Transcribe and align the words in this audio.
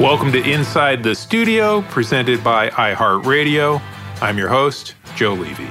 Welcome 0.00 0.30
to 0.30 0.48
Inside 0.48 1.02
the 1.02 1.12
Studio, 1.12 1.82
presented 1.82 2.44
by 2.44 2.70
iHeartRadio. 2.70 3.82
I'm 4.20 4.38
your 4.38 4.46
host, 4.46 4.94
Joe 5.16 5.34
Levy. 5.34 5.66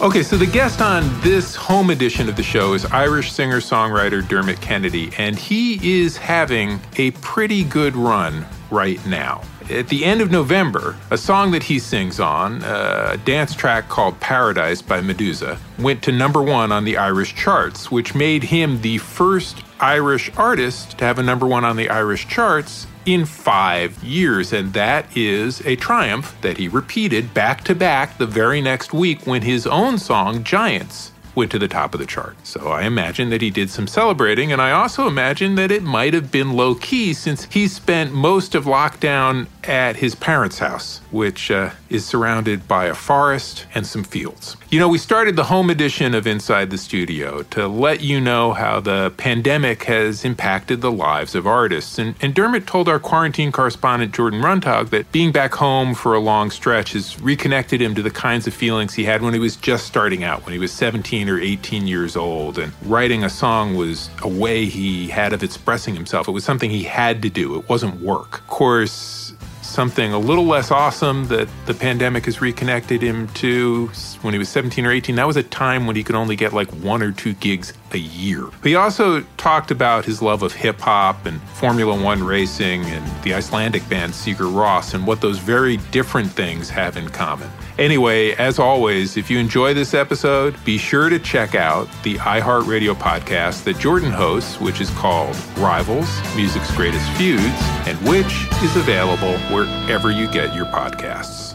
Okay, 0.00 0.22
so 0.22 0.38
the 0.38 0.48
guest 0.50 0.80
on 0.80 1.02
this 1.20 1.54
home 1.54 1.90
edition 1.90 2.30
of 2.30 2.36
the 2.36 2.42
show 2.42 2.72
is 2.72 2.86
Irish 2.86 3.32
singer 3.32 3.58
songwriter 3.58 4.26
Dermot 4.26 4.58
Kennedy, 4.62 5.10
and 5.18 5.38
he 5.38 6.00
is 6.00 6.16
having 6.16 6.80
a 6.96 7.10
pretty 7.10 7.62
good 7.62 7.94
run 7.94 8.46
right 8.70 9.04
now. 9.04 9.42
At 9.68 9.88
the 9.88 10.04
end 10.04 10.20
of 10.20 10.30
November, 10.30 10.94
a 11.10 11.18
song 11.18 11.50
that 11.50 11.64
he 11.64 11.80
sings 11.80 12.20
on, 12.20 12.62
uh, 12.62 13.10
a 13.14 13.16
dance 13.16 13.52
track 13.52 13.88
called 13.88 14.20
Paradise 14.20 14.80
by 14.80 15.00
Meduza, 15.00 15.58
went 15.76 16.02
to 16.04 16.12
number 16.12 16.40
one 16.40 16.70
on 16.70 16.84
the 16.84 16.96
Irish 16.96 17.34
charts, 17.34 17.90
which 17.90 18.14
made 18.14 18.44
him 18.44 18.80
the 18.82 18.98
first 18.98 19.64
Irish 19.80 20.30
artist 20.36 20.96
to 20.98 21.04
have 21.04 21.18
a 21.18 21.22
number 21.22 21.46
one 21.46 21.64
on 21.64 21.76
the 21.76 21.90
Irish 21.90 22.28
charts 22.28 22.86
in 23.06 23.24
five 23.24 24.02
years. 24.04 24.52
And 24.52 24.72
that 24.74 25.16
is 25.16 25.60
a 25.66 25.74
triumph 25.74 26.36
that 26.42 26.58
he 26.58 26.68
repeated 26.68 27.34
back 27.34 27.64
to 27.64 27.74
back 27.74 28.18
the 28.18 28.26
very 28.26 28.60
next 28.60 28.92
week 28.92 29.26
when 29.26 29.42
his 29.42 29.66
own 29.66 29.98
song, 29.98 30.44
Giants, 30.44 31.10
went 31.36 31.52
to 31.52 31.58
the 31.58 31.68
top 31.68 31.94
of 31.94 32.00
the 32.00 32.06
chart. 32.06 32.34
So 32.44 32.68
I 32.68 32.82
imagine 32.82 33.30
that 33.30 33.42
he 33.42 33.50
did 33.50 33.70
some 33.70 33.86
celebrating, 33.86 34.52
and 34.52 34.60
I 34.60 34.72
also 34.72 35.06
imagine 35.06 35.54
that 35.56 35.70
it 35.70 35.82
might 35.82 36.14
have 36.14 36.32
been 36.32 36.54
low 36.54 36.74
key 36.74 37.12
since 37.12 37.44
he 37.44 37.68
spent 37.68 38.12
most 38.12 38.54
of 38.54 38.64
lockdown 38.64 39.46
at 39.64 39.96
his 39.96 40.14
parents' 40.14 40.58
house, 40.58 41.00
which 41.10 41.50
uh, 41.50 41.70
is 41.90 42.04
surrounded 42.04 42.66
by 42.66 42.86
a 42.86 42.94
forest 42.94 43.66
and 43.74 43.86
some 43.86 44.04
fields. 44.04 44.56
You 44.70 44.80
know, 44.80 44.88
we 44.88 44.98
started 44.98 45.36
the 45.36 45.44
home 45.44 45.70
edition 45.70 46.14
of 46.14 46.26
Inside 46.26 46.70
the 46.70 46.78
Studio 46.78 47.42
to 47.44 47.68
let 47.68 48.00
you 48.00 48.20
know 48.20 48.52
how 48.52 48.80
the 48.80 49.12
pandemic 49.16 49.84
has 49.84 50.24
impacted 50.24 50.80
the 50.80 50.90
lives 50.90 51.34
of 51.34 51.46
artists. 51.46 51.98
And, 51.98 52.14
and 52.20 52.34
Dermot 52.34 52.66
told 52.66 52.88
our 52.88 52.98
quarantine 52.98 53.52
correspondent, 53.52 54.14
Jordan 54.14 54.40
Runtagh, 54.40 54.90
that 54.90 55.10
being 55.12 55.32
back 55.32 55.54
home 55.54 55.94
for 55.94 56.14
a 56.14 56.20
long 56.20 56.50
stretch 56.50 56.92
has 56.92 57.20
reconnected 57.20 57.80
him 57.80 57.94
to 57.94 58.02
the 58.02 58.10
kinds 58.10 58.46
of 58.46 58.54
feelings 58.54 58.94
he 58.94 59.04
had 59.04 59.22
when 59.22 59.34
he 59.34 59.40
was 59.40 59.56
just 59.56 59.86
starting 59.86 60.24
out, 60.24 60.44
when 60.44 60.52
he 60.52 60.58
was 60.58 60.72
17 60.72 61.25
or 61.28 61.38
18 61.38 61.86
years 61.86 62.16
old. 62.16 62.58
And 62.58 62.72
writing 62.82 63.24
a 63.24 63.30
song 63.30 63.74
was 63.76 64.10
a 64.22 64.28
way 64.28 64.66
he 64.66 65.08
had 65.08 65.32
of 65.32 65.42
expressing 65.42 65.94
himself. 65.94 66.28
It 66.28 66.32
was 66.32 66.44
something 66.44 66.70
he 66.70 66.84
had 66.84 67.22
to 67.22 67.30
do, 67.30 67.58
it 67.58 67.68
wasn't 67.68 68.00
work. 68.00 68.40
Of 68.40 68.46
course, 68.46 69.26
something 69.66 70.12
a 70.12 70.18
little 70.18 70.46
less 70.46 70.70
awesome 70.70 71.26
that 71.26 71.48
the 71.66 71.74
pandemic 71.74 72.24
has 72.24 72.40
reconnected 72.40 73.02
him 73.02 73.28
to 73.28 73.88
when 74.22 74.32
he 74.32 74.38
was 74.38 74.48
17 74.48 74.86
or 74.86 74.90
18. 74.90 75.16
That 75.16 75.26
was 75.26 75.36
a 75.36 75.42
time 75.42 75.86
when 75.86 75.96
he 75.96 76.02
could 76.02 76.14
only 76.14 76.36
get 76.36 76.52
like 76.52 76.70
one 76.70 77.02
or 77.02 77.12
two 77.12 77.34
gigs 77.34 77.74
a 77.92 77.98
year. 77.98 78.48
He 78.62 78.74
also 78.74 79.20
talked 79.36 79.70
about 79.70 80.04
his 80.04 80.22
love 80.22 80.42
of 80.42 80.52
hip 80.52 80.80
hop 80.80 81.26
and 81.26 81.40
Formula 81.42 82.00
One 82.00 82.22
racing 82.22 82.84
and 82.86 83.22
the 83.22 83.34
Icelandic 83.34 83.86
band 83.88 84.12
Sigur 84.12 84.50
Rós 84.50 84.94
and 84.94 85.06
what 85.06 85.20
those 85.20 85.38
very 85.38 85.76
different 85.90 86.30
things 86.30 86.70
have 86.70 86.96
in 86.96 87.08
common. 87.08 87.50
Anyway, 87.78 88.30
as 88.36 88.58
always, 88.58 89.18
if 89.18 89.30
you 89.30 89.38
enjoy 89.38 89.74
this 89.74 89.92
episode, 89.92 90.56
be 90.64 90.78
sure 90.78 91.10
to 91.10 91.18
check 91.18 91.54
out 91.54 91.86
the 92.04 92.14
iHeartRadio 92.14 92.94
podcast 92.94 93.64
that 93.64 93.78
Jordan 93.78 94.10
hosts, 94.10 94.58
which 94.60 94.80
is 94.80 94.88
called 94.90 95.36
Rivals 95.58 96.08
Music's 96.34 96.74
Greatest 96.74 97.06
Feuds, 97.12 97.42
and 97.86 97.98
which 98.08 98.46
is 98.62 98.76
available 98.76 99.36
wherever 99.54 100.10
you 100.10 100.26
get 100.32 100.54
your 100.54 100.64
podcasts. 100.66 101.54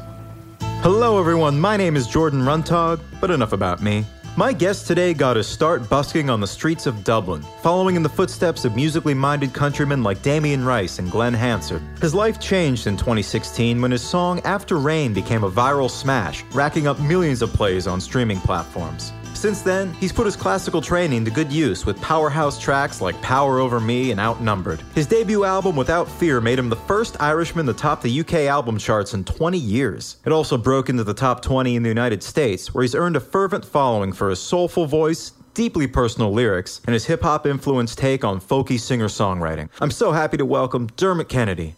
Hello, 0.83 1.19
everyone. 1.19 1.59
My 1.59 1.75
name 1.75 1.95
is 1.95 2.05
Jordan 2.05 2.41
Runtagh, 2.41 2.99
but 3.19 3.31
enough 3.31 3.51
about 3.51 3.81
me. 3.81 4.05
My 4.38 4.53
guest 4.53 4.88
today 4.88 5.14
got 5.14 5.36
his 5.36 5.46
start 5.46 5.90
busking 5.90 6.30
on 6.30 6.40
the 6.40 6.47
streets 6.47 6.86
of 6.86 7.03
Dublin, 7.03 7.44
following 7.62 7.97
in 7.97 8.02
the 8.02 8.08
footsteps 8.08 8.64
of 8.64 8.78
musically 8.78 9.14
minded 9.14 9.53
countrymen 9.53 10.03
like 10.03 10.22
Damien 10.22 10.64
Rice 10.64 11.00
and 11.00 11.12
Glen 11.12 11.34
Hansard. 11.34 11.81
His 12.00 12.16
life 12.16 12.40
changed 12.40 12.88
in 12.88 12.96
2016 12.96 13.81
when 13.81 13.92
his 13.92 14.02
song 14.02 14.40
After 14.46 14.78
Rain 14.78 15.14
became 15.14 15.44
a 15.44 15.51
viral 15.51 15.92
smash, 15.92 16.45
racking 16.54 16.88
up 16.88 16.98
millions 17.01 17.42
of 17.42 17.51
plays 17.51 17.88
on 17.88 18.00
streaming 18.00 18.39
platforms. 18.39 19.12
Since 19.41 19.63
then, 19.63 19.91
he's 19.95 20.11
put 20.11 20.27
his 20.27 20.35
classical 20.35 20.83
training 20.83 21.25
to 21.25 21.31
good 21.31 21.51
use 21.51 21.83
with 21.83 21.99
powerhouse 21.99 22.59
tracks 22.59 23.01
like 23.01 23.19
Power 23.23 23.57
Over 23.57 23.79
Me 23.79 24.11
and 24.11 24.19
Outnumbered. 24.19 24.83
His 24.93 25.07
debut 25.07 25.45
album, 25.45 25.75
Without 25.75 26.07
Fear, 26.07 26.41
made 26.41 26.59
him 26.59 26.69
the 26.69 26.75
first 26.75 27.19
Irishman 27.19 27.65
to 27.65 27.73
top 27.73 28.03
the 28.03 28.19
UK 28.19 28.33
album 28.45 28.77
charts 28.77 29.15
in 29.15 29.23
20 29.23 29.57
years. 29.57 30.17
It 30.27 30.31
also 30.31 30.59
broke 30.59 30.89
into 30.89 31.03
the 31.03 31.15
top 31.15 31.41
20 31.41 31.75
in 31.75 31.81
the 31.81 31.89
United 31.89 32.21
States, 32.21 32.71
where 32.71 32.83
he's 32.83 32.93
earned 32.93 33.15
a 33.15 33.19
fervent 33.19 33.65
following 33.65 34.13
for 34.13 34.29
his 34.29 34.39
soulful 34.39 34.85
voice, 34.85 35.31
deeply 35.55 35.88
personal 35.88 36.31
lyrics, 36.31 36.79
and 36.85 36.93
his 36.93 37.05
hip 37.05 37.23
hop 37.23 37.47
influenced 37.47 37.97
take 37.97 38.23
on 38.23 38.39
folky 38.39 38.79
singer 38.79 39.07
songwriting. 39.07 39.69
I'm 39.79 39.89
so 39.89 40.11
happy 40.11 40.38
to 40.38 40.45
welcome 40.45 40.85
Dermot 40.97 41.29
Kennedy. 41.29 41.73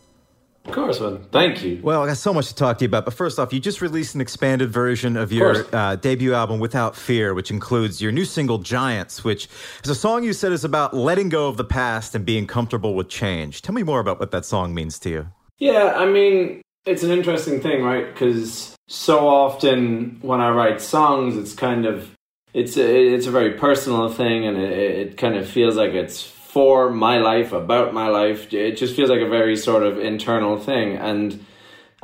Of 0.65 0.71
course, 0.71 1.01
man. 1.01 1.25
Thank 1.31 1.61
you. 1.61 1.81
Well, 1.83 2.03
I 2.03 2.07
got 2.07 2.17
so 2.17 2.33
much 2.33 2.47
to 2.47 2.55
talk 2.55 2.77
to 2.77 2.85
you 2.85 2.87
about. 2.87 3.03
But 3.03 3.13
first 3.13 3.37
off, 3.37 3.51
you 3.51 3.59
just 3.59 3.81
released 3.81 4.15
an 4.15 4.21
expanded 4.21 4.71
version 4.71 5.17
of 5.17 5.31
your 5.33 5.65
uh, 5.75 5.97
debut 5.97 6.33
album, 6.33 6.59
Without 6.61 6.95
Fear, 6.95 7.33
which 7.33 7.51
includes 7.51 8.01
your 8.01 8.13
new 8.13 8.23
single, 8.23 8.59
Giants, 8.59 9.25
which 9.25 9.49
is 9.83 9.89
a 9.89 9.95
song 9.95 10.23
you 10.23 10.31
said 10.31 10.53
is 10.53 10.63
about 10.63 10.93
letting 10.93 11.27
go 11.27 11.49
of 11.49 11.57
the 11.57 11.65
past 11.65 12.15
and 12.15 12.25
being 12.25 12.47
comfortable 12.47 12.95
with 12.95 13.09
change. 13.09 13.61
Tell 13.61 13.75
me 13.75 13.83
more 13.83 13.99
about 13.99 14.21
what 14.21 14.31
that 14.31 14.45
song 14.45 14.73
means 14.73 14.97
to 14.99 15.09
you. 15.09 15.27
Yeah, 15.59 15.93
I 15.95 16.05
mean, 16.05 16.61
It's 16.85 17.03
an 17.03 17.11
interesting 17.11 17.61
thing, 17.61 17.83
right? 17.83 18.13
Because 18.13 18.75
so 18.87 19.27
often 19.27 20.17
when 20.21 20.41
I 20.41 20.49
write 20.49 20.81
songs, 20.81 21.37
it's 21.37 21.53
kind 21.53 21.85
of 21.85 22.11
it's 22.53 22.77
a, 22.77 23.13
it's 23.13 23.25
a 23.25 23.31
very 23.31 23.53
personal 23.53 24.09
thing, 24.09 24.45
and 24.45 24.57
it, 24.57 24.71
it 24.71 25.17
kind 25.17 25.35
of 25.35 25.47
feels 25.49 25.75
like 25.75 25.91
it's 25.93 26.32
for 26.53 26.91
my 26.91 27.17
life, 27.17 27.51
about 27.51 27.95
my 27.95 28.09
life. 28.09 28.53
It 28.53 28.77
just 28.77 28.95
feels 28.95 29.09
like 29.09 29.21
a 29.21 29.27
very 29.27 29.57
sort 29.57 29.81
of 29.81 29.97
internal 29.97 30.59
thing, 30.59 30.97
and 30.97 31.43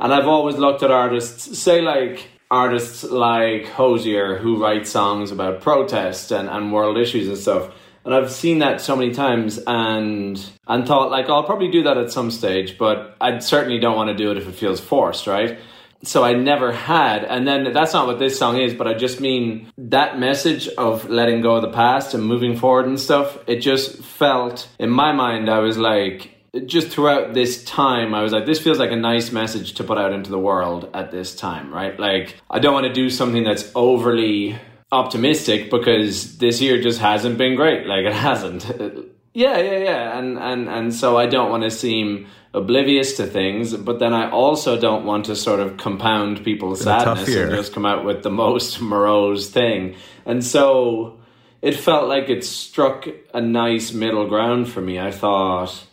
and 0.00 0.12
I've 0.12 0.26
always 0.26 0.56
looked 0.56 0.82
at 0.82 0.90
artists, 0.90 1.56
say 1.56 1.80
like 1.80 2.28
artists 2.50 3.04
like 3.04 3.66
Hozier, 3.68 4.38
who 4.38 4.60
write 4.60 4.88
songs 4.88 5.30
about 5.30 5.60
protest 5.60 6.32
and, 6.32 6.48
and 6.48 6.72
world 6.72 6.98
issues 6.98 7.28
and 7.28 7.38
stuff. 7.38 7.72
And 8.04 8.12
I've 8.12 8.32
seen 8.32 8.58
that 8.58 8.80
so 8.80 8.96
many 8.96 9.12
times 9.12 9.60
and 9.66 10.44
and 10.66 10.86
thought 10.86 11.12
like 11.12 11.28
I'll 11.28 11.44
probably 11.44 11.70
do 11.70 11.84
that 11.84 11.96
at 11.96 12.10
some 12.10 12.32
stage, 12.32 12.76
but 12.76 13.16
I 13.20 13.38
certainly 13.38 13.78
don't 13.78 13.96
want 13.96 14.08
to 14.08 14.16
do 14.16 14.32
it 14.32 14.36
if 14.36 14.48
it 14.48 14.54
feels 14.56 14.80
forced, 14.80 15.28
right? 15.28 15.60
So 16.02 16.24
I 16.24 16.34
never 16.34 16.72
had. 16.72 17.24
And 17.24 17.46
then 17.46 17.72
that's 17.72 17.92
not 17.92 18.06
what 18.06 18.18
this 18.18 18.38
song 18.38 18.58
is, 18.60 18.74
but 18.74 18.86
I 18.86 18.94
just 18.94 19.20
mean 19.20 19.70
that 19.76 20.18
message 20.18 20.68
of 20.68 21.08
letting 21.10 21.40
go 21.42 21.56
of 21.56 21.62
the 21.62 21.70
past 21.70 22.14
and 22.14 22.24
moving 22.24 22.56
forward 22.56 22.86
and 22.86 22.98
stuff. 22.98 23.38
It 23.46 23.56
just 23.56 24.02
felt, 24.02 24.68
in 24.78 24.90
my 24.90 25.12
mind, 25.12 25.50
I 25.50 25.58
was 25.58 25.76
like, 25.76 26.36
just 26.66 26.88
throughout 26.88 27.34
this 27.34 27.62
time, 27.64 28.14
I 28.14 28.22
was 28.22 28.32
like, 28.32 28.46
this 28.46 28.60
feels 28.60 28.78
like 28.78 28.90
a 28.90 28.96
nice 28.96 29.30
message 29.30 29.74
to 29.74 29.84
put 29.84 29.98
out 29.98 30.12
into 30.12 30.30
the 30.30 30.38
world 30.38 30.90
at 30.94 31.10
this 31.10 31.34
time, 31.36 31.72
right? 31.72 31.98
Like, 31.98 32.36
I 32.50 32.58
don't 32.58 32.74
want 32.74 32.86
to 32.86 32.92
do 32.92 33.08
something 33.10 33.44
that's 33.44 33.70
overly 33.74 34.58
optimistic 34.90 35.70
because 35.70 36.38
this 36.38 36.60
year 36.60 36.80
just 36.80 36.98
hasn't 36.98 37.38
been 37.38 37.54
great. 37.54 37.86
Like, 37.86 38.04
it 38.04 38.14
hasn't. 38.14 38.66
yeah, 39.32 39.58
yeah, 39.58 39.78
yeah. 39.78 40.18
And, 40.18 40.38
and, 40.38 40.68
and 40.68 40.94
so 40.94 41.16
I 41.16 41.26
don't 41.26 41.50
want 41.50 41.62
to 41.62 41.70
seem 41.70 42.26
oblivious 42.52 43.16
to 43.16 43.26
things, 43.26 43.74
but 43.74 43.98
then 43.98 44.12
I 44.12 44.30
also 44.30 44.78
don't 44.78 45.04
want 45.04 45.26
to 45.26 45.36
sort 45.36 45.60
of 45.60 45.76
compound 45.76 46.44
people's 46.44 46.82
sadness 46.82 47.28
and 47.28 47.50
just 47.52 47.72
come 47.72 47.86
out 47.86 48.04
with 48.04 48.22
the 48.22 48.30
most 48.30 48.80
morose 48.80 49.48
thing. 49.48 49.94
And 50.26 50.44
so 50.44 51.20
it 51.62 51.72
felt 51.72 52.08
like 52.08 52.28
it 52.28 52.44
struck 52.44 53.06
a 53.32 53.40
nice 53.40 53.92
middle 53.92 54.26
ground 54.28 54.68
for 54.68 54.80
me. 54.80 54.98
I 54.98 55.10
thought 55.10 55.86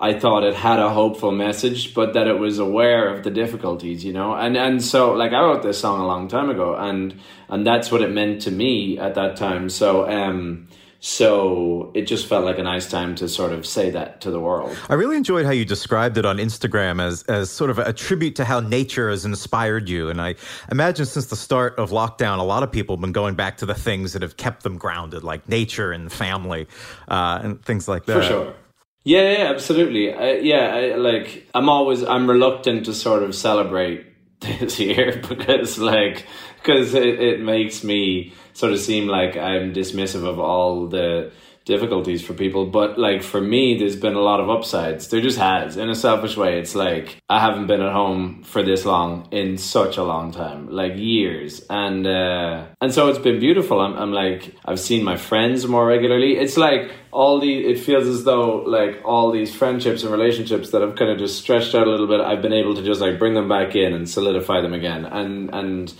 I 0.00 0.18
thought 0.18 0.42
it 0.42 0.54
had 0.54 0.80
a 0.80 0.90
hopeful 0.90 1.30
message, 1.30 1.94
but 1.94 2.14
that 2.14 2.26
it 2.26 2.36
was 2.36 2.58
aware 2.58 3.14
of 3.14 3.22
the 3.22 3.30
difficulties, 3.30 4.04
you 4.04 4.12
know. 4.12 4.34
And 4.34 4.56
and 4.56 4.82
so 4.82 5.12
like 5.12 5.32
I 5.32 5.40
wrote 5.42 5.62
this 5.62 5.78
song 5.78 6.00
a 6.00 6.06
long 6.06 6.28
time 6.28 6.50
ago 6.50 6.74
and 6.74 7.14
and 7.48 7.66
that's 7.66 7.92
what 7.92 8.00
it 8.00 8.10
meant 8.10 8.42
to 8.42 8.50
me 8.50 8.98
at 8.98 9.14
that 9.14 9.36
time. 9.36 9.68
So 9.68 10.08
um 10.08 10.68
so 11.04 11.90
it 11.94 12.02
just 12.02 12.28
felt 12.28 12.44
like 12.44 12.60
a 12.60 12.62
nice 12.62 12.88
time 12.88 13.16
to 13.16 13.28
sort 13.28 13.52
of 13.52 13.66
say 13.66 13.90
that 13.90 14.20
to 14.20 14.30
the 14.30 14.38
world. 14.38 14.78
I 14.88 14.94
really 14.94 15.16
enjoyed 15.16 15.44
how 15.44 15.50
you 15.50 15.64
described 15.64 16.16
it 16.16 16.24
on 16.24 16.36
Instagram 16.36 17.02
as, 17.02 17.24
as 17.24 17.50
sort 17.50 17.70
of 17.70 17.80
a 17.80 17.92
tribute 17.92 18.36
to 18.36 18.44
how 18.44 18.60
nature 18.60 19.10
has 19.10 19.24
inspired 19.24 19.88
you. 19.88 20.08
And 20.08 20.20
I 20.20 20.36
imagine 20.70 21.04
since 21.06 21.26
the 21.26 21.34
start 21.34 21.76
of 21.76 21.90
lockdown, 21.90 22.38
a 22.38 22.44
lot 22.44 22.62
of 22.62 22.70
people 22.70 22.94
have 22.94 23.00
been 23.00 23.10
going 23.10 23.34
back 23.34 23.56
to 23.56 23.66
the 23.66 23.74
things 23.74 24.12
that 24.12 24.22
have 24.22 24.36
kept 24.36 24.62
them 24.62 24.78
grounded, 24.78 25.24
like 25.24 25.48
nature 25.48 25.90
and 25.90 26.10
family 26.12 26.68
uh, 27.08 27.40
and 27.42 27.64
things 27.64 27.88
like 27.88 28.06
that. 28.06 28.14
For 28.14 28.22
sure. 28.22 28.54
Yeah, 29.02 29.38
yeah, 29.38 29.50
absolutely. 29.50 30.14
Uh, 30.14 30.34
yeah, 30.34 30.72
I, 30.72 30.94
like 30.94 31.48
I'm 31.52 31.68
always 31.68 32.04
I'm 32.04 32.30
reluctant 32.30 32.84
to 32.84 32.94
sort 32.94 33.24
of 33.24 33.34
celebrate 33.34 34.06
this 34.42 34.78
year 34.78 35.20
because 35.28 35.78
like 35.78 36.26
because 36.56 36.94
it, 36.94 37.20
it 37.20 37.40
makes 37.40 37.82
me 37.82 38.32
sort 38.52 38.72
of 38.72 38.78
seem 38.78 39.08
like 39.08 39.36
I'm 39.36 39.72
dismissive 39.72 40.24
of 40.24 40.38
all 40.38 40.86
the 40.86 41.32
difficulties 41.64 42.22
for 42.22 42.34
people. 42.34 42.66
But 42.66 42.98
like 42.98 43.22
for 43.22 43.40
me, 43.40 43.78
there's 43.78 43.96
been 43.96 44.14
a 44.14 44.20
lot 44.20 44.40
of 44.40 44.50
upsides. 44.50 45.08
There 45.08 45.20
just 45.20 45.38
has. 45.38 45.76
In 45.76 45.88
a 45.88 45.94
selfish 45.94 46.36
way, 46.36 46.58
it's 46.58 46.74
like 46.74 47.18
I 47.28 47.40
haven't 47.40 47.66
been 47.66 47.80
at 47.80 47.92
home 47.92 48.42
for 48.44 48.62
this 48.62 48.84
long 48.84 49.28
in 49.30 49.58
such 49.58 49.96
a 49.96 50.02
long 50.02 50.32
time, 50.32 50.70
like 50.70 50.96
years, 50.96 51.64
and 51.70 52.06
uh, 52.06 52.66
and 52.80 52.92
so 52.92 53.08
it's 53.08 53.18
been 53.18 53.40
beautiful. 53.40 53.80
I'm, 53.80 53.94
I'm 53.96 54.12
like 54.12 54.54
I've 54.64 54.80
seen 54.80 55.04
my 55.04 55.16
friends 55.16 55.66
more 55.66 55.86
regularly. 55.86 56.36
It's 56.36 56.56
like 56.56 56.92
all 57.10 57.40
the 57.40 57.66
it 57.66 57.78
feels 57.78 58.06
as 58.06 58.24
though 58.24 58.62
like 58.62 59.02
all 59.04 59.30
these 59.30 59.54
friendships 59.54 60.02
and 60.02 60.12
relationships 60.12 60.70
that 60.70 60.82
have 60.82 60.96
kind 60.96 61.10
of 61.10 61.18
just 61.18 61.38
stretched 61.38 61.74
out 61.74 61.86
a 61.86 61.90
little 61.90 62.06
bit. 62.06 62.20
I've 62.20 62.42
been 62.42 62.52
able 62.52 62.74
to 62.74 62.82
just 62.82 63.00
like 63.00 63.18
bring 63.18 63.34
them 63.34 63.48
back 63.48 63.74
in 63.74 63.92
and 63.92 64.08
solidify 64.08 64.60
them 64.60 64.74
again, 64.74 65.04
and 65.04 65.52
and 65.54 65.94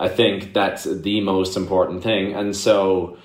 I 0.00 0.08
think 0.08 0.54
that's 0.54 0.84
the 0.84 1.20
most 1.20 1.56
important 1.58 2.02
thing. 2.02 2.34
And 2.34 2.56
so, 2.56 3.18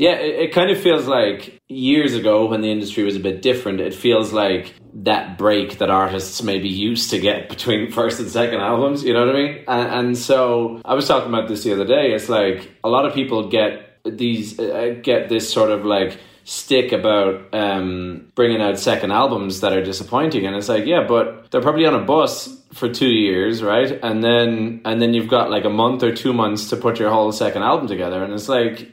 yeah, 0.00 0.12
it, 0.12 0.44
it, 0.44 0.52
kind 0.54 0.70
of 0.70 0.80
feels 0.80 1.06
like 1.06 1.60
years 1.68 2.14
ago 2.14 2.46
when 2.46 2.62
the 2.62 2.72
industry 2.72 3.04
was 3.04 3.16
a 3.16 3.20
bit 3.20 3.42
different, 3.42 3.80
it 3.80 3.92
feels 3.92 4.32
like 4.32 4.74
that 4.94 5.36
break 5.36 5.76
that 5.76 5.90
artists 5.90 6.42
maybe 6.42 6.70
used 6.70 7.10
to 7.10 7.18
get 7.18 7.48
between 7.54 7.92
first 7.92 8.18
and 8.18 8.30
second 8.30 8.60
albums, 8.60 9.04
you 9.04 9.12
know 9.12 9.26
what 9.26 9.36
I 9.36 9.38
mean? 9.38 9.64
And, 9.68 9.88
and 9.92 10.18
so 10.18 10.80
I 10.86 10.94
was 10.94 11.06
talking 11.06 11.28
about 11.28 11.48
this 11.48 11.64
the 11.64 11.74
other 11.74 11.84
day. 11.84 12.12
It's 12.14 12.30
like 12.30 12.70
a 12.82 12.88
lot 12.88 13.04
of 13.04 13.12
people 13.12 13.50
get 13.50 13.98
these, 14.06 14.58
uh, 14.58 14.94
get 15.02 15.28
this 15.28 15.52
sort 15.52 15.70
of 15.70 15.84
like, 15.84 16.18
stick 16.44 16.92
about 16.92 17.54
um, 17.54 18.32
bringing 18.34 18.62
out 18.62 18.78
second 18.78 19.12
albums 19.12 19.60
that 19.60 19.74
are 19.74 19.84
disappointing 19.84 20.46
and 20.46 20.56
it's 20.56 20.70
like 20.70 20.86
yeah 20.86 21.04
but 21.06 21.48
they're 21.50 21.60
probably 21.60 21.86
on 21.86 21.94
a 21.94 22.02
bus 22.02 22.48
for 22.72 22.88
two 22.88 23.10
years 23.10 23.62
right 23.62 24.00
and 24.02 24.24
then 24.24 24.80
and 24.84 25.00
then 25.00 25.14
you've 25.14 25.28
got 25.28 25.50
like 25.50 25.64
a 25.64 25.70
month 25.70 26.02
or 26.02 26.12
two 26.12 26.32
months 26.32 26.70
to 26.70 26.76
put 26.76 26.98
your 26.98 27.10
whole 27.10 27.30
second 27.30 27.62
album 27.62 27.86
together 27.86 28.24
and 28.24 28.32
it's 28.32 28.48
like 28.48 28.90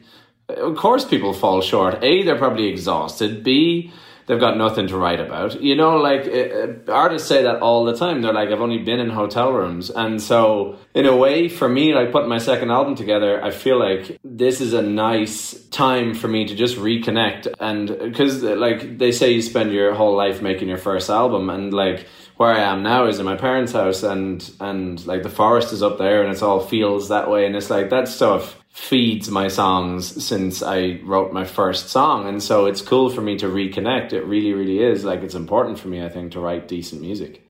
of 0.50 0.76
course 0.78 1.06
people 1.06 1.34
fall 1.34 1.62
short 1.62 2.04
a 2.04 2.24
they're 2.24 2.38
probably 2.38 2.68
exhausted 2.68 3.44
b 3.44 3.92
they've 4.28 4.40
got 4.40 4.58
nothing 4.58 4.88
to 4.88 4.98
write 4.98 5.20
about. 5.20 5.62
You 5.62 5.76
know, 5.76 5.98
like 5.98 6.28
uh, 6.28 6.92
artists 6.92 7.28
say 7.28 7.44
that 7.44 7.62
all 7.62 7.86
the 7.86 7.96
time. 7.96 8.22
They're 8.22 8.34
like, 8.34 8.50
I've 8.50 8.62
only 8.62 8.78
been 8.78 9.00
in 9.00 9.10
hotel 9.10 9.52
rooms. 9.52 9.90
And 9.90 10.22
so, 10.22 10.78
in 10.94 11.06
a 11.06 11.16
way, 11.16 11.50
for 11.50 11.68
me, 11.68 11.96
like 11.96 12.12
putting 12.12 12.30
my 12.30 12.38
second 12.38 12.70
album 12.70 12.96
together, 12.96 13.44
I 13.44 13.52
feel 13.52 13.80
like 13.80 14.20
this 14.24 14.62
is 14.62 14.74
a 14.74 14.82
nice 14.82 15.54
time 15.70 16.14
for 16.14 16.28
me 16.28 16.46
to 16.46 16.56
just 16.56 16.78
reconnect. 16.78 17.48
And 17.60 17.88
because, 17.88 18.44
like, 18.44 18.98
they 18.98 19.12
say 19.12 19.32
you 19.32 19.42
spend 19.42 19.72
your 19.72 19.96
whole 19.96 20.16
life 20.16 20.42
making 20.42 20.68
your 20.68 20.78
first 20.78 21.10
album, 21.10 21.50
and 21.50 21.74
like, 21.74 22.06
where 22.36 22.54
I 22.54 22.60
am 22.60 22.84
now 22.84 23.08
is 23.08 23.18
in 23.18 23.26
my 23.26 23.36
parents' 23.36 23.72
house, 23.72 24.04
and 24.04 24.48
and 24.60 25.04
like 25.08 25.24
the 25.24 25.30
forest 25.30 25.74
is 25.74 25.82
up 25.82 25.98
there, 25.98 26.22
and 26.22 26.32
it's 26.32 26.44
all 26.44 26.60
feels 26.60 27.10
that 27.10 27.32
way, 27.32 27.46
and 27.46 27.56
it's 27.56 27.70
like 27.70 27.90
that 27.90 28.08
stuff 28.08 28.58
feeds 28.78 29.32
my 29.32 29.48
songs 29.48 30.24
since 30.24 30.62
I 30.62 31.00
wrote 31.04 31.34
my 31.34 31.46
first 31.46 31.90
song. 31.90 32.28
And 32.28 32.44
so 32.44 32.68
it's 32.68 32.82
cool 32.82 33.10
for 33.10 33.22
me 33.22 33.36
to 33.40 33.48
reconnect. 33.48 34.14
It 34.14 34.22
really, 34.22 34.54
really 34.54 34.80
is. 34.80 35.04
Like 35.04 35.24
it's 35.24 35.34
important 35.34 35.80
for 35.80 35.88
me, 35.88 36.06
I 36.06 36.10
think, 36.10 36.34
to 36.34 36.40
write 36.40 36.68
decent 36.68 37.02
music. 37.02 37.44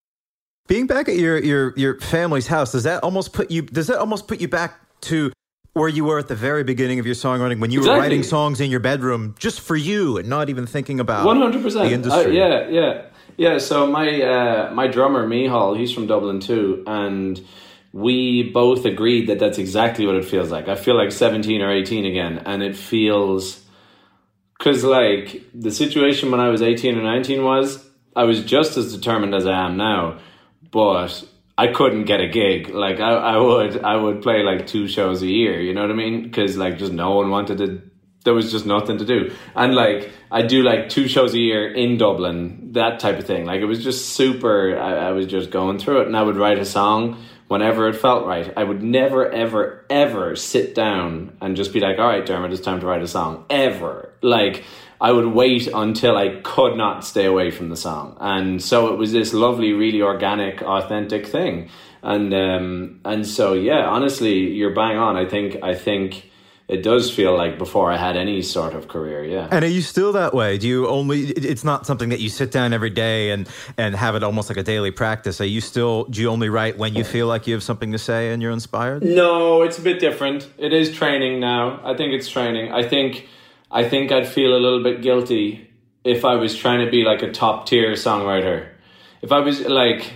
Being 0.67 0.87
back 0.87 1.09
at 1.09 1.17
your 1.17 1.37
your 1.37 1.73
your 1.75 1.99
family's 1.99 2.47
house, 2.47 2.71
does 2.71 2.83
that 2.83 3.03
almost 3.03 3.33
put 3.33 3.51
you 3.51 3.61
does 3.61 3.87
that 3.87 3.99
almost 3.99 4.27
put 4.27 4.39
you 4.39 4.47
back 4.47 4.79
to 5.01 5.31
where 5.73 5.89
you 5.89 6.05
were 6.05 6.17
at 6.17 6.29
the 6.29 6.35
very 6.35 6.63
beginning 6.63 6.97
of 6.97 7.05
your 7.05 7.13
songwriting 7.13 7.59
when 7.59 7.71
you 7.71 7.79
exactly. 7.79 7.97
were 7.97 8.01
writing 8.01 8.23
songs 8.23 8.61
in 8.61 8.71
your 8.71 8.79
bedroom 8.79 9.35
just 9.37 9.59
for 9.59 9.75
you 9.75 10.17
and 10.17 10.27
not 10.29 10.49
even 10.49 10.65
thinking 10.65 10.99
about 10.99 11.27
100%. 11.27 11.61
the 11.73 11.91
industry? 11.91 12.41
Uh, 12.41 12.47
yeah, 12.47 12.67
yeah. 12.69 13.01
Yeah, 13.35 13.57
so 13.59 13.85
my 13.85 14.21
uh, 14.21 14.71
my 14.73 14.87
drummer 14.87 15.27
Mihal, 15.27 15.77
he's 15.77 15.91
from 15.91 16.07
Dublin 16.07 16.39
too, 16.39 16.83
and 16.87 17.39
we 17.93 18.43
both 18.43 18.85
agreed 18.85 19.27
that 19.27 19.39
that's 19.39 19.57
exactly 19.57 20.05
what 20.05 20.15
it 20.15 20.25
feels 20.25 20.51
like. 20.51 20.67
I 20.67 20.75
feel 20.75 20.95
like 20.95 21.11
17 21.11 21.61
or 21.61 21.71
18 21.71 22.05
again, 22.05 22.39
and 22.45 22.61
it 22.61 22.75
feels 22.75 23.63
because 24.57 24.83
like 24.83 25.43
the 25.53 25.71
situation 25.71 26.31
when 26.31 26.39
I 26.39 26.49
was 26.49 26.61
18 26.61 26.97
or 26.97 27.03
19 27.03 27.43
was 27.43 27.83
I 28.15 28.23
was 28.23 28.43
just 28.43 28.77
as 28.77 28.95
determined 28.95 29.35
as 29.35 29.45
I 29.45 29.65
am 29.65 29.77
now, 29.77 30.19
but 30.71 31.23
I 31.57 31.67
couldn't 31.67 32.05
get 32.05 32.19
a 32.19 32.27
gig. 32.27 32.69
Like 32.69 32.99
I, 32.99 33.11
I 33.13 33.37
would 33.37 33.83
I 33.83 33.95
would 33.95 34.21
play 34.21 34.43
like 34.43 34.67
two 34.67 34.87
shows 34.87 35.21
a 35.21 35.27
year. 35.27 35.61
You 35.61 35.73
know 35.73 35.81
what 35.81 35.91
I 35.91 35.95
mean? 35.95 36.23
Because 36.23 36.57
like 36.57 36.77
just 36.77 36.91
no 36.91 37.15
one 37.15 37.29
wanted 37.29 37.57
to. 37.59 37.81
There 38.25 38.33
was 38.33 38.51
just 38.51 38.65
nothing 38.65 38.97
to 38.97 39.05
do, 39.05 39.33
and 39.55 39.73
like 39.73 40.11
I 40.29 40.41
do 40.41 40.61
like 40.61 40.89
two 40.89 41.07
shows 41.07 41.33
a 41.33 41.39
year 41.39 41.71
in 41.71 41.97
Dublin, 41.97 42.73
that 42.73 42.99
type 42.99 43.17
of 43.17 43.25
thing. 43.25 43.45
Like 43.45 43.61
it 43.61 43.65
was 43.65 43.81
just 43.81 44.09
super. 44.09 44.77
I, 44.77 45.07
I 45.07 45.11
was 45.11 45.27
just 45.27 45.49
going 45.49 45.79
through 45.79 46.01
it, 46.01 46.07
and 46.07 46.17
I 46.17 46.23
would 46.23 46.35
write 46.35 46.59
a 46.59 46.65
song 46.65 47.23
whenever 47.47 47.87
it 47.87 47.95
felt 47.95 48.25
right. 48.25 48.51
I 48.55 48.63
would 48.63 48.83
never, 48.83 49.31
ever, 49.31 49.85
ever 49.89 50.35
sit 50.35 50.75
down 50.75 51.37
and 51.41 51.55
just 51.55 51.73
be 51.73 51.79
like, 51.79 51.97
all 51.99 52.07
right, 52.07 52.25
Dermot, 52.25 52.51
it's 52.51 52.61
time 52.61 52.79
to 52.79 52.85
write 52.85 53.01
a 53.01 53.07
song. 53.07 53.45
Ever. 53.49 54.13
Like, 54.21 54.63
I 54.99 55.11
would 55.11 55.27
wait 55.27 55.67
until 55.67 56.17
I 56.17 56.41
could 56.43 56.75
not 56.75 57.05
stay 57.05 57.25
away 57.25 57.51
from 57.51 57.69
the 57.69 57.75
song. 57.75 58.17
And 58.19 58.61
so 58.61 58.93
it 58.93 58.97
was 58.97 59.11
this 59.11 59.33
lovely, 59.33 59.73
really 59.73 60.01
organic, 60.01 60.61
authentic 60.61 61.27
thing. 61.27 61.69
And 62.01 62.33
um, 62.33 62.99
and 63.05 63.25
so 63.25 63.53
yeah, 63.53 63.85
honestly, 63.85 64.51
you're 64.51 64.73
bang 64.73 64.97
on. 64.97 65.17
I 65.17 65.25
think 65.25 65.57
I 65.63 65.75
think 65.75 66.29
it 66.67 66.83
does 66.83 67.09
feel 67.09 67.35
like 67.37 67.57
before 67.57 67.89
I 67.91 67.95
had 67.95 68.17
any 68.17 68.41
sort 68.41 68.73
of 68.73 68.89
career. 68.89 69.23
Yeah. 69.23 69.47
And 69.49 69.63
are 69.63 69.69
you 69.69 69.81
still 69.81 70.11
that 70.13 70.33
way? 70.33 70.57
Do 70.57 70.67
you 70.67 70.87
only? 70.87 71.27
It's 71.27 71.63
not 71.63 71.85
something 71.85 72.09
that 72.09 72.19
you 72.19 72.29
sit 72.29 72.51
down 72.51 72.73
every 72.73 72.89
day 72.89 73.31
and 73.31 73.47
and 73.77 73.95
have 73.95 74.15
it 74.15 74.23
almost 74.23 74.49
like 74.49 74.57
a 74.57 74.63
daily 74.63 74.91
practice. 74.91 75.39
Are 75.39 75.45
you 75.45 75.61
still? 75.61 76.03
Do 76.05 76.21
you 76.21 76.29
only 76.29 76.49
write 76.49 76.77
when 76.77 76.93
you 76.93 77.03
feel 77.03 77.27
like 77.27 77.47
you 77.47 77.53
have 77.53 77.63
something 77.63 77.93
to 77.93 77.97
say 77.97 78.31
and 78.31 78.41
you're 78.41 78.51
inspired? 78.51 79.03
No, 79.03 79.61
it's 79.61 79.77
a 79.77 79.81
bit 79.81 79.99
different. 79.99 80.49
It 80.57 80.73
is 80.73 80.93
training 80.93 81.39
now. 81.39 81.79
I 81.83 81.95
think 81.95 82.13
it's 82.13 82.27
training. 82.27 82.73
I 82.73 82.83
think 82.83 83.27
I 83.71 83.87
think 83.87 84.11
I'd 84.11 84.27
feel 84.27 84.55
a 84.55 84.59
little 84.59 84.83
bit 84.83 85.01
guilty 85.01 85.69
if 86.03 86.25
I 86.25 86.35
was 86.35 86.55
trying 86.55 86.85
to 86.85 86.91
be 86.91 87.03
like 87.03 87.21
a 87.21 87.31
top 87.31 87.65
tier 87.65 87.93
songwriter. 87.93 88.67
If 89.21 89.31
I 89.31 89.39
was 89.39 89.61
like 89.61 90.13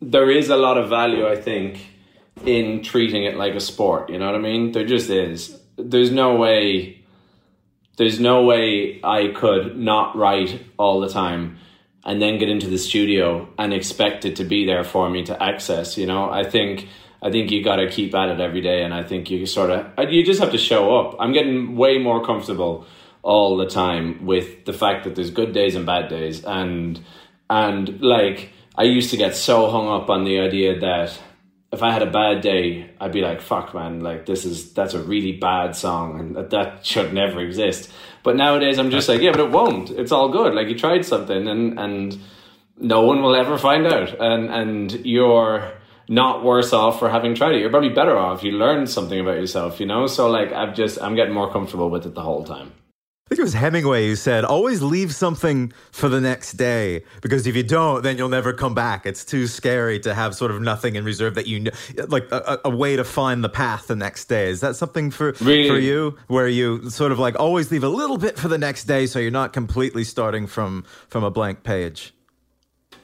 there 0.00 0.30
is 0.30 0.48
a 0.50 0.56
lot 0.56 0.76
of 0.76 0.88
value, 0.88 1.26
I 1.26 1.36
think, 1.36 1.86
in 2.44 2.82
treating 2.82 3.24
it 3.24 3.36
like 3.36 3.54
a 3.54 3.60
sport. 3.60 4.10
You 4.10 4.18
know 4.18 4.26
what 4.26 4.34
I 4.34 4.38
mean? 4.38 4.72
There 4.72 4.84
just 4.84 5.08
is. 5.10 5.58
There's 5.76 6.10
no 6.10 6.36
way. 6.36 7.00
There's 7.96 8.18
no 8.18 8.42
way 8.42 9.00
I 9.04 9.28
could 9.28 9.76
not 9.76 10.16
write 10.16 10.64
all 10.78 11.00
the 11.00 11.08
time 11.08 11.58
and 12.04 12.20
then 12.20 12.38
get 12.38 12.48
into 12.48 12.68
the 12.68 12.78
studio 12.78 13.48
and 13.58 13.72
expect 13.72 14.24
it 14.24 14.36
to 14.36 14.44
be 14.44 14.66
there 14.66 14.84
for 14.84 15.08
me 15.08 15.24
to 15.24 15.42
access. 15.42 15.96
You 15.96 16.06
know, 16.06 16.30
I 16.30 16.44
think 16.44 16.88
I 17.22 17.30
think 17.30 17.50
you 17.50 17.64
got 17.64 17.76
to 17.76 17.88
keep 17.88 18.14
at 18.14 18.28
it 18.28 18.40
every 18.40 18.60
day, 18.60 18.84
and 18.84 18.92
I 18.92 19.02
think 19.02 19.30
you 19.30 19.46
sort 19.46 19.70
of 19.70 20.10
you 20.10 20.24
just 20.24 20.40
have 20.40 20.52
to 20.52 20.58
show 20.58 20.98
up. 20.98 21.16
I'm 21.18 21.32
getting 21.32 21.76
way 21.76 21.98
more 21.98 22.24
comfortable 22.24 22.86
all 23.22 23.56
the 23.56 23.66
time 23.66 24.26
with 24.26 24.66
the 24.66 24.74
fact 24.74 25.04
that 25.04 25.14
there's 25.14 25.30
good 25.30 25.52
days 25.54 25.74
and 25.74 25.86
bad 25.86 26.08
days, 26.08 26.44
and 26.44 27.00
and 27.48 28.00
like 28.02 28.52
I 28.76 28.82
used 28.82 29.10
to 29.10 29.16
get 29.16 29.34
so 29.34 29.70
hung 29.70 29.88
up 29.88 30.10
on 30.10 30.24
the 30.24 30.40
idea 30.40 30.78
that 30.80 31.18
if 31.74 31.82
I 31.82 31.92
had 31.92 32.02
a 32.02 32.10
bad 32.10 32.40
day, 32.40 32.90
I'd 33.00 33.12
be 33.12 33.20
like, 33.20 33.40
"Fuck, 33.40 33.74
man! 33.74 34.00
Like 34.00 34.24
this 34.24 34.44
is 34.44 34.72
that's 34.72 34.94
a 34.94 35.02
really 35.02 35.32
bad 35.32 35.76
song, 35.76 36.18
and 36.20 36.36
that, 36.36 36.50
that 36.50 36.86
should 36.86 37.12
never 37.12 37.40
exist." 37.40 37.92
But 38.22 38.36
nowadays, 38.36 38.78
I'm 38.78 38.90
just 38.90 39.08
like, 39.08 39.20
"Yeah, 39.20 39.32
but 39.32 39.40
it 39.40 39.50
won't. 39.50 39.90
It's 39.90 40.12
all 40.12 40.28
good. 40.30 40.54
Like 40.54 40.68
you 40.68 40.78
tried 40.78 41.04
something, 41.04 41.48
and 41.48 41.78
and 41.78 42.18
no 42.78 43.02
one 43.02 43.22
will 43.22 43.36
ever 43.36 43.58
find 43.58 43.86
out, 43.86 44.18
and 44.20 44.50
and 44.50 44.92
you're 45.04 45.72
not 46.08 46.44
worse 46.44 46.72
off 46.72 46.98
for 46.98 47.08
having 47.08 47.34
tried 47.34 47.54
it. 47.54 47.60
You're 47.60 47.70
probably 47.70 47.90
better 47.90 48.16
off. 48.16 48.44
You 48.44 48.52
learned 48.52 48.88
something 48.88 49.18
about 49.18 49.36
yourself, 49.36 49.80
you 49.80 49.86
know. 49.86 50.06
So 50.06 50.30
like, 50.30 50.52
I've 50.52 50.74
just 50.74 51.02
I'm 51.02 51.14
getting 51.14 51.34
more 51.34 51.50
comfortable 51.50 51.90
with 51.90 52.06
it 52.06 52.14
the 52.14 52.22
whole 52.22 52.44
time. 52.44 52.72
I 53.24 53.30
think 53.30 53.38
it 53.38 53.42
was 53.44 53.54
Hemingway 53.54 54.06
who 54.06 54.16
said, 54.16 54.44
always 54.44 54.82
leave 54.82 55.14
something 55.14 55.72
for 55.92 56.10
the 56.10 56.20
next 56.20 56.52
day 56.58 57.04
because 57.22 57.46
if 57.46 57.56
you 57.56 57.62
don't, 57.62 58.02
then 58.02 58.18
you'll 58.18 58.28
never 58.28 58.52
come 58.52 58.74
back. 58.74 59.06
It's 59.06 59.24
too 59.24 59.46
scary 59.46 59.98
to 60.00 60.12
have 60.12 60.34
sort 60.34 60.50
of 60.50 60.60
nothing 60.60 60.94
in 60.94 61.06
reserve 61.06 61.34
that 61.36 61.46
you 61.46 61.60
know, 61.60 61.70
like 62.08 62.30
a, 62.30 62.60
a 62.66 62.68
way 62.68 62.96
to 62.96 63.04
find 63.04 63.42
the 63.42 63.48
path 63.48 63.86
the 63.86 63.96
next 63.96 64.26
day. 64.26 64.50
Is 64.50 64.60
that 64.60 64.76
something 64.76 65.10
for, 65.10 65.32
really? 65.40 65.66
for 65.70 65.78
you 65.78 66.18
where 66.26 66.48
you 66.48 66.90
sort 66.90 67.12
of 67.12 67.18
like 67.18 67.40
always 67.40 67.70
leave 67.70 67.82
a 67.82 67.88
little 67.88 68.18
bit 68.18 68.38
for 68.38 68.48
the 68.48 68.58
next 68.58 68.84
day 68.84 69.06
so 69.06 69.18
you're 69.18 69.30
not 69.30 69.54
completely 69.54 70.04
starting 70.04 70.46
from, 70.46 70.84
from 71.08 71.24
a 71.24 71.30
blank 71.30 71.62
page? 71.62 72.12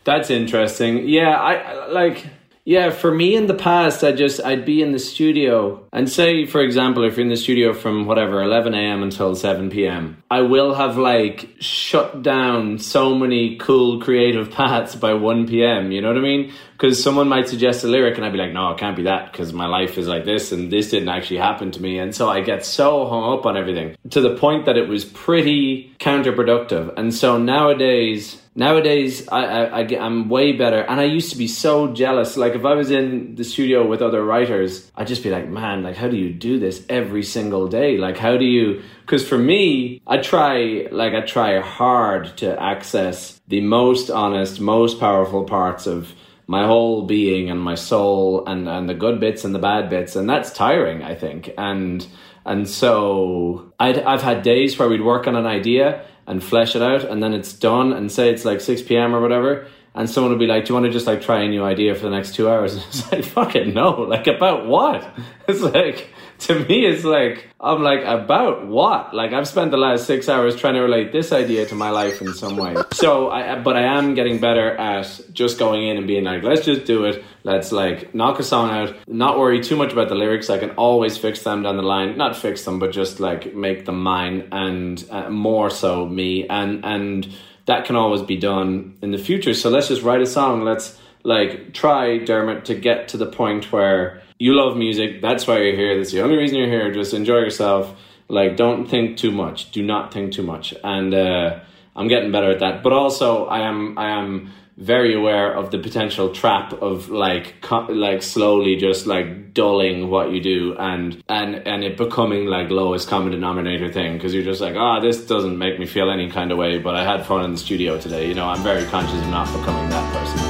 That's 0.05 0.29
interesting. 0.29 1.09
Yeah, 1.09 1.31
I 1.31 1.87
like 1.87 2.27
yeah, 2.65 2.91
for 2.91 3.11
me 3.11 3.35
in 3.35 3.47
the 3.47 3.55
past, 3.55 4.05
I 4.05 4.13
just 4.13 4.41
I'd 4.45 4.65
be 4.65 4.83
in 4.83 4.93
the 4.93 4.99
studio 4.99 5.87
and 5.93 6.09
say, 6.09 6.45
for 6.45 6.61
example, 6.61 7.05
if 7.05 7.17
you're 7.17 7.25
in 7.25 7.31
the 7.31 7.37
studio 7.37 7.73
from 7.73 8.07
whatever 8.07 8.43
11 8.43 8.75
a.m. 8.75 9.03
until 9.03 9.35
7 9.35 9.71
p.m., 9.71 10.23
I 10.31 10.43
will 10.43 10.75
have 10.75 10.99
like 10.99 11.49
shut 11.59 12.23
down 12.23 12.79
so 12.79 13.15
many 13.15 13.57
cool 13.57 14.01
creative 14.01 14.51
paths 14.53 14.95
by 14.95 15.15
1 15.15 15.49
p.m. 15.49 15.91
You 15.91 16.03
know 16.03 16.09
what 16.09 16.19
I 16.19 16.21
mean? 16.21 16.53
Because 16.81 17.03
someone 17.03 17.29
might 17.29 17.47
suggest 17.47 17.85
a 17.85 17.89
lyric 17.89 18.17
and 18.17 18.25
I'd 18.25 18.33
be 18.33 18.39
like, 18.39 18.55
no, 18.55 18.71
it 18.71 18.79
can't 18.79 18.97
be 18.97 19.03
that 19.03 19.31
because 19.31 19.53
my 19.53 19.67
life 19.67 19.99
is 19.99 20.09
like 20.09 20.25
this 20.25 20.51
and 20.51 20.73
this 20.73 20.91
didn't 20.91 21.11
actually 21.11 21.37
happen 21.37 21.71
to 21.73 21.83
me, 21.83 21.99
and 21.99 22.15
so 22.15 22.31
I 22.31 22.41
get 22.41 22.65
so 22.65 23.07
hung 23.07 23.39
up 23.39 23.45
on 23.45 23.55
everything 23.55 23.97
to 24.09 24.23
the 24.23 24.35
point 24.35 24.65
that 24.65 24.79
it 24.79 24.89
was 24.89 25.05
pretty 25.05 25.95
counterproductive. 25.99 26.95
And 26.97 27.13
so 27.13 27.37
nowadays 27.37 28.41
nowadays 28.55 29.29
I, 29.29 29.45
I, 29.45 29.65
I 29.65 29.81
am 30.07 30.29
way 30.31 30.53
better. 30.53 30.81
And 30.81 31.01
i 31.01 31.05
used 31.05 31.31
to 31.33 31.39
be 31.39 31.47
so 31.47 31.93
jealous. 31.93 32.39
Like 32.39 32.55
if 32.55 32.65
i 32.65 32.73
was 32.73 32.91
in 32.91 33.35
the 33.35 33.45
studio 33.45 33.87
with 33.87 34.01
other 34.01 34.25
writers 34.25 34.91
i'd 34.97 35.07
just 35.07 35.23
be 35.23 35.31
like 35.31 35.49
man 35.49 35.83
like 35.83 35.97
how 35.97 36.09
do 36.09 36.17
you 36.17 36.33
do 36.33 36.59
this 36.59 36.85
every 36.89 37.23
single 37.23 37.69
day? 37.69 37.99
Like 37.99 38.17
how 38.17 38.39
do 38.39 38.47
you 38.47 38.83
because 39.03 39.29
for 39.29 39.39
me 39.39 40.01
i 40.07 40.17
try 40.17 40.89
like 40.91 41.13
i 41.13 41.21
try 41.21 41.61
hard 41.61 42.39
to 42.39 42.61
access 42.61 43.39
the 43.49 43.61
most 43.61 44.09
honest 44.09 44.61
most 44.61 44.99
powerful 44.99 45.45
parts 45.45 45.87
of 45.87 46.15
my 46.51 46.67
whole 46.67 47.03
being 47.07 47.49
and 47.49 47.61
my 47.61 47.77
soul 47.77 48.45
and 48.47 48.69
and 48.69 48.89
the 48.89 48.95
good 48.95 49.21
bits 49.21 49.45
and 49.45 49.55
the 49.55 49.59
bad 49.61 49.89
bits 49.89 50.17
and 50.17 50.29
that's 50.29 50.51
tiring 50.53 51.01
i 51.05 51.15
think 51.15 51.51
and 51.57 52.09
and 52.45 52.69
so 52.69 53.73
i 53.79 53.89
i've 54.03 54.23
had 54.23 54.43
days 54.43 54.77
where 54.77 54.89
we'd 54.89 55.01
work 55.13 55.29
on 55.29 55.37
an 55.37 55.47
idea 55.47 56.05
and 56.27 56.43
flesh 56.43 56.75
it 56.75 56.83
out 56.83 57.05
and 57.05 57.23
then 57.23 57.33
it's 57.33 57.53
done 57.53 57.93
and 57.93 58.11
say 58.11 58.31
it's 58.31 58.45
like 58.45 58.61
6 58.61 58.83
p.m. 58.83 59.15
or 59.15 59.21
whatever 59.21 59.69
and 59.95 60.09
someone 60.09 60.33
will 60.33 60.39
be 60.39 60.47
like, 60.47 60.65
Do 60.65 60.71
you 60.71 60.75
want 60.75 60.87
to 60.87 60.93
just 60.93 61.07
like 61.07 61.21
try 61.21 61.43
a 61.43 61.49
new 61.49 61.65
idea 61.65 61.95
for 61.95 62.03
the 62.03 62.11
next 62.11 62.35
two 62.35 62.49
hours? 62.49 62.75
And 62.75 62.85
it's 62.89 63.13
like, 63.13 63.25
fuck 63.25 63.57
it, 63.57 63.75
no. 63.75 64.03
Like 64.03 64.27
about 64.27 64.67
what? 64.67 65.09
It's 65.49 65.63
like 65.63 66.11
to 66.47 66.59
me 66.65 66.87
it's 66.87 67.05
like 67.05 67.47
I'm 67.61 67.83
like 67.83 68.03
about 68.05 68.67
what? 68.67 69.15
Like 69.15 69.33
I've 69.33 69.47
spent 69.47 69.71
the 69.71 69.77
last 69.77 70.07
six 70.07 70.29
hours 70.29 70.57
trying 70.57 70.75
to 70.75 70.81
relate 70.81 71.13
this 71.13 71.33
idea 71.33 71.67
to 71.67 71.75
my 71.75 71.91
life 71.91 72.23
in 72.23 72.33
some 72.35 72.57
way. 72.57 72.75
So 72.93 73.31
I 73.31 73.59
but 73.61 73.77
I 73.77 73.83
am 73.83 74.15
getting 74.15 74.39
better 74.39 74.77
at 74.77 75.21
just 75.33 75.59
going 75.59 75.87
in 75.89 75.97
and 75.97 76.07
being 76.07 76.25
like, 76.25 76.43
let's 76.43 76.65
just 76.65 76.85
do 76.85 77.05
it. 77.05 77.25
Let's 77.45 77.73
like 77.73 78.15
knock 78.15 78.39
a 78.39 78.43
song 78.43 78.71
out, 78.71 78.95
not 79.09 79.39
worry 79.39 79.61
too 79.61 79.77
much 79.77 79.93
about 79.93 80.09
the 80.09 80.15
lyrics. 80.15 80.51
I 80.51 80.59
can 80.59 80.71
always 80.73 81.17
fix 81.17 81.43
them 81.43 81.63
down 81.63 81.77
the 81.77 81.83
line. 81.83 82.17
Not 82.17 82.37
fix 82.37 82.65
them, 82.65 82.79
but 82.79 82.93
just 82.93 83.21
like 83.21 83.55
make 83.55 83.87
them 83.87 84.03
mine 84.03 84.49
and 84.53 85.03
uh, 85.11 85.31
more 85.31 85.71
so 85.71 86.07
me 86.07 86.47
and 86.49 86.85
and 86.85 87.29
that 87.67 87.85
can 87.85 87.97
always 87.97 88.23
be 88.23 88.37
done 88.37 88.99
in 89.03 89.11
the 89.13 89.19
future. 89.19 89.55
So 89.55 89.71
let's 89.71 89.89
just 89.89 90.03
write 90.03 90.21
a 90.21 90.27
song. 90.27 90.65
Let's 90.65 90.99
like 91.23 91.73
try 91.73 92.19
Dermot 92.19 92.65
to 92.67 92.75
get 92.75 93.09
to 93.09 93.17
the 93.17 93.27
point 93.27 93.71
where 93.73 94.23
you 94.41 94.55
love 94.55 94.77
music. 94.77 95.21
That's 95.21 95.47
why 95.47 95.59
you're 95.59 95.77
here. 95.77 95.97
That's 95.99 96.13
the 96.13 96.23
only 96.23 96.37
reason 96.37 96.57
you're 96.57 96.67
here. 96.67 96.91
Just 96.91 97.13
enjoy 97.13 97.39
yourself. 97.39 97.95
Like, 98.27 98.57
don't 98.57 98.87
think 98.87 99.19
too 99.19 99.31
much. 99.31 99.71
Do 99.71 99.83
not 99.83 100.15
think 100.15 100.33
too 100.33 100.43
much. 100.43 100.75
And 100.83 101.13
uh, 101.13 101.61
I'm 101.95 102.09
getting 102.09 102.33
better 102.33 102.51
at 102.51 102.61
that. 102.61 102.83
But 102.83 102.95
also, 102.95 103.45
I 103.47 103.61
am 103.69 103.99
I 103.99 104.19
am 104.19 104.51
very 104.79 105.15
aware 105.15 105.53
of 105.53 105.71
the 105.71 105.79
potential 105.79 106.33
trap 106.33 106.73
of 106.73 107.11
like 107.11 107.61
co- 107.61 107.87
like 107.91 108.23
slowly 108.23 108.77
just 108.77 109.07
like 109.07 109.53
dulling 109.53 110.09
what 110.09 110.33
you 110.33 110.41
do 110.41 110.75
and 110.79 111.23
and 111.29 111.57
and 111.67 111.85
it 111.85 111.99
becoming 111.99 112.47
like 112.47 112.71
lowest 112.71 113.07
common 113.07 113.31
denominator 113.31 113.93
thing 113.93 114.15
because 114.15 114.33
you're 114.33 114.43
just 114.43 114.63
like 114.63 114.75
ah 114.79 114.97
oh, 114.97 115.01
this 115.03 115.27
doesn't 115.27 115.59
make 115.59 115.79
me 115.79 115.85
feel 115.85 116.11
any 116.11 116.31
kind 116.31 116.51
of 116.51 116.57
way 116.57 116.79
but 116.79 116.95
I 116.95 117.05
had 117.05 117.27
fun 117.27 117.45
in 117.45 117.53
the 117.53 117.59
studio 117.59 118.01
today 118.01 118.27
you 118.27 118.35
know 118.35 118.47
I'm 118.47 118.63
very 118.63 118.87
conscious 118.87 119.21
of 119.21 119.29
not 119.29 119.47
becoming 119.53 119.91
that 119.91 120.15
person 120.15 120.50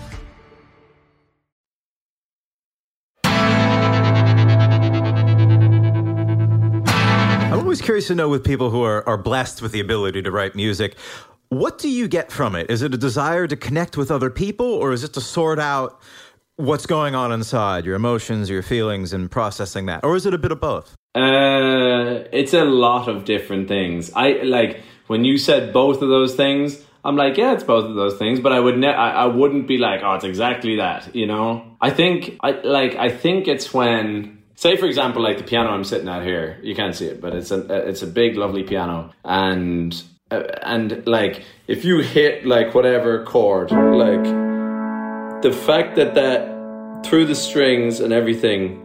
I'm 7.61 7.67
always 7.67 7.79
curious 7.79 8.07
to 8.07 8.15
know 8.15 8.27
with 8.27 8.43
people 8.43 8.71
who 8.71 8.81
are, 8.81 9.07
are 9.07 9.19
blessed 9.19 9.61
with 9.61 9.71
the 9.71 9.81
ability 9.81 10.23
to 10.23 10.31
write 10.31 10.55
music, 10.55 10.97
what 11.49 11.77
do 11.77 11.89
you 11.89 12.07
get 12.07 12.31
from 12.31 12.55
it? 12.55 12.71
Is 12.71 12.81
it 12.81 12.91
a 12.91 12.97
desire 12.97 13.45
to 13.45 13.55
connect 13.55 13.97
with 13.97 14.09
other 14.09 14.31
people, 14.31 14.65
or 14.65 14.93
is 14.93 15.03
it 15.03 15.13
to 15.13 15.21
sort 15.21 15.59
out 15.59 16.01
what's 16.55 16.87
going 16.87 17.13
on 17.13 17.31
inside, 17.31 17.85
your 17.85 17.93
emotions, 17.93 18.49
your 18.49 18.63
feelings, 18.63 19.13
and 19.13 19.29
processing 19.29 19.85
that? 19.85 20.03
Or 20.03 20.15
is 20.15 20.25
it 20.25 20.33
a 20.33 20.39
bit 20.39 20.51
of 20.51 20.59
both? 20.59 20.95
Uh, 21.13 22.25
it's 22.33 22.55
a 22.55 22.65
lot 22.65 23.07
of 23.07 23.25
different 23.25 23.67
things. 23.67 24.11
I 24.15 24.41
like 24.41 24.81
when 25.05 25.23
you 25.23 25.37
said 25.37 25.71
both 25.71 26.01
of 26.01 26.09
those 26.09 26.33
things. 26.33 26.83
I'm 27.05 27.15
like, 27.15 27.37
yeah, 27.37 27.53
it's 27.53 27.63
both 27.63 27.85
of 27.85 27.93
those 27.93 28.17
things, 28.17 28.39
but 28.39 28.53
I 28.53 28.59
would 28.59 28.79
ne- 28.79 28.87
I, 28.87 29.25
I 29.25 29.25
wouldn't 29.27 29.67
be 29.67 29.77
like, 29.77 30.01
oh, 30.03 30.15
it's 30.15 30.25
exactly 30.25 30.77
that, 30.77 31.15
you 31.15 31.27
know. 31.27 31.77
I 31.79 31.91
think 31.91 32.39
I 32.41 32.53
like 32.63 32.95
I 32.95 33.09
think 33.09 33.47
it's 33.47 33.71
when 33.71 34.40
say 34.61 34.77
for 34.77 34.85
example 34.85 35.23
like 35.23 35.39
the 35.39 35.43
piano 35.43 35.71
I'm 35.71 35.83
sitting 35.83 36.07
at 36.07 36.21
here, 36.23 36.59
you 36.61 36.75
can't 36.75 36.95
see 36.95 37.07
it, 37.07 37.19
but 37.19 37.33
it's 37.33 37.49
a 37.51 37.89
it's 37.89 38.03
a 38.03 38.07
big 38.07 38.37
lovely 38.37 38.63
piano. 38.63 39.11
And 39.25 40.01
uh, 40.29 40.43
and 40.61 41.05
like 41.07 41.43
if 41.67 41.83
you 41.83 41.99
hit 41.99 42.45
like 42.45 42.75
whatever 42.75 43.25
chord, 43.25 43.71
like 43.71 44.23
the 45.41 45.51
fact 45.51 45.95
that 45.95 46.13
that 46.13 47.03
through 47.03 47.25
the 47.25 47.35
strings 47.35 47.99
and 47.99 48.13
everything 48.13 48.79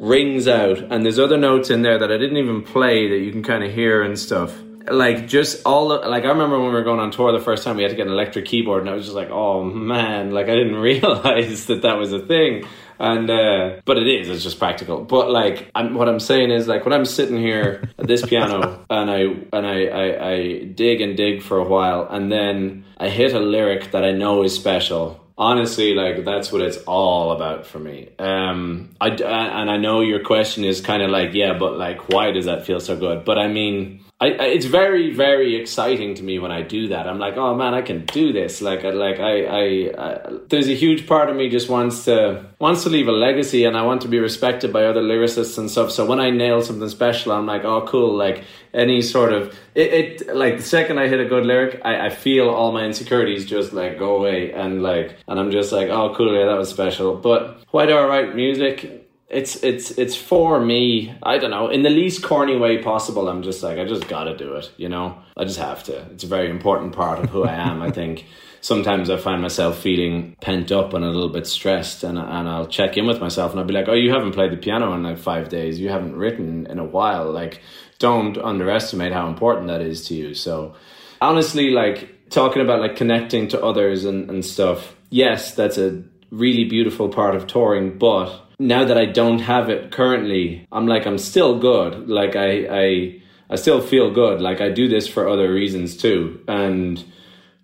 rings 0.00 0.48
out 0.48 0.78
and 0.78 1.04
there's 1.04 1.20
other 1.20 1.36
notes 1.36 1.70
in 1.70 1.82
there 1.82 1.98
that 1.98 2.10
I 2.10 2.18
didn't 2.18 2.38
even 2.38 2.62
play 2.62 3.08
that 3.10 3.18
you 3.18 3.30
can 3.30 3.44
kind 3.44 3.62
of 3.62 3.72
hear 3.72 4.02
and 4.02 4.18
stuff 4.18 4.58
like 4.88 5.28
just 5.28 5.62
all 5.66 5.88
the, 5.88 6.08
like 6.08 6.24
I 6.24 6.28
remember 6.28 6.58
when 6.58 6.68
we 6.68 6.72
were 6.72 6.84
going 6.84 7.00
on 7.00 7.10
tour 7.10 7.32
the 7.32 7.44
first 7.44 7.64
time 7.64 7.76
we 7.76 7.82
had 7.82 7.90
to 7.90 7.96
get 7.96 8.06
an 8.06 8.12
electric 8.12 8.46
keyboard 8.46 8.82
and 8.82 8.90
I 8.90 8.94
was 8.94 9.04
just 9.04 9.16
like 9.16 9.30
oh 9.30 9.64
man 9.64 10.30
like 10.32 10.48
I 10.48 10.54
didn't 10.54 10.76
realize 10.90 11.66
that 11.66 11.82
that 11.82 11.98
was 11.98 12.12
a 12.12 12.20
thing. 12.20 12.64
And 12.98 13.30
uh, 13.30 13.80
but 13.86 13.96
it 13.96 14.06
is 14.06 14.28
it's 14.28 14.42
just 14.42 14.58
practical. 14.58 15.02
But 15.02 15.30
like 15.30 15.70
I'm, 15.74 15.94
what 15.94 16.06
I'm 16.06 16.20
saying 16.20 16.50
is 16.50 16.68
like 16.68 16.84
when 16.84 16.92
I'm 16.92 17.06
sitting 17.06 17.38
here 17.38 17.88
at 17.98 18.06
this 18.06 18.24
piano 18.24 18.84
and 18.90 19.10
I 19.10 19.20
and 19.52 19.66
I, 19.66 19.86
I 19.86 20.30
I 20.30 20.64
dig 20.64 21.00
and 21.00 21.16
dig 21.16 21.42
for 21.42 21.56
a 21.56 21.64
while 21.64 22.06
and 22.10 22.30
then 22.30 22.84
I 22.98 23.08
hit 23.08 23.32
a 23.32 23.40
lyric 23.40 23.92
that 23.92 24.04
I 24.04 24.12
know 24.12 24.42
is 24.42 24.54
special 24.54 25.24
honestly 25.38 25.94
like 25.94 26.22
that's 26.26 26.52
what 26.52 26.60
it's 26.60 26.76
all 26.86 27.32
about 27.32 27.64
for 27.64 27.78
me. 27.78 28.10
Um 28.18 28.94
i 29.00 29.08
and 29.08 29.70
i 29.70 29.78
know 29.78 30.02
your 30.02 30.22
question 30.22 30.64
is 30.64 30.82
kind 30.82 31.02
of 31.02 31.10
like 31.10 31.32
yeah 31.32 31.56
but 31.58 31.78
like 31.78 32.10
why 32.10 32.30
does 32.30 32.44
that 32.44 32.66
feel 32.66 32.80
so 32.80 32.94
good? 32.98 33.24
But 33.24 33.38
i 33.38 33.48
mean 33.48 34.04
I, 34.22 34.26
it's 34.26 34.66
very 34.66 35.14
very 35.14 35.56
exciting 35.56 36.14
to 36.16 36.22
me 36.22 36.38
when 36.38 36.52
I 36.52 36.60
do 36.60 36.88
that. 36.88 37.06
I'm 37.06 37.18
like, 37.18 37.38
oh 37.38 37.54
man, 37.54 37.72
I 37.72 37.80
can 37.80 38.04
do 38.04 38.34
this. 38.34 38.60
Like, 38.60 38.82
like 38.82 39.18
I, 39.18 39.44
I, 39.44 39.62
I, 39.96 40.38
there's 40.48 40.68
a 40.68 40.74
huge 40.74 41.06
part 41.06 41.30
of 41.30 41.36
me 41.36 41.48
just 41.48 41.70
wants 41.70 42.04
to 42.04 42.44
wants 42.58 42.82
to 42.82 42.90
leave 42.90 43.08
a 43.08 43.12
legacy, 43.12 43.64
and 43.64 43.78
I 43.78 43.82
want 43.82 44.02
to 44.02 44.08
be 44.08 44.18
respected 44.18 44.74
by 44.74 44.84
other 44.84 45.00
lyricists 45.00 45.56
and 45.56 45.70
stuff. 45.70 45.90
So 45.90 46.04
when 46.04 46.20
I 46.20 46.28
nail 46.28 46.60
something 46.60 46.90
special, 46.90 47.32
I'm 47.32 47.46
like, 47.46 47.64
oh 47.64 47.86
cool. 47.86 48.14
Like 48.14 48.44
any 48.74 49.00
sort 49.00 49.32
of 49.32 49.56
it, 49.74 50.20
it 50.20 50.36
like 50.36 50.58
the 50.58 50.64
second 50.64 50.98
I 50.98 51.08
hit 51.08 51.20
a 51.20 51.24
good 51.24 51.46
lyric, 51.46 51.80
I, 51.82 52.06
I 52.06 52.10
feel 52.10 52.50
all 52.50 52.72
my 52.72 52.84
insecurities 52.84 53.46
just 53.46 53.72
like 53.72 53.98
go 53.98 54.16
away, 54.16 54.52
and 54.52 54.82
like, 54.82 55.16
and 55.28 55.40
I'm 55.40 55.50
just 55.50 55.72
like, 55.72 55.88
oh 55.88 56.14
cool, 56.14 56.34
yeah, 56.34 56.44
that 56.44 56.58
was 56.58 56.68
special. 56.68 57.16
But 57.16 57.62
why 57.70 57.86
do 57.86 57.96
I 57.96 58.04
write 58.04 58.36
music? 58.36 58.99
It's 59.30 59.62
it's 59.62 59.92
it's 59.92 60.16
for 60.16 60.60
me. 60.60 61.14
I 61.22 61.38
don't 61.38 61.50
know. 61.50 61.68
In 61.68 61.82
the 61.82 61.90
least 61.90 62.22
corny 62.22 62.56
way 62.56 62.82
possible 62.82 63.28
i'm 63.28 63.42
just 63.42 63.62
like 63.62 63.78
i 63.78 63.84
just 63.84 64.08
gotta 64.08 64.36
do 64.36 64.54
it 64.54 64.70
you 64.76 64.88
know? 64.88 65.18
I 65.36 65.44
just 65.44 65.58
have 65.58 65.84
to. 65.84 65.96
It's 66.12 66.24
a 66.24 66.26
very 66.26 66.50
important 66.50 66.94
part 66.94 67.18
of 67.20 67.30
who 67.30 67.44
i 67.44 67.54
am 67.54 67.82
i 67.82 67.90
think. 67.90 68.26
Sometimes 68.62 69.08
i 69.08 69.16
find 69.16 69.40
myself 69.40 69.78
feeling 69.78 70.36
pent 70.40 70.70
up 70.70 70.92
and 70.92 71.04
a 71.04 71.08
little 71.08 71.30
bit 71.30 71.46
stressed 71.46 72.04
and, 72.04 72.18
and 72.18 72.48
i'll 72.48 72.66
check 72.66 72.98
in 72.98 73.06
with 73.06 73.20
myself 73.20 73.52
and 73.52 73.60
i'll 73.60 73.66
be 73.66 73.72
like 73.72 73.88
oh 73.88 73.94
you 73.94 74.10
haven't 74.12 74.32
played 74.32 74.52
the 74.52 74.56
piano 74.56 74.92
in 74.94 75.02
like 75.02 75.18
five 75.18 75.48
days. 75.48 75.78
You 75.78 75.88
haven't 75.88 76.16
written 76.16 76.66
in 76.66 76.78
a 76.78 76.84
while. 76.84 77.30
Like 77.30 77.62
don't 77.98 78.36
underestimate 78.36 79.12
how 79.12 79.28
important 79.28 79.68
that 79.68 79.80
is 79.80 80.06
to 80.08 80.14
you. 80.14 80.34
So 80.34 80.74
honestly 81.20 81.70
like 81.70 82.30
talking 82.30 82.62
about 82.62 82.80
like 82.80 82.96
connecting 82.96 83.48
to 83.48 83.62
others 83.62 84.04
and, 84.04 84.30
and 84.30 84.44
stuff 84.44 84.94
yes 85.10 85.54
that's 85.54 85.76
a 85.78 86.02
really 86.30 86.64
beautiful 86.64 87.08
part 87.08 87.34
of 87.34 87.46
touring 87.46 87.98
but 87.98 88.49
now 88.60 88.84
that 88.84 88.98
I 88.98 89.06
don't 89.06 89.38
have 89.38 89.70
it 89.70 89.90
currently, 89.90 90.68
I'm 90.70 90.86
like 90.86 91.06
I'm 91.06 91.18
still 91.18 91.58
good. 91.58 92.08
Like 92.08 92.36
I 92.36 92.66
I 92.70 93.22
I 93.48 93.56
still 93.56 93.80
feel 93.80 94.12
good. 94.12 94.40
Like 94.40 94.60
I 94.60 94.68
do 94.68 94.86
this 94.86 95.08
for 95.08 95.28
other 95.28 95.50
reasons 95.50 95.96
too. 95.96 96.44
And 96.46 97.02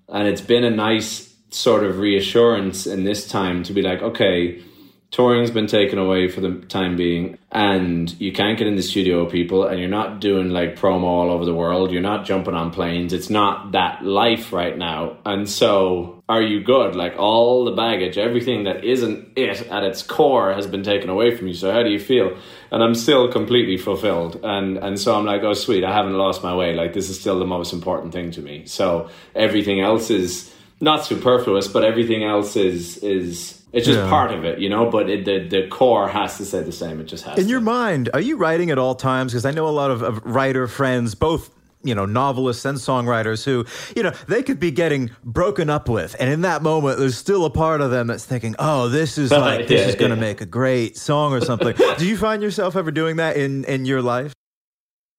and 0.08 0.26
it's 0.26 0.40
been 0.40 0.64
a 0.64 0.70
nice 0.70 1.34
sort 1.50 1.84
of 1.84 1.98
reassurance 1.98 2.86
in 2.86 3.04
this 3.04 3.28
time 3.28 3.62
to 3.64 3.72
be 3.74 3.82
like, 3.82 4.00
okay, 4.02 4.62
touring's 5.10 5.50
been 5.50 5.66
taken 5.66 5.98
away 5.98 6.28
for 6.28 6.40
the 6.40 6.52
time 6.68 6.96
being 6.96 7.38
and 7.52 8.18
you 8.20 8.32
can't 8.32 8.58
get 8.58 8.66
in 8.66 8.76
the 8.76 8.82
studio 8.82 9.28
people 9.28 9.66
and 9.66 9.78
you're 9.78 9.88
not 9.88 10.20
doing 10.20 10.50
like 10.50 10.76
promo 10.76 11.04
all 11.04 11.30
over 11.30 11.44
the 11.44 11.54
world 11.54 11.92
you're 11.92 12.02
not 12.02 12.26
jumping 12.26 12.54
on 12.54 12.72
planes 12.72 13.12
it's 13.12 13.30
not 13.30 13.72
that 13.72 14.04
life 14.04 14.52
right 14.52 14.76
now 14.76 15.16
and 15.24 15.48
so 15.48 16.15
are 16.28 16.42
you 16.42 16.60
good 16.62 16.96
like 16.96 17.14
all 17.18 17.64
the 17.64 17.70
baggage 17.70 18.18
everything 18.18 18.64
that 18.64 18.84
isn't 18.84 19.28
it 19.36 19.62
at 19.68 19.84
its 19.84 20.02
core 20.02 20.52
has 20.52 20.66
been 20.66 20.82
taken 20.82 21.08
away 21.08 21.36
from 21.36 21.46
you 21.46 21.54
so 21.54 21.70
how 21.70 21.82
do 21.82 21.90
you 21.90 22.00
feel 22.00 22.36
and 22.72 22.82
i'm 22.82 22.94
still 22.94 23.30
completely 23.30 23.76
fulfilled 23.76 24.40
and 24.42 24.76
and 24.78 24.98
so 24.98 25.14
i'm 25.14 25.24
like 25.24 25.42
oh 25.42 25.54
sweet 25.54 25.84
i 25.84 25.92
haven't 25.92 26.14
lost 26.14 26.42
my 26.42 26.54
way 26.54 26.74
like 26.74 26.92
this 26.92 27.08
is 27.08 27.18
still 27.18 27.38
the 27.38 27.46
most 27.46 27.72
important 27.72 28.12
thing 28.12 28.30
to 28.30 28.40
me 28.40 28.64
so 28.66 29.08
everything 29.34 29.80
else 29.80 30.10
is 30.10 30.52
not 30.80 31.04
superfluous 31.04 31.68
but 31.68 31.84
everything 31.84 32.24
else 32.24 32.56
is 32.56 32.98
is 32.98 33.56
it's 33.72 33.84
just 33.84 33.98
yeah. 33.98 34.08
part 34.08 34.32
of 34.32 34.44
it, 34.44 34.58
you 34.58 34.70
know. 34.70 34.88
But 34.88 35.10
it, 35.10 35.24
the 35.26 35.46
the 35.46 35.68
core 35.68 36.08
has 36.08 36.38
to 36.38 36.46
stay 36.46 36.62
the 36.62 36.72
same. 36.72 36.98
It 37.00 37.04
just 37.04 37.24
has. 37.24 37.36
In 37.36 37.44
to. 37.44 37.50
your 37.50 37.60
mind, 37.60 38.08
are 38.14 38.20
you 38.20 38.36
writing 38.36 38.70
at 38.70 38.78
all 38.78 38.94
times? 38.94 39.32
Because 39.32 39.44
I 39.44 39.50
know 39.50 39.68
a 39.68 39.70
lot 39.70 39.90
of, 39.90 40.02
of 40.02 40.24
writer 40.24 40.66
friends, 40.66 41.14
both 41.14 41.50
you 41.86 41.94
know 41.94 42.06
novelists 42.06 42.64
and 42.64 42.78
songwriters 42.78 43.44
who 43.44 43.64
you 43.94 44.02
know 44.02 44.12
they 44.28 44.42
could 44.42 44.60
be 44.60 44.70
getting 44.70 45.10
broken 45.24 45.70
up 45.70 45.88
with. 45.88 46.16
And 46.18 46.30
in 46.30 46.42
that 46.42 46.62
moment 46.62 46.98
there's 46.98 47.16
still 47.16 47.44
a 47.44 47.50
part 47.50 47.80
of 47.80 47.90
them 47.90 48.06
that's 48.06 48.24
thinking 48.24 48.54
oh 48.58 48.88
this 48.88 49.18
is 49.18 49.30
like 49.32 49.60
yeah, 49.60 49.66
this 49.66 49.88
is 49.88 49.94
going 49.94 50.10
to 50.10 50.16
make 50.16 50.40
a 50.40 50.46
great 50.46 50.96
song 50.96 51.32
or 51.32 51.40
something. 51.40 51.74
Do 51.98 52.06
you 52.06 52.16
find 52.16 52.42
yourself 52.42 52.76
ever 52.76 52.90
doing 52.90 53.16
that 53.16 53.36
in 53.36 53.64
in 53.64 53.84
your 53.84 54.02
life? 54.02 54.32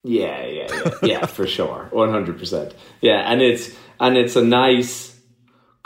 Yeah 0.04 0.46
yeah 0.46 0.68
yeah, 0.72 0.92
yeah 1.04 1.26
for 1.26 1.48
sure. 1.48 1.90
100% 1.92 2.74
yeah 3.02 3.32
and 3.32 3.42
it's 3.42 3.76
and 4.00 4.18
it's 4.18 4.36
a 4.36 4.44
nice 4.44 5.18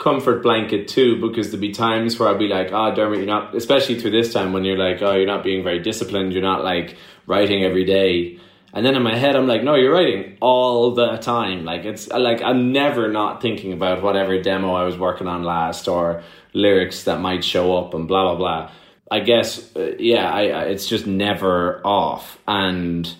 comfort 0.02 0.42
blanket 0.42 0.88
too 0.88 1.20
because 1.20 1.50
there'll 1.50 1.60
be 1.60 1.70
times 1.70 2.18
where 2.18 2.28
I'll 2.28 2.38
be 2.38 2.48
like, 2.48 2.72
oh, 2.72 2.92
Dermot, 2.92 3.18
you're 3.18 3.26
not, 3.26 3.54
especially 3.54 4.00
through 4.00 4.10
this 4.10 4.32
time 4.32 4.52
when 4.52 4.64
you're 4.64 4.76
like, 4.76 5.00
oh, 5.00 5.14
you're 5.14 5.26
not 5.26 5.44
being 5.44 5.62
very 5.62 5.78
disciplined, 5.78 6.32
you're 6.32 6.42
not 6.42 6.64
like 6.64 6.96
writing 7.26 7.62
every 7.62 7.84
day. 7.84 8.40
And 8.74 8.86
then 8.86 8.96
in 8.96 9.02
my 9.02 9.16
head, 9.16 9.36
I'm 9.36 9.46
like, 9.46 9.62
no, 9.62 9.74
you're 9.74 9.92
writing 9.92 10.38
all 10.40 10.94
the 10.94 11.16
time. 11.18 11.64
Like 11.64 11.84
it's 11.84 12.08
like 12.08 12.40
I'm 12.40 12.72
never 12.72 13.10
not 13.12 13.42
thinking 13.42 13.72
about 13.72 14.02
whatever 14.02 14.40
demo 14.40 14.74
I 14.74 14.84
was 14.84 14.96
working 14.96 15.26
on 15.26 15.42
last 15.42 15.88
or 15.88 16.22
lyrics 16.54 17.04
that 17.04 17.20
might 17.20 17.44
show 17.44 17.76
up 17.76 17.94
and 17.94 18.08
blah 18.08 18.34
blah 18.34 18.36
blah. 18.36 18.70
I 19.10 19.20
guess, 19.20 19.76
uh, 19.76 19.92
yeah, 19.98 20.30
I, 20.30 20.40
I, 20.46 20.62
it's 20.64 20.86
just 20.86 21.06
never 21.06 21.86
off, 21.86 22.38
and 22.48 23.14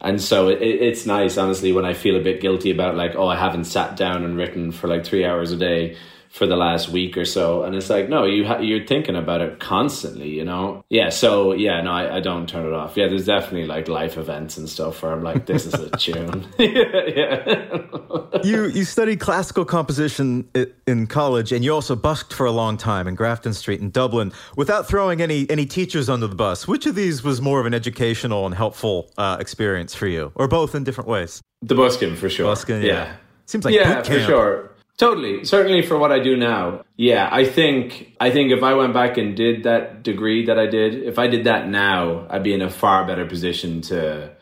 and 0.00 0.20
so 0.20 0.48
it, 0.48 0.62
it's 0.62 1.04
nice, 1.04 1.36
honestly, 1.36 1.72
when 1.72 1.84
I 1.84 1.92
feel 1.92 2.16
a 2.16 2.22
bit 2.22 2.40
guilty 2.40 2.70
about 2.70 2.96
like, 2.96 3.14
oh, 3.14 3.28
I 3.28 3.36
haven't 3.36 3.64
sat 3.64 3.96
down 3.96 4.24
and 4.24 4.38
written 4.38 4.72
for 4.72 4.88
like 4.88 5.04
three 5.04 5.26
hours 5.26 5.52
a 5.52 5.56
day 5.58 5.96
for 6.34 6.46
the 6.48 6.56
last 6.56 6.88
week 6.88 7.16
or 7.16 7.24
so 7.24 7.62
and 7.62 7.76
it's 7.76 7.88
like 7.88 8.08
no 8.08 8.24
you 8.24 8.44
ha- 8.44 8.58
you're 8.58 8.84
thinking 8.84 9.14
about 9.14 9.40
it 9.40 9.60
constantly 9.60 10.28
you 10.28 10.44
know? 10.44 10.84
Yeah 10.90 11.10
so 11.10 11.52
yeah 11.52 11.80
no 11.80 11.92
I, 11.92 12.16
I 12.16 12.20
don't 12.20 12.48
turn 12.48 12.66
it 12.66 12.72
off. 12.72 12.96
Yeah 12.96 13.06
there's 13.06 13.26
definitely 13.26 13.66
like 13.66 13.86
life 13.86 14.18
events 14.18 14.56
and 14.56 14.68
stuff 14.68 15.00
where 15.00 15.12
i'm 15.12 15.22
like 15.22 15.46
this 15.46 15.64
is 15.64 15.74
a 15.74 15.90
tune. 15.90 16.44
Yeah, 16.58 18.40
you 18.42 18.66
you 18.66 18.84
studied 18.84 19.20
classical 19.20 19.64
composition 19.64 20.48
in 20.88 21.06
college 21.06 21.52
and 21.52 21.64
you 21.64 21.72
also 21.72 21.94
busked 21.94 22.32
for 22.32 22.46
a 22.46 22.50
long 22.50 22.76
time 22.76 23.06
in 23.06 23.14
grafton 23.14 23.54
street 23.54 23.80
in 23.80 23.90
dublin. 23.90 24.32
Without 24.56 24.88
throwing 24.88 25.20
any 25.20 25.48
any 25.48 25.66
teachers 25.66 26.08
under 26.08 26.26
the 26.26 26.34
bus 26.34 26.66
which 26.66 26.84
of 26.86 26.96
these 26.96 27.22
was 27.22 27.40
more 27.40 27.60
of 27.60 27.66
an 27.66 27.74
educational 27.74 28.44
and 28.44 28.56
helpful 28.56 29.12
uh, 29.18 29.36
experience 29.38 29.94
for 29.94 30.08
you? 30.08 30.32
Or 30.34 30.48
both 30.48 30.74
in 30.74 30.82
different 30.82 31.08
ways? 31.08 31.40
The 31.62 31.76
busking 31.76 32.16
for 32.16 32.28
sure. 32.28 32.46
Busking 32.46 32.82
yeah, 32.82 32.88
yeah. 32.88 33.16
seems 33.46 33.64
like 33.64 33.74
yeah 33.74 34.02
for 34.02 34.18
sure 34.18 34.73
Totally, 34.96 35.44
certainly 35.44 35.82
for 35.82 35.98
what 35.98 36.12
I 36.12 36.20
do 36.20 36.36
now. 36.36 36.84
Yeah, 36.96 37.28
I 37.30 37.44
think 37.44 38.14
I 38.20 38.30
think 38.30 38.52
if 38.52 38.62
I 38.62 38.74
went 38.74 38.94
back 38.94 39.16
and 39.18 39.36
did 39.36 39.64
that 39.64 40.04
degree 40.04 40.46
that 40.46 40.56
I 40.56 40.66
did, 40.66 40.94
if 40.94 41.18
I 41.18 41.26
did 41.26 41.44
that 41.44 41.68
now, 41.68 42.26
I'd 42.30 42.44
be 42.44 42.54
in 42.54 42.62
a 42.62 42.70
far 42.70 43.04
better 43.04 43.26
position 43.26 43.80
to 43.82 44.32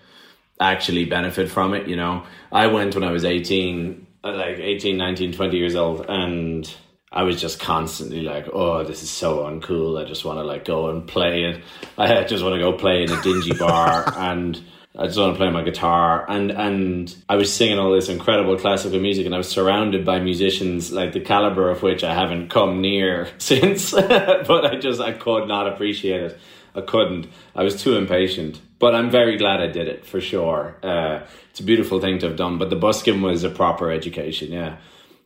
actually 0.61 1.07
benefit 1.07 1.51
from 1.51 1.73
it, 1.73 1.89
you 1.89 1.97
know. 1.97 2.25
I 2.51 2.67
went 2.67 2.95
when 2.95 3.05
I 3.05 3.11
was 3.11 3.25
18, 3.25 4.07
uh, 4.25 4.33
like 4.35 4.59
18, 4.59 4.97
19, 4.97 5.33
20 5.33 5.57
years 5.57 5.75
old 5.75 6.05
and 6.09 6.73
I 7.11 7.25
was 7.25 7.41
just 7.41 7.61
constantly 7.61 8.23
like, 8.23 8.47
oh, 8.53 8.85
this 8.85 9.03
is 9.03 9.11
so 9.11 9.41
uncool. 9.41 10.01
I 10.03 10.09
just 10.09 10.25
want 10.25 10.39
to 10.39 10.45
like 10.45 10.65
go 10.65 10.89
and 10.89 11.07
play 11.07 11.45
it. 11.45 11.63
I 11.99 12.25
just 12.25 12.43
want 12.43 12.55
to 12.55 12.59
go 12.59 12.73
play 12.73 13.03
in 13.03 13.11
a 13.11 13.21
dingy 13.23 13.53
bar 13.53 14.05
and 14.17 14.61
I 14.97 15.07
just 15.07 15.19
want 15.19 15.33
to 15.33 15.39
play 15.39 15.51
my 15.51 15.63
guitar 15.63 16.27
and 16.29 16.51
and 16.51 17.15
I 17.27 17.37
was 17.37 17.53
singing 17.53 17.79
all 17.79 17.93
this 17.93 18.11
incredible 18.11 18.59
classical 18.59 19.01
music 19.01 19.25
and 19.25 19.35
I 19.35 19.39
was 19.39 19.49
surrounded 19.49 20.05
by 20.05 20.19
musicians 20.19 20.93
like 20.93 21.13
the 21.13 21.21
caliber 21.21 21.71
of 21.71 21.83
which 21.83 22.05
I 22.05 22.15
haven't 22.15 22.49
come 22.51 22.83
near 22.83 23.29
since 23.39 23.91
but 23.93 24.67
I 24.67 24.77
just 24.77 25.01
I 25.01 25.13
could 25.13 25.49
not 25.49 25.67
appreciate 25.67 26.23
it. 26.23 26.39
I 26.75 26.81
couldn't. 26.83 27.27
I 27.55 27.63
was 27.63 27.83
too 27.83 27.97
impatient. 27.97 28.61
But 28.79 28.95
I'm 28.95 29.11
very 29.11 29.37
glad 29.37 29.61
I 29.61 29.67
did 29.69 29.89
it 29.89 30.05
for 30.05 30.21
sure. 30.21 30.77
Uh, 30.83 31.21
it's 31.51 31.61
a 31.61 31.65
beautiful 31.65 32.01
thing 32.01 32.19
to 32.19 32.29
have 32.29 32.37
done 32.37 32.59
but 32.59 32.69
the 32.69 32.77
busking 32.77 33.23
was 33.23 33.45
a 33.45 33.51
proper 33.51 33.91
education 33.91 34.53
yeah. 34.53 34.77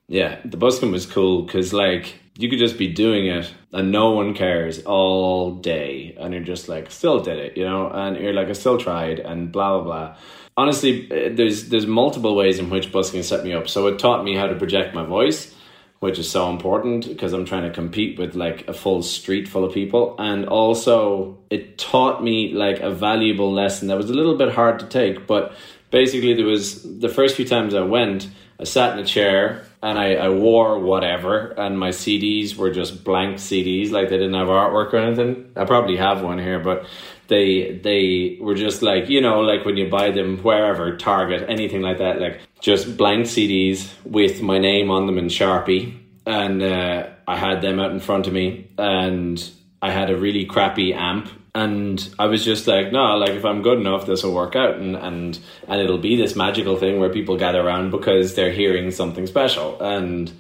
Yeah 0.07 0.39
the 0.45 0.57
busking 0.57 0.93
was 0.93 1.07
cool 1.07 1.43
because 1.43 1.73
like 1.73 2.21
you 2.39 2.49
could 2.51 2.59
just 2.59 2.79
be 2.79 2.93
doing 2.93 3.27
it 3.27 3.53
and 3.73 3.91
no 3.91 4.11
one 4.11 4.35
cares 4.35 4.83
all 4.85 5.55
day 5.55 6.15
and 6.19 6.35
you're 6.35 6.43
just 6.43 6.69
like 6.69 6.91
still 6.91 7.21
did 7.21 7.39
it 7.39 7.57
you 7.57 7.65
know? 7.65 7.91
And 7.91 8.17
you're 8.17 8.33
like 8.33 8.49
i 8.49 8.53
still 8.53 8.79
tried 8.79 9.19
and 9.19 9.51
blah 9.51 9.81
blah 9.81 9.85
blah. 9.85 10.17
Honestly 10.57 11.11
eh, 11.11 11.31
there's 11.33 11.69
there's 11.69 11.87
multiple 11.87 12.35
ways 12.37 12.59
in 12.59 12.71
which 12.71 12.93
busking 12.93 13.23
set 13.23 13.45
me 13.45 13.53
up. 13.53 13.69
So 13.69 13.87
it 13.87 13.99
taught 13.99 14.25
me 14.25 14.37
how 14.37 14.47
to 14.47 14.55
project 14.55 14.95
my 14.95 15.05
voice 15.05 15.55
which 15.99 16.19
is 16.19 16.31
so 16.31 16.51
important 16.51 17.09
because 17.09 17.33
i'm 17.33 17.47
trying 17.47 17.63
to 17.63 17.71
compete 17.71 18.19
with 18.19 18.35
like 18.35 18.69
a 18.69 18.75
full 18.75 19.03
street 19.03 19.49
full 19.49 19.65
of 19.65 19.73
people. 19.73 20.15
And 20.19 20.47
also 20.47 21.39
it 21.51 21.79
taught 21.79 22.23
me 22.23 22.53
like 22.53 22.81
a 22.81 22.91
valuable 22.91 23.53
lesson 23.53 23.89
that 23.89 23.97
was 23.97 24.11
a 24.11 24.15
little 24.15 24.37
bit 24.37 24.53
hard 24.53 24.79
to 24.81 24.87
take. 24.87 25.27
But 25.27 25.55
basically 25.91 26.35
there 26.35 26.47
was 26.47 26.83
the 26.99 27.09
first 27.09 27.37
few 27.37 27.47
times 27.47 27.75
i 27.75 27.81
went 27.81 28.29
i 28.61 28.65
sat 28.65 28.93
in 28.93 29.05
a 29.05 29.07
chair 29.07 29.66
and 29.83 29.99
I, 29.99 30.15
I 30.15 30.29
wore 30.31 30.79
whatever, 30.79 31.49
and 31.57 31.79
my 31.79 31.91
CDs 31.91 32.57
were 32.57 32.71
just 32.71 33.05
blank 33.05 33.37
CDs, 33.37 33.91
like 33.91 34.09
they 34.09 34.17
didn't 34.17 34.35
have 34.35 34.49
artwork 34.49 34.93
or 34.93 34.99
anything. 34.99 35.51
I 35.57 35.65
probably 35.65 35.97
have 35.97 36.23
one 36.23 36.39
here, 36.39 36.59
but 36.61 36.87
they 37.29 37.79
they 37.83 38.39
were 38.41 38.55
just 38.55 38.83
like 38.83 39.09
you 39.09 39.21
know 39.21 39.41
like 39.41 39.65
when 39.65 39.77
you 39.77 39.89
buy 39.89 40.11
them 40.11 40.39
wherever 40.39 40.97
Target 40.97 41.49
anything 41.49 41.83
like 41.83 41.99
that, 41.99 42.21
like 42.21 42.41
just 42.61 42.97
blank 42.97 43.27
CDs 43.27 43.91
with 44.05 44.43
my 44.43 44.59
name 44.59 44.91
on 44.91 45.07
them 45.07 45.19
in 45.19 45.27
Sharpie, 45.27 45.99
and 46.25 46.63
uh, 46.63 47.09
I 47.27 47.37
had 47.37 47.61
them 47.61 47.79
out 47.79 47.91
in 47.91 48.01
front 48.01 48.27
of 48.27 48.33
me, 48.33 48.71
and 48.79 49.51
I 49.83 49.91
had 49.91 50.11
a 50.11 50.17
really 50.17 50.47
crappy 50.47 50.95
amp 50.95 51.29
and 51.57 52.15
I 52.19 52.27
was 52.27 52.45
just 52.45 52.67
like, 52.67 52.93
no, 52.93 53.17
like 53.17 53.31
if 53.31 53.45
I'm 53.47 53.63
good 53.63 53.79
enough, 53.81 54.05
this 54.05 54.23
will 54.23 54.35
work 54.35 54.55
out, 54.55 54.77
and 54.77 54.95
and 54.95 55.39
and 55.67 55.81
it'll 55.81 55.97
be 55.97 56.15
this 56.15 56.37
magical 56.37 56.77
thing 56.77 57.01
where 57.01 57.09
people 57.09 57.39
gather 57.39 57.63
around 57.63 57.91
because 57.91 58.35
they're 58.35 58.53
hearing 58.53 58.91
something 58.91 59.27
special, 59.27 59.81
and 59.81 60.31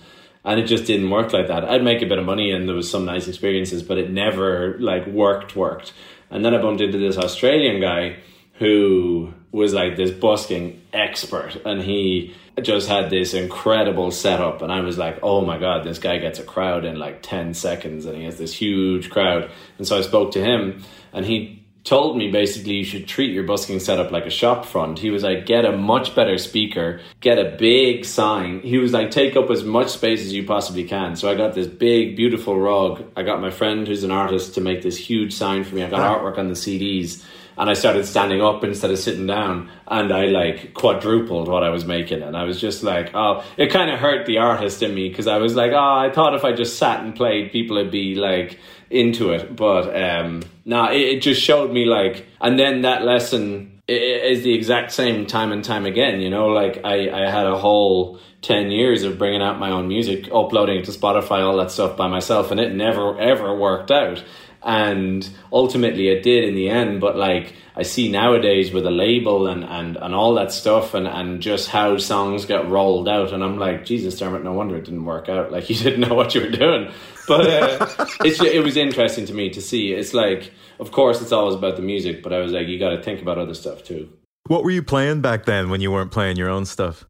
and 0.44 0.60
it 0.60 0.66
just 0.66 0.84
didn't 0.84 1.08
work 1.08 1.32
like 1.32 1.48
that. 1.48 1.64
I'd 1.64 1.82
make 1.82 2.02
a 2.02 2.06
bit 2.06 2.18
of 2.18 2.26
money, 2.26 2.50
and 2.50 2.68
there 2.68 2.76
was 2.76 2.90
some 2.90 3.06
nice 3.06 3.28
experiences, 3.28 3.82
but 3.82 3.96
it 3.96 4.10
never 4.10 4.76
like 4.78 5.06
worked 5.06 5.56
worked. 5.56 5.94
And 6.30 6.44
then 6.44 6.54
I 6.54 6.60
bumped 6.60 6.82
into 6.82 6.98
this 6.98 7.16
Australian 7.16 7.80
guy 7.80 8.18
who 8.58 9.32
was 9.52 9.72
like 9.72 9.96
this 9.96 10.10
busking 10.10 10.82
expert, 10.92 11.56
and 11.64 11.80
he 11.82 12.34
just 12.62 12.88
had 12.88 13.10
this 13.10 13.34
incredible 13.34 14.10
setup 14.10 14.62
and 14.62 14.72
I 14.72 14.80
was 14.80 14.96
like, 14.96 15.18
oh 15.22 15.42
my 15.42 15.58
god, 15.58 15.84
this 15.84 15.98
guy 15.98 16.18
gets 16.18 16.38
a 16.38 16.42
crowd 16.42 16.84
in 16.84 16.98
like 16.98 17.22
10 17.22 17.54
seconds 17.54 18.06
and 18.06 18.16
he 18.16 18.24
has 18.24 18.38
this 18.38 18.54
huge 18.54 19.10
crowd. 19.10 19.50
And 19.78 19.86
so 19.86 19.98
I 19.98 20.00
spoke 20.00 20.32
to 20.32 20.42
him 20.42 20.82
and 21.12 21.26
he 21.26 21.62
told 21.84 22.16
me 22.16 22.30
basically 22.30 22.74
you 22.74 22.84
should 22.84 23.06
treat 23.06 23.32
your 23.32 23.44
busking 23.44 23.78
setup 23.78 24.10
like 24.10 24.26
a 24.26 24.30
shop 24.30 24.64
front. 24.64 24.98
He 24.98 25.10
was 25.10 25.22
like, 25.22 25.46
get 25.46 25.64
a 25.64 25.76
much 25.76 26.14
better 26.14 26.38
speaker, 26.38 27.00
get 27.20 27.38
a 27.38 27.56
big 27.56 28.04
sign. 28.04 28.60
He 28.60 28.78
was 28.78 28.92
like, 28.92 29.10
take 29.10 29.36
up 29.36 29.50
as 29.50 29.62
much 29.62 29.90
space 29.90 30.22
as 30.22 30.32
you 30.32 30.44
possibly 30.44 30.84
can. 30.84 31.14
So 31.14 31.30
I 31.30 31.34
got 31.34 31.54
this 31.54 31.66
big, 31.66 32.16
beautiful 32.16 32.58
rug. 32.58 33.04
I 33.16 33.22
got 33.22 33.40
my 33.40 33.50
friend 33.50 33.86
who's 33.86 34.02
an 34.02 34.10
artist 34.10 34.54
to 34.54 34.60
make 34.60 34.82
this 34.82 34.96
huge 34.96 35.34
sign 35.34 35.62
for 35.62 35.74
me. 35.74 35.84
I 35.84 35.90
got 35.90 36.20
artwork 36.20 36.38
on 36.38 36.48
the 36.48 36.54
CDs 36.54 37.22
and 37.58 37.70
I 37.70 37.74
started 37.74 38.06
standing 38.06 38.42
up 38.42 38.62
instead 38.64 38.90
of 38.90 38.98
sitting 38.98 39.26
down 39.26 39.70
and 39.88 40.12
I 40.12 40.26
like 40.26 40.74
quadrupled 40.74 41.48
what 41.48 41.64
I 41.64 41.70
was 41.70 41.84
making. 41.84 42.22
And 42.22 42.36
I 42.36 42.44
was 42.44 42.60
just 42.60 42.82
like 42.82 43.14
oh 43.14 43.44
it 43.56 43.68
kind 43.68 43.90
of 43.90 43.98
hurt 43.98 44.26
the 44.26 44.38
artist 44.38 44.82
in 44.82 44.94
me 44.94 45.08
because 45.08 45.26
I 45.26 45.38
was 45.38 45.54
like 45.54 45.72
oh 45.72 45.94
I 45.96 46.10
thought 46.10 46.34
if 46.34 46.44
I 46.44 46.52
just 46.52 46.78
sat 46.78 47.00
and 47.00 47.14
played 47.14 47.52
people 47.52 47.76
would 47.76 47.90
be 47.90 48.14
like 48.14 48.58
into 48.90 49.30
it. 49.30 49.56
But 49.56 49.88
um 49.88 50.42
no 50.64 50.84
nah, 50.84 50.90
it, 50.92 51.00
it 51.00 51.22
just 51.22 51.40
showed 51.40 51.70
me 51.72 51.84
like 51.84 52.26
and 52.40 52.58
then 52.58 52.82
that 52.82 53.02
lesson 53.02 53.72
is 53.88 54.42
the 54.42 54.52
exact 54.52 54.90
same 54.90 55.26
time 55.26 55.52
and 55.52 55.64
time 55.64 55.86
again 55.86 56.20
you 56.20 56.28
know? 56.28 56.48
Like 56.48 56.84
I, 56.84 57.08
I 57.10 57.30
had 57.30 57.46
a 57.46 57.56
whole 57.56 58.18
10 58.42 58.70
years 58.70 59.02
of 59.02 59.18
bringing 59.18 59.42
out 59.42 59.58
my 59.58 59.70
own 59.70 59.88
music 59.88 60.28
uploading 60.32 60.78
it 60.78 60.84
to 60.84 60.92
spotify 60.92 61.40
all 61.40 61.56
that 61.56 61.70
stuff 61.70 61.96
by 61.96 62.06
myself 62.06 62.50
and 62.50 62.60
it 62.60 62.74
never 62.74 63.18
ever 63.18 63.56
worked 63.56 63.90
out 63.90 64.22
and 64.66 65.30
ultimately 65.52 66.08
it 66.08 66.24
did 66.24 66.42
in 66.42 66.56
the 66.56 66.68
end 66.68 67.00
but 67.00 67.16
like 67.16 67.54
i 67.76 67.82
see 67.82 68.10
nowadays 68.10 68.72
with 68.72 68.84
a 68.84 68.90
label 68.90 69.46
and 69.46 69.62
and 69.64 69.96
and 69.96 70.12
all 70.12 70.34
that 70.34 70.50
stuff 70.50 70.92
and 70.92 71.06
and 71.06 71.40
just 71.40 71.68
how 71.68 71.96
songs 71.96 72.44
get 72.44 72.68
rolled 72.68 73.08
out 73.08 73.32
and 73.32 73.44
i'm 73.44 73.58
like 73.58 73.84
jesus 73.84 74.18
Dermot 74.18 74.42
no 74.42 74.52
wonder 74.52 74.76
it 74.76 74.84
didn't 74.84 75.04
work 75.04 75.28
out 75.28 75.52
like 75.52 75.70
you 75.70 75.76
didn't 75.76 76.00
know 76.00 76.14
what 76.14 76.34
you 76.34 76.40
were 76.40 76.50
doing 76.50 76.90
but 77.28 77.46
uh, 77.46 78.06
it's 78.24 78.42
it 78.42 78.62
was 78.62 78.76
interesting 78.76 79.24
to 79.24 79.32
me 79.32 79.48
to 79.50 79.62
see 79.62 79.92
it's 79.92 80.12
like 80.12 80.52
of 80.80 80.90
course 80.90 81.22
it's 81.22 81.32
always 81.32 81.54
about 81.54 81.76
the 81.76 81.82
music 81.82 82.22
but 82.22 82.32
i 82.32 82.40
was 82.40 82.50
like 82.50 82.66
you 82.66 82.78
got 82.78 82.90
to 82.90 83.02
think 83.02 83.22
about 83.22 83.38
other 83.38 83.54
stuff 83.54 83.84
too 83.84 84.12
what 84.48 84.64
were 84.64 84.70
you 84.72 84.82
playing 84.82 85.20
back 85.20 85.44
then 85.44 85.70
when 85.70 85.80
you 85.80 85.92
weren't 85.92 86.10
playing 86.10 86.36
your 86.36 86.50
own 86.50 86.66
stuff 86.66 87.06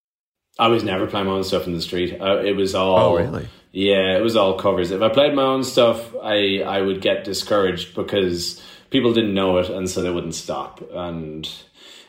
I 0.58 0.68
was 0.68 0.82
never 0.82 1.06
playing 1.06 1.26
my 1.26 1.32
own 1.32 1.44
stuff 1.44 1.66
in 1.66 1.74
the 1.74 1.82
street. 1.82 2.18
Uh, 2.18 2.38
it 2.38 2.56
was 2.56 2.74
all. 2.74 2.98
Oh, 2.98 3.16
really? 3.18 3.46
Yeah, 3.76 4.16
it 4.16 4.22
was 4.22 4.36
all 4.36 4.54
covers. 4.54 4.90
If 4.90 5.02
I 5.02 5.10
played 5.10 5.34
my 5.34 5.42
own 5.42 5.62
stuff, 5.62 6.14
I 6.22 6.62
I 6.66 6.80
would 6.80 7.02
get 7.02 7.24
discouraged 7.24 7.94
because 7.94 8.62
people 8.88 9.12
didn't 9.12 9.34
know 9.34 9.58
it, 9.58 9.68
and 9.68 9.86
so 9.86 10.00
they 10.00 10.08
wouldn't 10.08 10.34
stop. 10.34 10.82
And 10.94 11.46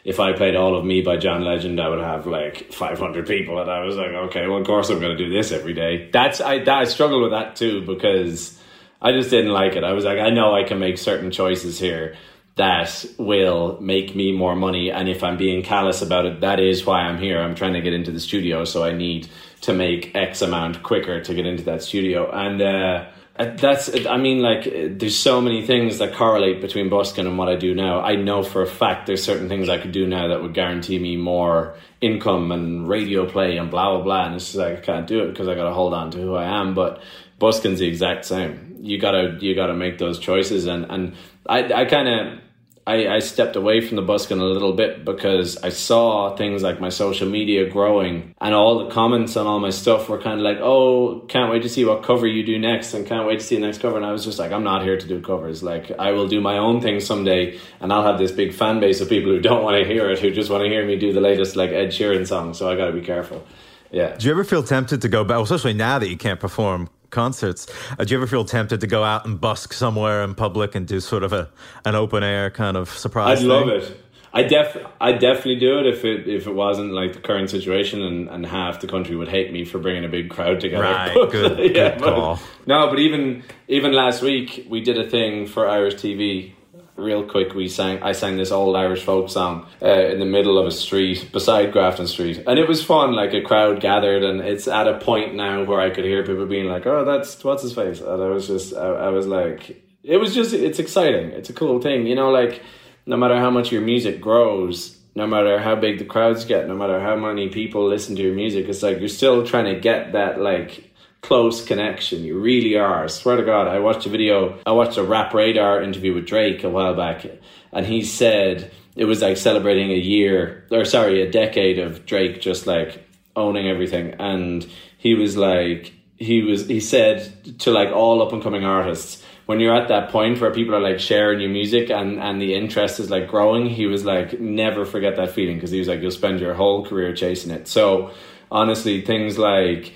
if 0.06 0.22
I 0.22 0.32
played 0.32 0.56
all 0.56 0.78
of 0.78 0.86
me 0.86 1.02
by 1.02 1.18
John 1.18 1.44
Legend, 1.44 1.82
I 1.82 1.90
would 1.90 2.00
have 2.00 2.26
like 2.26 2.72
500 2.72 3.28
people, 3.28 3.60
and 3.60 3.70
I 3.70 3.84
was 3.84 3.98
like, 3.98 4.12
okay, 4.12 4.48
well, 4.48 4.60
of 4.60 4.66
course 4.66 4.90
I'm 4.90 5.02
going 5.02 5.18
to 5.18 5.22
do 5.22 5.30
this 5.30 5.52
every 5.52 5.74
day. 5.74 6.10
That's 6.10 6.40
I 6.40 6.60
that, 6.60 6.70
I 6.70 6.86
struggled 6.86 7.24
with 7.24 7.32
that 7.32 7.58
too 7.58 7.86
because 7.86 8.58
I 9.02 9.12
just 9.12 9.30
didn't 9.30 9.52
like 9.52 9.76
it. 9.76 9.84
I 9.84 9.92
was 9.92 10.06
like, 10.06 10.20
I 10.20 10.30
know 10.30 10.56
I 10.56 10.64
can 10.64 10.80
make 10.80 10.98
certain 10.98 11.32
choices 11.32 11.78
here 11.78 12.16
that 12.58 13.06
will 13.18 13.80
make 13.80 14.16
me 14.16 14.32
more 14.32 14.56
money. 14.56 14.92
And 14.92 15.08
if 15.08 15.24
I'm 15.24 15.38
being 15.38 15.64
callous 15.64 16.02
about 16.02 16.26
it, 16.26 16.42
that 16.42 16.60
is 16.60 16.86
why 16.86 17.02
I'm 17.02 17.20
here. 17.20 17.40
I'm 17.40 17.56
trying 17.56 17.74
to 17.74 17.82
get 17.82 17.94
into 17.94 18.12
the 18.12 18.20
studio, 18.20 18.66
so 18.66 18.84
I 18.84 18.94
need 18.94 19.30
to 19.62 19.74
make 19.74 20.16
X 20.16 20.42
amount 20.42 20.84
quicker 20.84 21.22
to 21.22 21.34
get 21.34 21.46
into 21.46 21.64
that 21.64 21.84
studio. 21.84 22.30
And 22.32 22.62
uh, 22.62 23.06
that's, 23.38 23.90
I 24.08 24.18
mean, 24.18 24.42
like, 24.42 24.64
there's 25.00 25.16
so 25.16 25.40
many 25.40 25.66
things 25.68 26.00
that 26.00 26.16
correlate 26.16 26.60
between 26.60 26.90
busking 26.90 27.28
and 27.28 27.38
what 27.38 27.48
I 27.48 27.56
do 27.56 27.76
now. 27.76 28.02
I 28.02 28.16
know 28.16 28.42
for 28.42 28.64
a 28.64 28.68
fact 28.68 29.06
there's 29.06 29.24
certain 29.24 29.48
things 29.48 29.70
I 29.70 29.78
could 29.78 29.92
do 29.92 30.08
now 30.08 30.30
that 30.30 30.42
would 30.42 30.56
guarantee 30.56 30.98
me 30.98 31.16
more 31.16 31.76
income 32.02 32.52
and 32.52 32.88
radio 32.88 33.30
play 33.30 33.58
and 33.58 33.70
blah, 33.70 33.96
blah, 33.96 34.04
blah. 34.04 34.26
And 34.26 34.36
it's 34.36 34.46
just 34.46 34.58
like, 34.58 34.80
I 34.80 34.82
can't 34.82 35.08
do 35.08 35.24
it 35.24 35.30
because 35.30 35.48
I 35.48 35.54
got 35.54 35.66
to 35.66 35.74
hold 35.74 35.94
on 35.94 36.10
to 36.12 36.18
who 36.18 36.34
I 36.34 36.60
am. 36.60 36.74
But 36.74 37.04
busking's 37.40 37.80
the 37.80 37.88
exact 37.88 38.26
same. 38.26 38.78
You 38.82 39.00
gotta, 39.00 39.38
you 39.42 39.54
gotta 39.54 39.76
make 39.76 40.00
those 40.00 40.18
choices. 40.18 40.66
And, 40.66 40.86
and 40.90 41.16
I, 41.48 41.82
I 41.82 41.86
kind 41.86 42.08
of, 42.08 42.40
I, 42.88 43.16
I 43.16 43.20
stepped 43.20 43.58
away 43.58 43.82
from 43.82 43.98
the 43.98 44.02
busking 44.02 44.40
a 44.40 44.46
little 44.46 44.72
bit 44.72 45.04
because 45.04 45.58
I 45.58 45.70
saw 45.70 46.34
things 46.38 46.64
like 46.64 46.80
my 46.80 46.88
social 46.88 47.28
media 47.28 47.70
growing 47.70 48.34
and 48.40 48.56
all 48.56 48.86
the 48.86 48.92
comments 48.92 49.36
on 49.36 49.46
all 49.46 49.60
my 49.60 49.72
stuff 49.72 50.08
were 50.08 50.22
kind 50.22 50.40
of 50.40 50.46
like, 50.46 50.60
oh, 50.62 51.20
can't 51.28 51.52
wait 51.52 51.64
to 51.64 51.70
see 51.70 51.84
what 51.84 52.04
cover 52.04 52.26
you 52.26 52.46
do 52.46 52.58
next 52.58 52.94
and 52.94 53.06
can't 53.06 53.28
wait 53.28 53.40
to 53.40 53.46
see 53.46 53.56
the 53.56 53.62
next 53.62 53.82
cover. 53.82 53.98
And 53.98 54.06
I 54.06 54.14
was 54.14 54.24
just 54.24 54.40
like, 54.40 54.54
I'm 54.54 54.64
not 54.64 54.84
here 54.84 54.98
to 54.98 55.06
do 55.06 55.20
covers. 55.20 55.62
Like, 55.62 55.92
I 56.00 56.14
will 56.14 56.30
do 56.30 56.40
my 56.40 56.58
own 56.58 56.80
thing 56.80 57.02
someday 57.02 57.60
and 57.82 57.92
I'll 57.92 58.06
have 58.06 58.18
this 58.18 58.32
big 58.32 58.54
fan 58.54 58.80
base 58.80 59.02
of 59.02 59.10
people 59.10 59.32
who 59.32 59.42
don't 59.42 59.64
want 59.64 59.84
to 59.84 59.86
hear 59.86 60.10
it, 60.10 60.20
who 60.20 60.32
just 60.32 60.50
want 60.50 60.64
to 60.64 60.70
hear 60.70 60.86
me 60.86 60.98
do 60.98 61.12
the 61.12 61.22
latest 61.22 61.58
like 61.58 61.72
Ed 61.72 61.90
Sheeran 61.90 62.26
song. 62.26 62.54
So 62.54 62.72
I 62.72 62.78
got 62.78 62.86
to 62.86 62.94
be 62.94 63.02
careful. 63.02 63.46
Yeah. 63.92 64.16
Do 64.16 64.26
you 64.28 64.32
ever 64.32 64.46
feel 64.46 64.64
tempted 64.64 65.02
to 65.02 65.10
go 65.10 65.26
back, 65.26 65.42
especially 65.42 65.74
now 65.74 66.00
that 66.00 66.10
you 66.10 66.18
can't 66.18 66.40
perform 66.40 66.90
concerts? 67.10 67.68
Uh, 67.98 68.04
do 68.04 68.14
you 68.14 68.18
ever 68.18 68.28
feel 68.28 68.46
tempted 68.46 68.82
to 68.82 68.88
go 68.88 69.04
out 69.04 69.26
and 69.26 69.40
busk 69.40 69.74
somewhere 69.74 70.24
in 70.24 70.36
public 70.36 70.76
and 70.76 70.88
do 70.88 71.00
sort 71.00 71.24
of 71.24 71.34
a 71.34 71.50
an 71.86 71.96
open 71.96 72.24
air 72.24 72.50
kind 72.52 72.78
of 72.78 72.90
surprise? 72.90 73.38
I'd 73.40 73.42
thing? 73.42 73.48
love 73.50 73.70
it. 73.70 74.04
I 74.34 74.44
def 74.44 74.78
I 75.02 75.14
definitely 75.14 75.56
do 75.56 75.80
it 75.80 75.88
if 75.88 76.06
it 76.06 76.28
if 76.28 76.46
it 76.48 76.54
wasn't 76.54 76.92
like 76.92 77.14
the 77.14 77.20
current 77.20 77.50
situation 77.50 78.04
and, 78.04 78.30
and 78.30 78.46
half 78.46 78.82
the 78.82 78.88
country 78.88 79.16
would 79.16 79.30
hate 79.30 79.52
me 79.52 79.64
for 79.66 79.80
bringing 79.80 80.06
a 80.06 80.10
big 80.10 80.30
crowd 80.30 80.60
together. 80.60 80.84
Right, 80.84 81.14
But, 81.14 81.32
good, 81.32 81.76
yeah, 81.76 81.98
good 81.98 82.00
but- 82.02 82.40
no, 82.68 82.88
but 82.90 83.00
even 83.00 83.44
even 83.68 83.94
last 83.94 84.22
week 84.22 84.68
we 84.70 84.82
did 84.82 84.98
a 85.00 85.10
thing 85.10 85.48
for 85.48 85.68
Irish 85.68 85.96
TV. 85.96 86.52
Real 86.98 87.24
quick, 87.24 87.54
we 87.54 87.70
sang. 87.70 88.02
I 88.02 88.12
sang 88.14 88.38
this 88.38 88.52
old 88.52 88.76
Irish 88.76 89.04
folk 89.04 89.30
song 89.30 89.68
uh, 89.84 89.86
in 89.86 90.18
the 90.18 90.26
middle 90.26 90.58
of 90.58 90.66
a 90.66 90.72
street 90.72 91.30
beside 91.32 91.72
Grafton 91.72 92.08
Street, 92.08 92.44
and 92.48 92.58
it 92.58 92.68
was 92.68 92.84
fun. 92.84 93.14
Like 93.14 93.36
a 93.36 93.42
crowd 93.42 93.82
gathered, 93.82 94.24
and 94.24 94.42
it's 94.42 94.68
at 94.68 94.88
a 94.88 94.98
point 94.98 95.36
now 95.36 95.64
where 95.64 95.80
I 95.80 95.92
could 95.92 96.06
hear 96.06 96.26
people 96.26 96.48
being 96.48 96.66
like, 96.66 96.88
"Oh, 96.88 97.06
that's 97.06 97.44
what's 97.44 97.62
his 97.62 97.74
face," 97.74 98.02
and 98.02 98.24
I 98.24 98.28
was 98.30 98.48
just, 98.48 98.76
I, 98.76 98.88
I 98.88 99.10
was 99.10 99.28
like, 99.28 99.80
it 100.04 100.18
was 100.18 100.34
just, 100.34 100.54
it's 100.54 100.80
exciting. 100.80 101.30
It's 101.32 101.52
a 101.52 101.54
cool 101.54 101.80
thing, 101.80 102.08
you 102.08 102.16
know. 102.16 102.32
Like 102.32 102.64
no 103.06 103.16
matter 103.16 103.38
how 103.38 103.52
much 103.52 103.72
your 103.72 103.82
music 103.82 104.20
grows, 104.20 104.98
no 105.14 105.28
matter 105.28 105.60
how 105.60 105.76
big 105.76 106.00
the 106.00 106.06
crowds 106.06 106.46
get, 106.46 106.68
no 106.68 106.76
matter 106.76 107.00
how 107.00 107.16
many 107.16 107.50
people 107.50 107.88
listen 107.88 108.16
to 108.16 108.22
your 108.22 108.36
music, 108.36 108.68
it's 108.68 108.82
like 108.82 109.00
you're 109.00 109.08
still 109.08 109.46
trying 109.46 109.66
to 109.66 109.80
get 109.80 110.14
that 110.14 110.40
like 110.40 110.87
close 111.22 111.66
connection. 111.66 112.24
You 112.24 112.40
really 112.40 112.76
are. 112.76 113.04
I 113.04 113.08
swear 113.08 113.38
to 113.38 113.44
God, 113.44 113.68
I 113.68 113.80
watched 113.80 114.06
a 114.06 114.10
video, 114.10 114.60
I 114.66 114.72
watched 114.72 114.98
a 114.98 115.04
Rap 115.04 115.34
Radar 115.34 115.82
interview 115.82 116.14
with 116.14 116.26
Drake 116.26 116.64
a 116.64 116.70
while 116.70 116.96
back, 116.96 117.26
and 117.72 117.86
he 117.86 118.04
said 118.04 118.72
it 118.96 119.06
was 119.06 119.22
like 119.22 119.38
celebrating 119.38 119.92
a 119.92 119.96
year, 119.96 120.66
or 120.72 120.86
sorry, 120.86 121.22
a 121.22 121.32
decade 121.32 121.80
of 121.80 122.06
Drake 122.06 122.42
just 122.42 122.66
like 122.66 123.08
owning 123.36 123.68
everything. 123.68 124.16
And 124.20 124.68
he 124.98 125.14
was 125.14 125.38
like, 125.38 125.94
he 126.18 126.42
was, 126.42 126.68
he 126.68 126.80
said 126.80 127.60
to 127.60 127.72
like 127.72 127.90
all 127.90 128.22
up 128.22 128.34
and 128.34 128.42
coming 128.42 128.66
artists, 128.66 129.24
when 129.46 129.60
you're 129.60 129.76
at 129.76 129.88
that 129.88 130.10
point 130.10 130.42
where 130.42 130.52
people 130.52 130.76
are 130.76 130.82
like 130.82 131.00
sharing 131.00 131.40
your 131.40 131.50
music 131.50 131.90
and, 131.90 132.20
and 132.20 132.42
the 132.42 132.54
interest 132.54 133.00
is 133.00 133.10
like 133.10 133.30
growing, 133.30 133.68
he 133.68 133.86
was 133.86 134.04
like, 134.04 134.40
never 134.40 134.84
forget 134.84 135.16
that 135.16 135.32
feeling 135.32 135.56
because 135.56 135.72
he 135.72 135.80
was 135.80 135.88
like, 135.88 136.02
you'll 136.02 136.12
spend 136.12 136.40
your 136.40 136.54
whole 136.54 136.86
career 136.86 137.14
chasing 137.14 137.52
it. 137.52 137.68
So 137.68 138.12
honestly, 138.52 139.02
things 139.02 139.38
like 139.38 139.94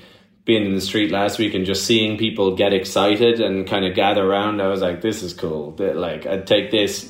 being 0.51 0.65
in 0.65 0.75
the 0.75 0.81
street 0.81 1.11
last 1.11 1.39
week 1.39 1.53
and 1.53 1.65
just 1.65 1.85
seeing 1.85 2.17
people 2.17 2.57
get 2.57 2.73
excited 2.73 3.39
and 3.39 3.65
kind 3.65 3.85
of 3.85 3.95
gather 3.95 4.29
around, 4.29 4.61
I 4.61 4.67
was 4.67 4.81
like, 4.81 4.99
this 4.99 5.23
is 5.23 5.33
cool. 5.33 5.73
Like, 5.77 6.25
I'd 6.25 6.45
take 6.45 6.71
this 6.71 7.09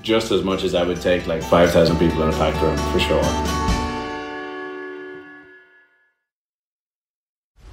just 0.00 0.30
as 0.30 0.42
much 0.42 0.64
as 0.64 0.74
I 0.74 0.84
would 0.84 1.02
take 1.02 1.26
like 1.26 1.42
5,000 1.42 1.98
people 1.98 2.22
in 2.22 2.30
a 2.30 2.32
packed 2.32 2.62
room 2.62 2.78
for 2.90 3.00
sure. 3.00 3.57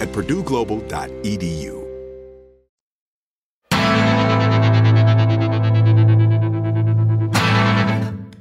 at 0.00 0.08
purdueglobal.edu. 0.08 1.84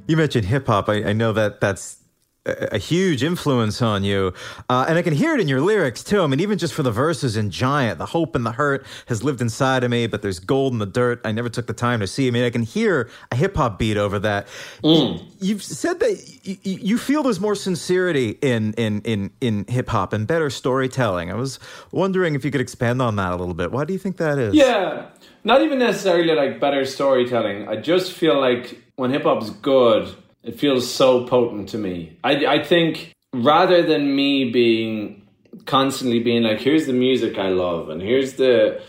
You 0.06 0.18
mentioned 0.18 0.46
hip 0.46 0.68
hop. 0.68 0.90
I, 0.90 1.04
I 1.06 1.14
know 1.14 1.32
that 1.34 1.62
that's 1.62 2.03
a, 2.46 2.78
huge 2.78 3.24
influence 3.24 3.82
on 3.82 4.04
you. 4.04 4.34
Uh, 4.70 4.86
and 4.88 4.98
I 4.98 5.02
can 5.02 5.14
hear 5.14 5.34
it 5.34 5.40
in 5.40 5.48
your 5.48 5.62
lyrics 5.62 6.04
too. 6.04 6.22
I 6.22 6.28
mean, 6.28 6.40
even 6.40 6.58
just 6.58 6.74
for 6.74 6.84
the 6.84 6.92
verses 6.92 7.38
in 7.38 7.50
Giant, 7.50 8.00
the 8.00 8.08
hope 8.08 8.36
and 8.36 8.46
the 8.46 8.52
hurt 8.52 8.86
has 9.08 9.24
lived 9.24 9.42
inside 9.42 9.84
of 9.84 9.92
me, 9.92 10.08
but 10.08 10.22
there's 10.22 10.40
gold 10.40 10.74
in 10.74 10.80
the 10.80 10.86
dirt. 10.86 11.22
I 11.24 11.32
never 11.32 11.50
took 11.50 11.68
the 11.68 11.74
time 11.74 12.02
to 12.02 12.08
see. 12.08 12.28
I 12.28 12.32
mean, 12.32 12.44
I 12.44 12.50
can 12.50 12.64
hear 12.64 13.10
a 13.32 13.36
hip 13.36 13.56
hop 13.56 13.80
beat 13.80 13.98
over 13.98 14.20
that. 14.20 14.48
Mm. 14.84 15.24
You've 15.40 15.64
said 15.64 16.00
that 16.00 16.40
you, 16.44 16.58
you 16.64 16.98
feel 16.98 17.24
there's 17.24 17.40
more 17.40 17.56
sincerity 17.56 18.38
in, 18.42 18.74
in, 18.74 19.02
in, 19.02 19.32
in 19.40 19.66
hip 19.68 19.90
hop 19.90 20.12
and 20.14 20.28
better 20.28 20.50
storytelling. 20.50 21.32
I 21.32 21.36
was 21.36 21.60
wondering 21.92 22.36
if 22.36 22.44
you 22.44 22.52
could 22.52 22.62
expand 22.62 23.02
on 23.02 23.16
that 23.16 23.32
a 23.32 23.36
little 23.38 23.54
bit. 23.54 23.72
Why 23.72 23.86
do 23.86 23.94
you 23.94 24.00
think 24.00 24.18
that 24.18 24.38
is? 24.38 24.54
Yeah. 24.54 25.08
Not 25.46 25.62
even 25.62 25.80
necessarily 25.80 26.34
like 26.36 26.60
better 26.60 26.86
storytelling. 26.86 27.68
I 27.68 27.78
just 27.78 28.12
feel 28.12 28.40
like 28.40 28.82
when 28.96 29.12
hip 29.12 29.24
hop's 29.24 29.50
good, 29.50 30.16
it 30.44 30.60
feels 30.60 30.92
so 30.92 31.26
potent 31.26 31.70
to 31.70 31.78
me. 31.78 32.18
I, 32.24 32.46
I 32.46 32.64
think 32.64 33.14
rather 33.34 33.82
than 33.82 34.16
me 34.16 34.52
being 34.52 35.28
constantly 35.66 36.20
being 36.20 36.44
like, 36.44 36.60
here's 36.60 36.86
the 36.86 36.94
music 36.94 37.38
I 37.38 37.50
love, 37.50 37.90
and 37.90 38.02
here's 38.02 38.34
the 38.34 38.82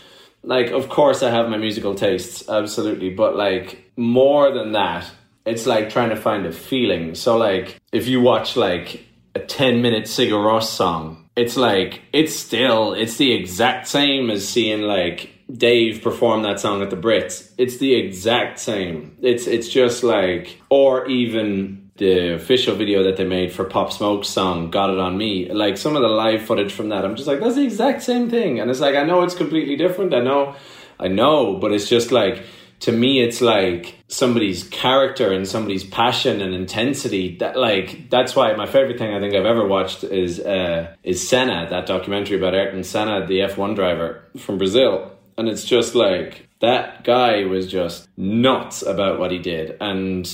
like, 0.43 0.71
of 0.71 0.89
course 0.89 1.23
I 1.23 1.31
have 1.31 1.49
my 1.49 1.57
musical 1.57 1.95
tastes, 1.95 2.47
absolutely, 2.47 3.09
but 3.09 3.35
like 3.35 3.91
more 3.97 4.51
than 4.51 4.73
that, 4.73 5.09
it's 5.45 5.65
like 5.65 5.89
trying 5.89 6.09
to 6.09 6.15
find 6.15 6.45
a 6.45 6.51
feeling. 6.51 7.15
So 7.15 7.37
like 7.37 7.79
if 7.91 8.07
you 8.07 8.21
watch 8.21 8.55
like 8.55 9.05
a 9.33 9.39
10 9.39 9.81
minute 9.81 10.03
Sigur 10.03 10.43
Rós 10.43 10.63
song, 10.63 11.29
it's 11.35 11.57
like 11.57 12.01
it's 12.13 12.35
still 12.35 12.93
it's 12.93 13.17
the 13.17 13.33
exact 13.33 13.87
same 13.87 14.29
as 14.29 14.47
seeing 14.47 14.81
like 14.81 15.34
Dave 15.51 16.01
performed 16.01 16.45
that 16.45 16.59
song 16.59 16.81
at 16.81 16.89
the 16.89 16.95
Brits. 16.95 17.51
It's 17.57 17.77
the 17.77 17.93
exact 17.93 18.59
same. 18.59 19.17
It's 19.21 19.47
it's 19.47 19.69
just 19.69 20.03
like 20.03 20.61
or 20.69 21.05
even 21.07 21.91
the 21.97 22.33
official 22.33 22.75
video 22.75 23.03
that 23.03 23.15
they 23.15 23.23
made 23.23 23.53
for 23.53 23.63
Pop 23.63 23.93
Smoke's 23.93 24.27
song 24.27 24.69
Got 24.69 24.89
It 24.89 24.99
On 24.99 25.17
Me. 25.17 25.49
Like 25.51 25.77
some 25.77 25.95
of 25.95 26.01
the 26.01 26.09
live 26.09 26.41
footage 26.41 26.73
from 26.73 26.89
that, 26.89 27.05
I'm 27.05 27.15
just 27.15 27.27
like 27.27 27.39
that's 27.39 27.55
the 27.55 27.63
exact 27.63 28.01
same 28.01 28.29
thing. 28.29 28.59
And 28.59 28.69
it's 28.69 28.79
like 28.79 28.95
I 28.95 29.03
know 29.03 29.21
it's 29.21 29.35
completely 29.35 29.75
different. 29.75 30.13
I 30.13 30.21
know 30.21 30.55
I 30.99 31.07
know, 31.09 31.57
but 31.57 31.71
it's 31.71 31.87
just 31.87 32.11
like 32.11 32.43
to 32.81 32.91
me 32.91 33.21
it's 33.21 33.39
like 33.39 33.95
somebody's 34.07 34.63
character 34.69 35.31
and 35.31 35.47
somebody's 35.47 35.83
passion 35.83 36.41
and 36.41 36.53
intensity 36.53 37.37
that 37.37 37.55
like 37.55 38.09
that's 38.09 38.35
why 38.35 38.53
my 38.53 38.65
favorite 38.65 38.97
thing 38.97 39.13
I 39.13 39.19
think 39.19 39.33
I've 39.33 39.45
ever 39.45 39.65
watched 39.65 40.03
is 40.03 40.39
uh 40.39 40.93
is 41.03 41.27
Senna 41.27 41.67
that 41.69 41.85
documentary 41.85 42.37
about 42.37 42.53
Ayrton 42.53 42.83
Senna 42.83 43.25
the 43.25 43.39
F1 43.39 43.75
driver 43.75 44.23
from 44.37 44.57
Brazil 44.57 45.14
and 45.37 45.49
it's 45.49 45.65
just 45.65 45.95
like 45.95 46.47
that 46.59 47.03
guy 47.03 47.45
was 47.45 47.69
just 47.69 48.07
nuts 48.17 48.81
about 48.81 49.19
what 49.19 49.31
he 49.31 49.39
did. 49.39 49.77
And 49.81 50.25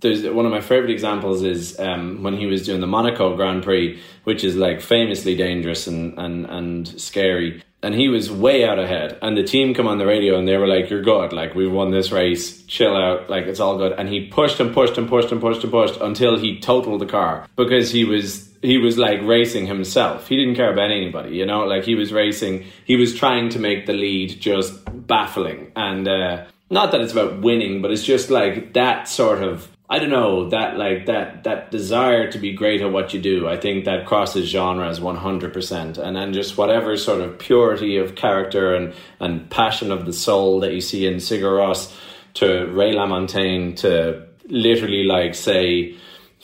there's 0.00 0.24
one 0.28 0.46
of 0.46 0.52
my 0.52 0.60
favorite 0.60 0.90
examples 0.90 1.42
is 1.42 1.78
um, 1.78 2.22
when 2.22 2.36
he 2.36 2.46
was 2.46 2.64
doing 2.64 2.80
the 2.80 2.86
Monaco 2.86 3.36
Grand 3.36 3.62
Prix, 3.62 4.00
which 4.24 4.44
is 4.44 4.56
like 4.56 4.80
famously 4.80 5.36
dangerous 5.36 5.86
and, 5.86 6.18
and, 6.18 6.46
and 6.46 7.00
scary. 7.00 7.62
And 7.82 7.94
he 7.94 8.08
was 8.08 8.30
way 8.30 8.64
out 8.64 8.78
ahead. 8.78 9.18
And 9.22 9.36
the 9.36 9.44
team 9.44 9.74
come 9.74 9.86
on 9.86 9.98
the 9.98 10.06
radio 10.06 10.38
and 10.38 10.48
they 10.48 10.56
were 10.56 10.66
like, 10.66 10.90
You're 10.90 11.02
good. 11.02 11.32
Like, 11.32 11.54
we've 11.54 11.70
won 11.70 11.90
this 11.90 12.10
race. 12.10 12.64
Chill 12.64 12.96
out. 12.96 13.30
Like, 13.30 13.44
it's 13.44 13.60
all 13.60 13.76
good. 13.76 13.92
And 13.92 14.08
he 14.08 14.26
pushed 14.26 14.58
and 14.60 14.74
pushed 14.74 14.98
and 14.98 15.08
pushed 15.08 15.30
and 15.30 15.40
pushed 15.40 15.62
and 15.62 15.70
pushed 15.70 16.00
until 16.00 16.36
he 16.38 16.58
totaled 16.58 17.00
the 17.00 17.06
car 17.06 17.46
because 17.54 17.90
he 17.90 18.04
was 18.04 18.55
he 18.66 18.78
was 18.78 18.98
like 18.98 19.20
racing 19.22 19.66
himself. 19.66 20.26
He 20.26 20.36
didn't 20.36 20.56
care 20.56 20.72
about 20.72 20.90
anybody, 20.90 21.36
you 21.36 21.46
know. 21.46 21.64
Like 21.64 21.84
he 21.84 21.94
was 21.94 22.12
racing. 22.12 22.64
He 22.84 22.96
was 22.96 23.14
trying 23.14 23.48
to 23.50 23.60
make 23.60 23.86
the 23.86 23.92
lead 23.92 24.40
just 24.40 24.72
baffling, 25.06 25.70
and 25.76 26.08
uh, 26.08 26.46
not 26.68 26.90
that 26.90 27.00
it's 27.00 27.12
about 27.12 27.42
winning, 27.42 27.80
but 27.80 27.92
it's 27.92 28.04
just 28.04 28.28
like 28.28 28.72
that 28.74 29.08
sort 29.08 29.42
of. 29.42 29.68
I 29.88 30.00
don't 30.00 30.10
know 30.10 30.50
that 30.50 30.76
like 30.76 31.06
that 31.06 31.44
that 31.44 31.70
desire 31.70 32.28
to 32.32 32.38
be 32.38 32.54
great 32.54 32.80
at 32.80 32.90
what 32.90 33.14
you 33.14 33.20
do. 33.20 33.46
I 33.48 33.56
think 33.56 33.84
that 33.84 34.04
crosses 34.04 34.48
genres 34.48 35.00
one 35.00 35.16
hundred 35.16 35.52
percent, 35.52 35.96
and 35.96 36.16
then 36.16 36.32
just 36.32 36.58
whatever 36.58 36.96
sort 36.96 37.20
of 37.20 37.38
purity 37.38 37.96
of 37.98 38.16
character 38.16 38.74
and 38.74 38.92
and 39.20 39.48
passion 39.48 39.92
of 39.92 40.04
the 40.04 40.12
soul 40.12 40.58
that 40.60 40.74
you 40.74 40.80
see 40.80 41.06
in 41.06 41.16
Sigur 41.16 41.60
Rós 41.60 41.94
to 42.34 42.66
Ray 42.66 42.94
LaMontagne 42.94 43.76
to 43.76 44.26
literally 44.48 45.04
like 45.04 45.36
say 45.36 45.96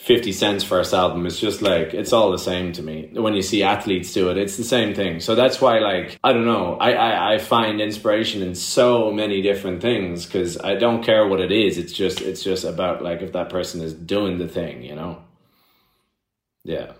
50 0.03 0.33
Cent's 0.33 0.65
first 0.65 0.93
album 0.93 1.25
is 1.25 1.39
just 1.39 1.61
like 1.61 1.93
it's 1.93 2.11
all 2.11 2.29
the 2.29 2.37
same 2.37 2.73
to 2.73 2.83
me. 2.83 3.09
When 3.13 3.35
you 3.35 3.41
see 3.41 3.63
athletes 3.63 4.11
do 4.11 4.29
it 4.29 4.37
it's 4.37 4.57
the 4.57 4.63
same 4.65 4.93
thing. 4.93 5.21
So 5.21 5.33
that's 5.33 5.61
why 5.61 5.79
like 5.79 6.19
i 6.25 6.33
don't 6.33 6.43
know. 6.43 6.75
I 6.75 6.91
i, 6.91 7.33
I 7.35 7.37
find 7.37 7.79
inspiration 7.79 8.41
in 8.41 8.53
so 8.53 9.13
many 9.13 9.41
different 9.41 9.81
things 9.81 10.25
because 10.25 10.59
i 10.59 10.75
don't 10.75 11.03
care 11.03 11.25
what 11.25 11.39
it 11.39 11.53
is. 11.53 11.77
It's 11.77 11.93
just 11.93 12.19
it's 12.19 12.43
just 12.43 12.65
about 12.65 13.01
like 13.01 13.21
if 13.21 13.31
that 13.31 13.49
person 13.49 13.79
is 13.81 13.93
doing 13.93 14.39
the 14.39 14.47
thing 14.49 14.83
you 14.83 14.93
know? 14.93 15.23
Yeah. 16.65 16.91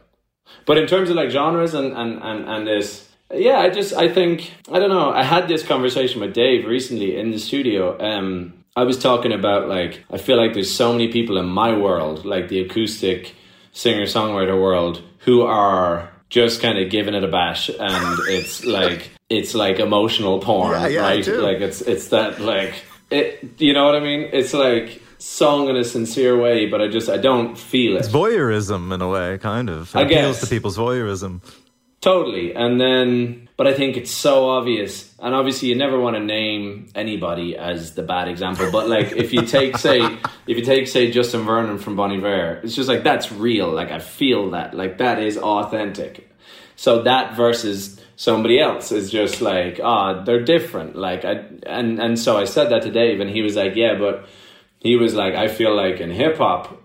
But 0.65 0.77
in 0.77 0.87
terms 0.87 1.09
of 1.09 1.17
like 1.17 1.29
genres 1.29 1.73
and 1.73 1.91
and 1.91 2.23
and, 2.23 2.47
and 2.47 2.65
this 2.65 3.09
yeah 3.33 3.57
i 3.59 3.69
just 3.69 3.93
i 3.95 4.07
think 4.07 4.53
i 4.71 4.79
don't 4.79 4.95
know. 4.97 5.11
I 5.11 5.23
had 5.23 5.49
this 5.49 5.63
conversation 5.63 6.21
with 6.21 6.33
dave 6.33 6.65
recently 6.65 7.17
in 7.17 7.31
the 7.31 7.39
studio 7.39 7.99
um 7.99 8.62
I 8.75 8.83
was 8.83 8.97
talking 8.97 9.31
about 9.31 9.67
like 9.67 10.03
I 10.11 10.17
feel 10.17 10.37
like 10.37 10.53
there's 10.53 10.73
so 10.73 10.91
many 10.91 11.11
people 11.11 11.37
in 11.37 11.45
my 11.45 11.77
world, 11.77 12.25
like 12.25 12.49
the 12.49 12.59
acoustic 12.61 13.35
singer 13.71 14.05
songwriter 14.05 14.59
world, 14.59 15.01
who 15.19 15.43
are 15.43 16.11
just 16.29 16.61
kind 16.61 16.79
of 16.79 16.89
giving 16.89 17.13
it 17.13 17.23
a 17.23 17.27
bash, 17.27 17.69
and 17.69 18.19
it's 18.27 18.65
like 18.65 19.11
it's 19.29 19.53
like 19.53 19.79
emotional 19.79 20.39
porn, 20.39 20.71
yeah, 20.71 20.87
yeah, 20.87 21.01
right? 21.01 21.27
Like 21.27 21.61
it's 21.61 21.81
it's 21.81 22.07
that 22.09 22.39
like 22.39 22.73
it. 23.11 23.59
You 23.59 23.73
know 23.73 23.85
what 23.85 23.95
I 23.95 23.99
mean? 23.99 24.29
It's 24.33 24.53
like 24.53 25.01
song 25.19 25.69
in 25.69 25.77
a 25.77 25.83
sincere 25.83 26.37
way, 26.37 26.65
but 26.65 26.81
I 26.81 26.87
just 26.87 27.09
I 27.09 27.17
don't 27.17 27.57
feel 27.57 27.95
it. 27.95 27.99
It's 27.99 28.09
voyeurism 28.09 28.93
in 28.93 29.01
a 29.01 29.07
way, 29.07 29.37
kind 29.37 29.69
of. 29.69 29.95
It 29.95 29.99
I 29.99 30.01
appeals 30.01 30.39
guess. 30.39 30.41
to 30.41 30.47
people's 30.47 30.77
voyeurism. 30.77 31.41
Totally. 32.01 32.53
And 32.53 32.81
then, 32.81 33.42
but 33.55 33.67
I 33.67 33.73
think 33.73 33.97
it's 33.97 34.11
so 34.11 34.49
obvious. 34.49 35.13
And 35.19 35.35
obviously, 35.35 35.69
you 35.69 35.75
never 35.75 35.99
want 35.99 36.15
to 36.15 36.19
name 36.19 36.89
anybody 36.95 37.55
as 37.55 37.93
the 37.93 38.01
bad 38.01 38.27
example. 38.27 38.71
But 38.71 38.89
like, 38.89 39.11
if 39.11 39.31
you 39.31 39.43
take, 39.43 39.77
say, 39.77 39.99
if 40.47 40.57
you 40.57 40.63
take, 40.63 40.87
say, 40.87 41.11
Justin 41.11 41.45
Vernon 41.45 41.77
from 41.77 41.95
Bon 41.95 42.11
Iver, 42.11 42.61
it's 42.63 42.75
just 42.75 42.89
like, 42.89 43.03
that's 43.03 43.31
real. 43.31 43.71
Like, 43.71 43.91
I 43.91 43.99
feel 43.99 44.51
that. 44.51 44.73
Like, 44.73 44.97
that 44.97 45.21
is 45.21 45.37
authentic. 45.37 46.29
So 46.75 47.03
that 47.03 47.35
versus 47.35 48.01
somebody 48.15 48.59
else 48.59 48.91
is 48.91 49.11
just 49.11 49.41
like, 49.41 49.79
ah, 49.83 50.21
oh, 50.21 50.23
they're 50.23 50.43
different. 50.43 50.95
Like, 50.95 51.23
I, 51.23 51.45
and, 51.65 51.99
and 51.99 52.17
so 52.17 52.37
I 52.37 52.45
said 52.45 52.69
that 52.69 52.81
to 52.83 52.91
Dave, 52.91 53.19
and 53.19 53.29
he 53.29 53.43
was 53.43 53.55
like, 53.55 53.75
yeah, 53.75 53.95
but 53.97 54.27
he 54.79 54.95
was 54.95 55.13
like, 55.13 55.35
I 55.35 55.47
feel 55.47 55.75
like 55.75 55.99
in 55.99 56.09
hip 56.09 56.37
hop, 56.37 56.82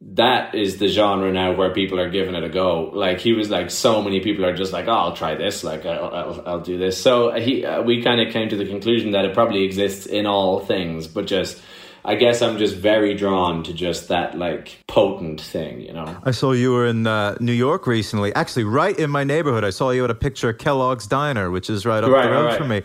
that 0.00 0.54
is 0.54 0.78
the 0.78 0.86
genre 0.86 1.32
now 1.32 1.52
where 1.54 1.72
people 1.72 1.98
are 1.98 2.08
giving 2.08 2.34
it 2.34 2.44
a 2.44 2.48
go. 2.48 2.90
Like 2.94 3.18
he 3.18 3.32
was 3.32 3.50
like, 3.50 3.70
so 3.70 4.00
many 4.00 4.20
people 4.20 4.44
are 4.44 4.54
just 4.54 4.72
like, 4.72 4.86
oh, 4.86 4.92
I'll 4.92 5.16
try 5.16 5.34
this. 5.34 5.64
Like 5.64 5.84
I'll, 5.84 6.14
I'll, 6.14 6.42
I'll 6.46 6.60
do 6.60 6.78
this. 6.78 7.00
So 7.00 7.32
he, 7.32 7.64
uh, 7.64 7.82
we 7.82 8.02
kind 8.02 8.20
of 8.20 8.32
came 8.32 8.48
to 8.48 8.56
the 8.56 8.66
conclusion 8.66 9.10
that 9.12 9.24
it 9.24 9.34
probably 9.34 9.64
exists 9.64 10.06
in 10.06 10.24
all 10.24 10.60
things, 10.60 11.08
but 11.08 11.26
just, 11.26 11.60
I 12.04 12.14
guess 12.14 12.42
I'm 12.42 12.58
just 12.58 12.76
very 12.76 13.14
drawn 13.14 13.64
to 13.64 13.74
just 13.74 14.08
that 14.08 14.38
like 14.38 14.78
potent 14.86 15.40
thing, 15.40 15.80
you 15.80 15.92
know. 15.92 16.16
I 16.22 16.30
saw 16.30 16.52
you 16.52 16.72
were 16.72 16.86
in 16.86 17.08
uh, 17.08 17.36
New 17.40 17.52
York 17.52 17.88
recently. 17.88 18.32
Actually, 18.34 18.64
right 18.64 18.96
in 18.96 19.10
my 19.10 19.24
neighborhood, 19.24 19.64
I 19.64 19.70
saw 19.70 19.90
you 19.90 20.04
at 20.04 20.10
a 20.10 20.14
picture 20.14 20.50
of 20.50 20.58
Kellogg's 20.58 21.08
Diner, 21.08 21.50
which 21.50 21.68
is 21.68 21.84
right 21.84 22.02
up 22.04 22.10
right, 22.10 22.22
the 22.22 22.30
road 22.30 22.44
right, 22.44 22.50
right. 22.50 22.58
from 22.58 22.68
me. 22.68 22.82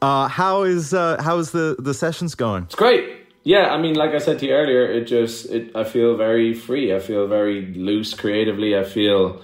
Uh, 0.00 0.26
how 0.28 0.62
is 0.62 0.94
uh, 0.94 1.22
how 1.22 1.38
is 1.38 1.52
the 1.52 1.76
the 1.78 1.94
sessions 1.94 2.34
going? 2.34 2.64
It's 2.64 2.74
great 2.74 3.21
yeah, 3.44 3.72
I 3.72 3.78
mean, 3.78 3.94
like 3.94 4.12
I 4.12 4.18
said 4.18 4.38
to 4.40 4.46
you 4.46 4.52
earlier, 4.52 4.84
it 4.84 5.04
just 5.04 5.50
it. 5.50 5.74
I 5.74 5.84
feel 5.84 6.16
very 6.16 6.54
free. 6.54 6.94
I 6.94 7.00
feel 7.00 7.26
very 7.26 7.66
loose 7.74 8.14
creatively. 8.14 8.76
I 8.76 8.84
feel, 8.84 9.42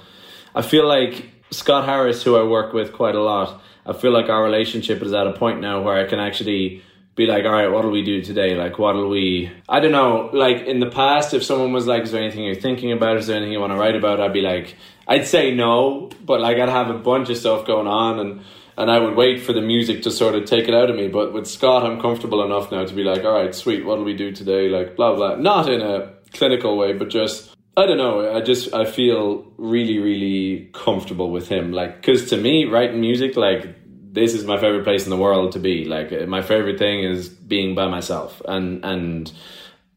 I 0.54 0.62
feel 0.62 0.86
like 0.86 1.30
Scott 1.50 1.84
Harris, 1.84 2.22
who 2.22 2.36
I 2.36 2.44
work 2.44 2.72
with 2.72 2.92
quite 2.92 3.14
a 3.14 3.22
lot. 3.22 3.60
I 3.84 3.94
feel 3.94 4.12
like 4.12 4.28
our 4.28 4.42
relationship 4.42 5.02
is 5.02 5.12
at 5.12 5.26
a 5.26 5.32
point 5.32 5.60
now 5.60 5.82
where 5.82 5.96
I 5.96 6.08
can 6.08 6.20
actually 6.20 6.82
be 7.16 7.26
like, 7.26 7.44
all 7.44 7.52
right, 7.52 7.66
what'll 7.66 7.90
we 7.90 8.04
do 8.04 8.22
today? 8.22 8.54
Like, 8.54 8.78
what'll 8.78 9.08
we? 9.08 9.50
I 9.68 9.80
don't 9.80 9.90
know. 9.90 10.30
Like 10.32 10.66
in 10.66 10.78
the 10.78 10.90
past, 10.90 11.34
if 11.34 11.42
someone 11.42 11.72
was 11.72 11.86
like, 11.86 12.04
is 12.04 12.12
there 12.12 12.22
anything 12.22 12.44
you're 12.44 12.54
thinking 12.54 12.92
about? 12.92 13.16
Is 13.16 13.26
there 13.26 13.36
anything 13.36 13.52
you 13.52 13.60
want 13.60 13.72
to 13.72 13.78
write 13.78 13.96
about? 13.96 14.20
I'd 14.20 14.32
be 14.32 14.42
like, 14.42 14.76
I'd 15.08 15.26
say 15.26 15.52
no, 15.52 16.10
but 16.24 16.40
like 16.40 16.58
I'd 16.58 16.68
have 16.68 16.90
a 16.90 16.98
bunch 16.98 17.28
of 17.30 17.36
stuff 17.36 17.66
going 17.66 17.88
on 17.88 18.20
and 18.20 18.44
and 18.78 18.92
I 18.92 19.00
would 19.00 19.16
wait 19.16 19.42
for 19.42 19.52
the 19.52 19.60
music 19.60 20.02
to 20.04 20.10
sort 20.12 20.36
of 20.36 20.44
take 20.44 20.68
it 20.68 20.74
out 20.74 20.88
of 20.88 20.94
me. 20.94 21.08
But 21.08 21.32
with 21.32 21.48
Scott, 21.48 21.84
I'm 21.84 22.00
comfortable 22.00 22.44
enough 22.44 22.70
now 22.70 22.84
to 22.84 22.94
be 22.94 23.02
like, 23.02 23.24
all 23.24 23.34
right, 23.34 23.52
sweet, 23.52 23.84
what 23.84 23.96
do 23.96 24.04
we 24.04 24.14
do 24.14 24.30
today? 24.30 24.68
Like, 24.68 24.94
blah, 24.94 25.16
blah. 25.16 25.34
Not 25.34 25.68
in 25.68 25.80
a 25.80 26.14
clinical 26.32 26.78
way, 26.78 26.92
but 26.92 27.10
just, 27.10 27.56
I 27.76 27.86
don't 27.86 27.98
know. 27.98 28.32
I 28.32 28.40
just, 28.40 28.72
I 28.72 28.84
feel 28.84 29.52
really, 29.56 29.98
really 29.98 30.70
comfortable 30.72 31.32
with 31.32 31.48
him. 31.48 31.72
Like, 31.72 31.96
because 31.96 32.30
to 32.30 32.36
me, 32.36 32.66
writing 32.66 33.00
music, 33.00 33.36
like, 33.36 33.66
this 34.14 34.32
is 34.32 34.44
my 34.44 34.60
favorite 34.60 34.84
place 34.84 35.02
in 35.02 35.10
the 35.10 35.16
world 35.16 35.52
to 35.52 35.58
be. 35.58 35.84
Like, 35.84 36.12
my 36.28 36.40
favorite 36.40 36.78
thing 36.78 37.02
is 37.02 37.28
being 37.28 37.74
by 37.74 37.88
myself 37.88 38.40
and, 38.46 38.84
and, 38.84 39.32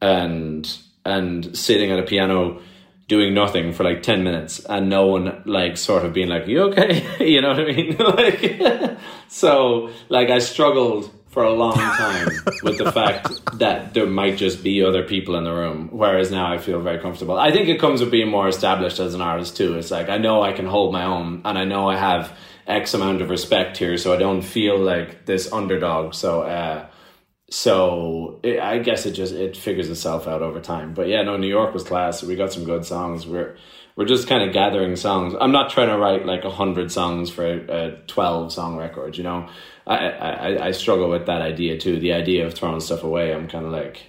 and, 0.01 0.77
and 1.05 1.55
sitting 1.55 1.91
at 1.91 1.99
a 1.99 2.03
piano 2.03 2.61
doing 3.12 3.34
nothing 3.34 3.74
for 3.74 3.84
like 3.84 4.01
10 4.01 4.24
minutes 4.24 4.64
and 4.70 4.89
no 4.89 5.05
one 5.05 5.43
like 5.45 5.76
sort 5.76 6.05
of 6.05 6.14
being 6.14 6.30
like 6.30 6.47
you 6.47 6.62
okay 6.62 7.03
you 7.34 7.41
know 7.41 7.49
what 7.49 7.59
i 7.59 7.66
mean 7.66 7.97
like 7.99 8.97
so 9.28 9.89
like 10.07 10.30
i 10.30 10.39
struggled 10.39 11.12
for 11.28 11.43
a 11.43 11.51
long 11.51 11.74
time 11.74 12.28
with 12.64 12.78
the 12.78 12.89
fact 12.89 13.28
that 13.57 13.93
there 13.93 14.05
might 14.05 14.38
just 14.38 14.64
be 14.64 14.84
other 14.84 15.03
people 15.03 15.38
in 15.38 15.45
the 15.45 15.53
room. 15.53 15.88
Whereas 15.89 16.30
now 16.30 16.51
I 16.51 16.57
feel 16.57 16.82
very 16.82 16.99
comfortable. 16.99 17.39
I 17.39 17.53
think 17.53 17.70
it 17.70 17.80
comes 17.80 18.01
with 18.01 18.12
being 18.12 18.28
more 18.28 18.49
established 18.49 18.99
as 18.99 19.14
an 19.14 19.22
artist 19.22 19.55
too. 19.55 19.78
It's 19.78 19.91
like 19.91 20.09
I 20.09 20.18
know 20.18 20.43
I 20.43 20.51
can 20.51 20.66
hold 20.66 20.91
my 20.91 21.05
own 21.05 21.41
and 21.45 21.57
I 21.57 21.64
know 21.64 21.89
I 21.89 21.95
have 21.95 22.38
X 22.68 22.93
amount 22.93 23.22
of 23.22 23.30
respect 23.30 23.78
here, 23.78 23.97
so 23.97 24.14
I 24.14 24.18
don't 24.18 24.41
feel 24.41 24.78
like 24.78 25.26
this 25.26 25.51
underdog. 25.53 26.16
So, 26.16 26.41
uh, 26.41 26.86
so 27.51 28.39
it, 28.43 28.59
I 28.59 28.79
guess 28.79 29.05
it 29.05 29.11
just 29.11 29.33
it 29.33 29.57
figures 29.57 29.89
itself 29.89 30.25
out 30.25 30.41
over 30.41 30.61
time. 30.61 30.93
But 30.93 31.09
yeah, 31.09 31.21
no, 31.21 31.35
New 31.35 31.47
York 31.49 31.73
was 31.73 31.83
class. 31.83 32.23
We 32.23 32.35
got 32.35 32.53
some 32.53 32.63
good 32.63 32.85
songs. 32.85 33.27
We're 33.27 33.57
we're 33.97 34.05
just 34.05 34.27
kind 34.27 34.41
of 34.41 34.53
gathering 34.53 34.95
songs. 34.95 35.35
I'm 35.39 35.51
not 35.51 35.69
trying 35.69 35.89
to 35.89 35.97
write 35.97 36.25
like 36.25 36.43
hundred 36.45 36.91
songs 36.93 37.29
for 37.29 37.45
a, 37.45 37.57
a 37.67 37.91
twelve 38.07 38.53
song 38.53 38.77
record. 38.77 39.17
You 39.17 39.23
know, 39.23 39.49
I, 39.85 39.97
I 39.97 40.67
I 40.67 40.71
struggle 40.71 41.09
with 41.09 41.25
that 41.25 41.41
idea 41.41 41.77
too. 41.77 41.99
The 41.99 42.13
idea 42.13 42.45
of 42.45 42.53
throwing 42.53 42.79
stuff 42.79 43.03
away. 43.03 43.33
I'm 43.33 43.49
kind 43.49 43.65
of 43.65 43.71
like 43.73 44.01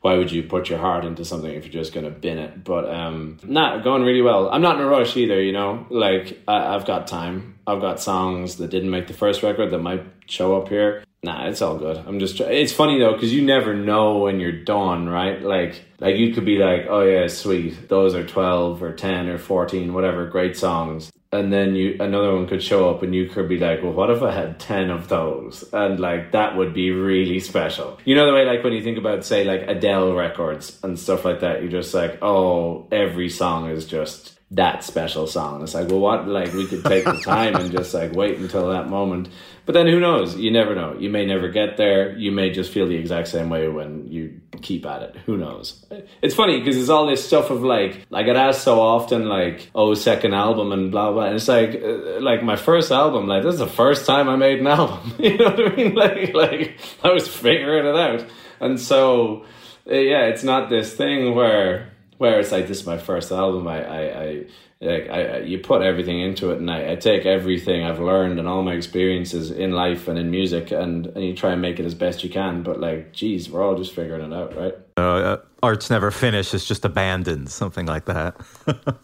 why 0.00 0.16
would 0.16 0.30
you 0.30 0.42
put 0.44 0.68
your 0.68 0.78
heart 0.78 1.04
into 1.04 1.24
something 1.24 1.50
if 1.50 1.64
you're 1.64 1.72
just 1.72 1.92
to 1.92 2.10
bin 2.10 2.38
it? 2.38 2.62
But 2.62 2.88
um, 2.88 3.38
not 3.42 3.82
going 3.82 4.02
really 4.02 4.22
well. 4.22 4.48
I'm 4.48 4.62
not 4.62 4.76
in 4.76 4.82
a 4.82 4.88
rush 4.88 5.16
either, 5.16 5.40
you 5.42 5.52
know. 5.52 5.86
Like 5.90 6.40
I, 6.46 6.74
I've 6.74 6.84
got 6.84 7.06
time. 7.06 7.58
I've 7.66 7.80
got 7.80 8.00
songs 8.00 8.56
that 8.56 8.70
didn't 8.70 8.90
make 8.90 9.06
the 9.06 9.14
first 9.14 9.42
record 9.42 9.70
that 9.70 9.78
might 9.78 10.04
show 10.26 10.60
up 10.60 10.68
here. 10.68 11.04
Nah, 11.22 11.48
it's 11.48 11.62
all 11.62 11.76
good. 11.78 11.96
I'm 11.96 12.20
just. 12.20 12.40
It's 12.40 12.72
funny 12.72 13.00
though 13.00 13.12
because 13.12 13.32
you 13.32 13.42
never 13.42 13.74
know 13.74 14.18
when 14.18 14.38
you're 14.38 14.52
done, 14.52 15.08
right? 15.08 15.42
Like, 15.42 15.82
like 15.98 16.16
you 16.16 16.32
could 16.32 16.44
be 16.44 16.58
like, 16.58 16.86
oh 16.88 17.02
yeah, 17.02 17.26
sweet. 17.26 17.88
Those 17.88 18.14
are 18.14 18.24
twelve 18.24 18.82
or 18.82 18.92
ten 18.92 19.28
or 19.28 19.38
fourteen, 19.38 19.94
whatever, 19.94 20.26
great 20.26 20.56
songs 20.56 21.10
and 21.30 21.52
then 21.52 21.74
you 21.74 21.96
another 22.00 22.34
one 22.34 22.46
could 22.46 22.62
show 22.62 22.88
up 22.88 23.02
and 23.02 23.14
you 23.14 23.28
could 23.28 23.48
be 23.48 23.58
like 23.58 23.82
well 23.82 23.92
what 23.92 24.10
if 24.10 24.22
i 24.22 24.32
had 24.32 24.58
10 24.58 24.90
of 24.90 25.08
those 25.08 25.62
and 25.72 26.00
like 26.00 26.32
that 26.32 26.56
would 26.56 26.72
be 26.72 26.90
really 26.90 27.38
special 27.38 27.98
you 28.04 28.14
know 28.14 28.26
the 28.26 28.32
way 28.32 28.46
like 28.46 28.64
when 28.64 28.72
you 28.72 28.82
think 28.82 28.96
about 28.96 29.24
say 29.24 29.44
like 29.44 29.62
adele 29.68 30.14
records 30.14 30.78
and 30.82 30.98
stuff 30.98 31.24
like 31.24 31.40
that 31.40 31.60
you're 31.60 31.70
just 31.70 31.92
like 31.92 32.18
oh 32.22 32.86
every 32.90 33.28
song 33.28 33.68
is 33.68 33.84
just 33.84 34.38
that 34.50 34.82
special 34.82 35.26
song 35.26 35.62
it's 35.62 35.74
like 35.74 35.88
well 35.88 36.00
what 36.00 36.26
like 36.26 36.52
we 36.54 36.66
could 36.66 36.82
take 36.82 37.04
the 37.04 37.20
time 37.20 37.54
and 37.56 37.70
just 37.70 37.92
like 37.92 38.12
wait 38.12 38.38
until 38.38 38.70
that 38.70 38.88
moment 38.88 39.28
but 39.68 39.74
then 39.74 39.86
who 39.86 40.00
knows? 40.00 40.34
You 40.34 40.50
never 40.50 40.74
know. 40.74 40.96
You 40.98 41.10
may 41.10 41.26
never 41.26 41.50
get 41.50 41.76
there. 41.76 42.16
You 42.16 42.32
may 42.32 42.48
just 42.48 42.72
feel 42.72 42.88
the 42.88 42.96
exact 42.96 43.28
same 43.28 43.50
way 43.50 43.68
when 43.68 44.08
you 44.10 44.40
keep 44.62 44.86
at 44.86 45.02
it. 45.02 45.16
Who 45.26 45.36
knows? 45.36 45.84
It's 46.22 46.34
funny 46.34 46.58
because 46.58 46.78
it's 46.78 46.88
all 46.88 47.06
this 47.06 47.22
stuff 47.22 47.50
of 47.50 47.62
like, 47.62 48.06
I 48.10 48.22
get 48.22 48.34
asked 48.34 48.62
so 48.62 48.80
often, 48.80 49.28
like, 49.28 49.70
oh, 49.74 49.92
second 49.92 50.32
album 50.32 50.72
and 50.72 50.90
blah, 50.90 51.12
blah. 51.12 51.26
And 51.26 51.34
it's 51.34 51.48
like, 51.48 51.82
uh, 51.84 52.18
like 52.18 52.42
my 52.42 52.56
first 52.56 52.90
album, 52.90 53.26
like, 53.26 53.42
this 53.42 53.52
is 53.52 53.60
the 53.60 53.66
first 53.66 54.06
time 54.06 54.30
I 54.30 54.36
made 54.36 54.60
an 54.60 54.68
album. 54.68 55.14
you 55.18 55.36
know 55.36 55.50
what 55.50 55.72
I 55.72 55.76
mean? 55.76 55.94
Like, 55.94 56.32
like, 56.32 56.80
I 57.04 57.12
was 57.12 57.28
figuring 57.28 57.84
it 57.84 57.94
out. 57.94 58.24
And 58.60 58.80
so, 58.80 59.44
uh, 59.86 59.96
yeah, 59.96 60.28
it's 60.28 60.44
not 60.44 60.70
this 60.70 60.94
thing 60.94 61.34
where, 61.34 61.92
where 62.16 62.40
it's 62.40 62.52
like, 62.52 62.68
this 62.68 62.80
is 62.80 62.86
my 62.86 62.96
first 62.96 63.30
album. 63.32 63.68
I, 63.68 63.84
I, 63.84 64.22
I 64.22 64.44
like 64.80 65.08
I, 65.10 65.38
you 65.38 65.58
put 65.58 65.82
everything 65.82 66.20
into 66.20 66.50
it 66.50 66.58
and 66.58 66.70
I, 66.70 66.92
I 66.92 66.96
take 66.96 67.26
everything 67.26 67.84
I've 67.84 67.98
learned 67.98 68.38
and 68.38 68.46
all 68.46 68.62
my 68.62 68.74
experiences 68.74 69.50
in 69.50 69.72
life 69.72 70.06
and 70.06 70.18
in 70.18 70.30
music 70.30 70.70
and, 70.70 71.06
and 71.06 71.24
you 71.24 71.34
try 71.34 71.52
and 71.52 71.60
make 71.60 71.80
it 71.80 71.84
as 71.84 71.94
best 71.94 72.22
you 72.22 72.30
can 72.30 72.62
but 72.62 72.80
like 72.80 73.12
geez 73.12 73.50
we're 73.50 73.62
all 73.62 73.76
just 73.76 73.92
figuring 73.92 74.32
it 74.32 74.34
out 74.34 74.56
right? 74.56 74.74
Uh, 74.96 75.00
uh, 75.00 75.36
art's 75.62 75.90
never 75.90 76.10
finished 76.10 76.54
it's 76.54 76.66
just 76.66 76.84
abandoned 76.84 77.50
something 77.50 77.86
like 77.86 78.06
that. 78.06 78.36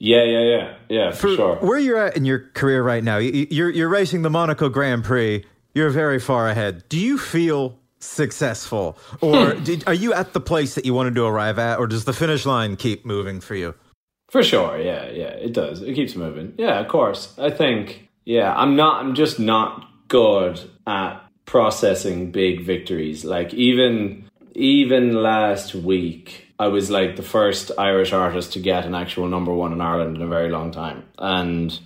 Yeah 0.00 0.22
yeah 0.22 0.42
yeah 0.42 0.74
yeah 0.88 1.10
for, 1.10 1.16
for, 1.16 1.34
sure. 1.34 1.56
where 1.56 1.76
you're 1.76 1.98
at 1.98 2.16
in 2.16 2.24
your 2.24 2.38
career 2.54 2.84
right 2.84 3.02
now 3.02 3.16
you're, 3.16 3.68
you're 3.68 3.88
racing 3.88 4.22
the 4.22 4.30
Monaco 4.30 4.68
Grand 4.68 5.02
Prix 5.02 5.44
you're 5.74 5.90
very 5.90 6.20
far 6.20 6.48
ahead. 6.48 6.88
Do 6.88 6.98
you 6.98 7.18
feel 7.18 7.78
successful? 7.98 8.96
Or 9.20 9.54
did, 9.64 9.82
are 9.88 9.94
you 9.94 10.12
at 10.12 10.34
the 10.34 10.40
place 10.40 10.76
that 10.76 10.84
you 10.84 10.94
wanted 10.94 11.16
to 11.16 11.24
arrive 11.24 11.58
at 11.58 11.80
or 11.80 11.88
does 11.88 12.04
the 12.04 12.12
finish 12.12 12.46
line 12.46 12.76
keep 12.76 13.04
moving 13.04 13.40
for 13.40 13.56
you 13.56 13.74
for 14.28 14.42
sure, 14.42 14.78
yeah, 14.78 15.10
yeah, 15.10 15.30
it 15.30 15.52
does. 15.52 15.82
It 15.82 15.94
keeps 15.94 16.14
moving. 16.14 16.54
Yeah, 16.58 16.80
of 16.80 16.88
course. 16.88 17.34
I 17.38 17.50
think, 17.50 18.08
yeah, 18.24 18.54
I'm 18.54 18.76
not, 18.76 19.04
I'm 19.04 19.14
just 19.14 19.38
not 19.38 19.88
good 20.08 20.60
at 20.86 21.20
processing 21.46 22.30
big 22.30 22.64
victories. 22.64 23.24
Like 23.24 23.54
even, 23.54 24.28
even 24.54 25.14
last 25.14 25.74
week, 25.74 26.46
I 26.58 26.68
was 26.68 26.90
like 26.90 27.16
the 27.16 27.22
first 27.22 27.70
Irish 27.78 28.12
artist 28.12 28.52
to 28.54 28.58
get 28.58 28.84
an 28.84 28.94
actual 28.94 29.28
number 29.28 29.54
one 29.54 29.72
in 29.72 29.80
Ireland 29.80 30.16
in 30.16 30.22
a 30.22 30.26
very 30.28 30.50
long 30.50 30.72
time, 30.72 31.04
and 31.18 31.78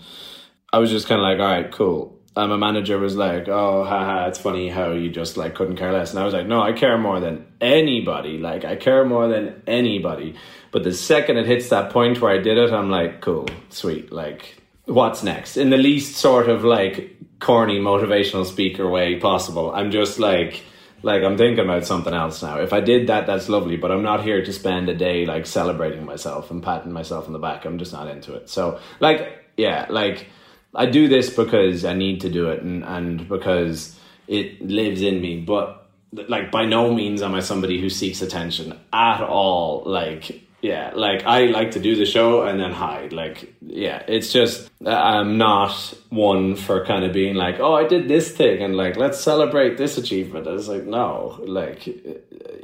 I 0.73 0.79
was 0.79 0.91
just 0.91 1.07
kind 1.07 1.21
of 1.21 1.25
like, 1.25 1.39
all 1.39 1.63
right, 1.63 1.71
cool. 1.71 2.19
And 2.35 2.51
my 2.51 2.57
manager 2.57 2.99
was 2.99 3.15
like, 3.15 3.49
"Oh, 3.49 3.85
haha, 3.85 4.29
it's 4.29 4.39
funny 4.39 4.69
how 4.69 4.93
you 4.93 5.11
just 5.11 5.37
like 5.37 5.55
couldn't 5.55 5.77
care 5.77 5.93
less." 5.93 6.11
And 6.11 6.19
I 6.19 6.25
was 6.25 6.33
like, 6.33 6.47
"No, 6.47 6.63
I 6.63 6.73
care 6.73 6.97
more 6.97 7.21
than 7.21 7.47
anybody. 7.61 8.39
Like, 8.39 8.65
I 8.65 8.77
care 8.77 9.05
more 9.05 9.29
than 9.29 9.63
anybody." 9.67 10.37
But 10.73 10.85
the 10.85 10.95
second 10.95 11.37
it 11.37 11.47
hits 11.47 11.69
that 11.69 11.91
point 11.91 12.21
where 12.21 12.33
I 12.33 12.39
did 12.39 12.57
it, 12.57 12.73
I'm 12.73 12.91
like, 12.91 13.21
cool, 13.21 13.47
sweet. 13.69 14.11
Like, 14.11 14.57
what's 14.87 15.23
next? 15.23 15.59
In 15.59 15.69
the 15.69 15.77
least 15.77 16.17
sort 16.17 16.49
of 16.49 16.65
like 16.65 17.15
corny 17.39 17.79
motivational 17.79 18.47
speaker 18.47 18.89
way 18.89 19.21
possible. 19.21 19.71
I'm 19.75 19.91
just 19.91 20.19
like, 20.19 20.63
like 21.03 21.23
I'm 21.23 21.37
thinking 21.37 21.65
about 21.65 21.85
something 21.85 22.15
else 22.15 22.43
now. 22.43 22.59
If 22.59 22.73
I 22.73 22.81
did 22.81 23.09
that, 23.09 23.27
that's 23.27 23.51
lovely, 23.51 23.77
but 23.77 23.93
I'm 23.93 24.03
not 24.03 24.25
here 24.25 24.43
to 24.43 24.53
spend 24.53 24.89
a 24.89 24.95
day 24.95 25.27
like 25.27 25.45
celebrating 25.45 26.07
myself 26.07 26.51
and 26.51 26.63
patting 26.63 26.93
myself 26.93 27.27
on 27.27 27.35
the 27.35 27.39
back. 27.39 27.67
I'm 27.67 27.79
just 27.79 27.93
not 27.93 28.09
into 28.09 28.35
it. 28.35 28.49
So, 28.49 28.81
like, 28.99 29.45
yeah, 29.59 29.87
like 29.91 30.29
I 30.75 30.87
do 30.87 31.09
this 31.09 31.31
because 31.31 31.85
I 31.85 31.95
need 31.95 32.21
to 32.23 32.31
do 32.31 32.51
it 32.51 32.63
and, 32.63 32.85
and 32.85 33.29
because 33.29 33.99
it 34.27 34.63
lives 34.63 35.03
in 35.03 35.21
me. 35.21 35.41
But 35.41 35.87
like, 36.13 36.51
by 36.51 36.65
no 36.65 36.93
means 36.93 37.23
am 37.23 37.35
I 37.35 37.41
somebody 37.41 37.81
who 37.81 37.91
seeks 37.91 38.23
attention 38.23 38.79
at 38.93 39.23
all. 39.23 39.83
Like, 39.85 40.43
yeah 40.63 40.93
like 40.95 41.25
i 41.27 41.47
like 41.47 41.73
to 41.73 41.81
do 41.81 41.97
the 41.97 42.07
show 42.07 42.45
and 42.45 42.59
then 42.59 42.71
hide 42.71 43.13
like 43.13 43.53
yeah 43.63 44.01
it's 44.07 44.33
just 44.33 44.71
i'm 44.87 45.37
not 45.37 45.73
one 46.11 46.55
for 46.55 46.87
kind 46.87 47.05
of 47.05 47.13
being 47.13 47.35
like 47.35 47.59
oh 47.59 47.75
i 47.75 47.85
did 47.87 48.07
this 48.07 48.31
thing 48.31 48.63
and 48.63 48.77
like 48.77 48.97
let's 48.97 49.21
celebrate 49.21 49.77
this 49.77 49.99
achievement 49.99 50.47
it's 50.47 50.69
like 50.69 50.85
no 50.85 51.41
like 51.47 51.87